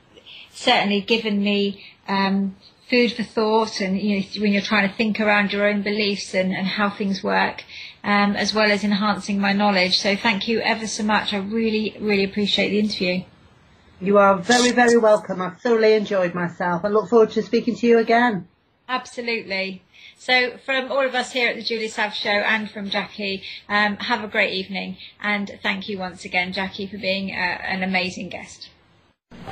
certainly 0.51 1.01
given 1.01 1.41
me 1.43 1.83
um, 2.07 2.55
food 2.89 3.13
for 3.13 3.23
thought. 3.23 3.81
And 3.81 3.99
you 3.99 4.19
know, 4.19 4.25
when 4.41 4.53
you're 4.53 4.61
trying 4.61 4.89
to 4.89 4.95
think 4.95 5.19
around 5.19 5.51
your 5.51 5.67
own 5.67 5.81
beliefs 5.81 6.33
and, 6.33 6.53
and 6.53 6.67
how 6.67 6.89
things 6.89 7.23
work. 7.23 7.63
Um, 8.01 8.37
as 8.37 8.53
well 8.53 8.71
as 8.71 8.85
enhancing 8.85 9.41
my 9.41 9.51
knowledge. 9.51 9.99
So 9.99 10.15
thank 10.15 10.47
you 10.47 10.61
ever 10.61 10.87
so 10.87 11.03
much. 11.03 11.33
I 11.33 11.37
really, 11.39 11.97
really 11.99 12.23
appreciate 12.23 12.69
the 12.69 12.79
interview. 12.79 13.25
You 14.01 14.17
are 14.17 14.37
very, 14.37 14.71
very 14.71 14.95
welcome. 14.95 15.41
I've 15.41 15.59
thoroughly 15.59 15.93
enjoyed 15.93 16.33
myself. 16.33 16.85
I 16.85 16.87
look 16.87 17.09
forward 17.09 17.31
to 17.31 17.43
speaking 17.43 17.75
to 17.75 17.87
you 17.87 17.97
again. 17.97 18.47
Absolutely. 18.89 19.83
So, 20.17 20.57
from 20.65 20.91
all 20.91 21.05
of 21.05 21.13
us 21.13 21.31
here 21.31 21.49
at 21.49 21.55
the 21.55 21.61
Julie 21.61 21.89
Sav 21.89 22.15
Show 22.15 22.29
and 22.29 22.69
from 22.69 22.89
Jackie, 22.89 23.43
um, 23.69 23.97
have 23.97 24.23
a 24.23 24.27
great 24.27 24.51
evening. 24.51 24.97
And 25.21 25.59
thank 25.61 25.87
you 25.87 25.99
once 25.99 26.25
again, 26.25 26.51
Jackie, 26.53 26.87
for 26.87 26.97
being 26.97 27.29
uh, 27.29 27.35
an 27.35 27.83
amazing 27.83 28.29
guest. 28.29 28.69
The 29.45 29.51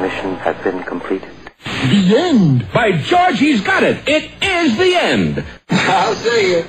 mission 0.00 0.36
has 0.36 0.56
been 0.62 0.84
completed. 0.84 1.30
The 1.64 2.14
end. 2.16 2.72
By 2.72 2.92
George, 2.92 3.40
he's 3.40 3.60
got 3.60 3.82
it. 3.82 3.98
It 4.06 4.30
is 4.40 4.78
the 4.78 4.94
end. 4.94 5.44
I'll 5.68 6.14
see 6.14 6.52
you. 6.52 6.64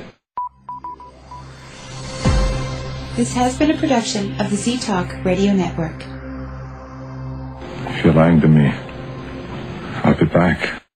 This 3.15 3.33
has 3.33 3.57
been 3.59 3.69
a 3.69 3.77
production 3.77 4.41
of 4.41 4.49
the 4.49 4.55
Z 4.55 4.79
Talk 4.79 5.23
Radio 5.23 5.53
Network. 5.53 6.16
You're 8.03 8.13
lying 8.13 8.41
to 8.41 8.47
me, 8.47 8.69
I'll 9.89 10.17
be 10.19 10.25
back. 10.27 10.86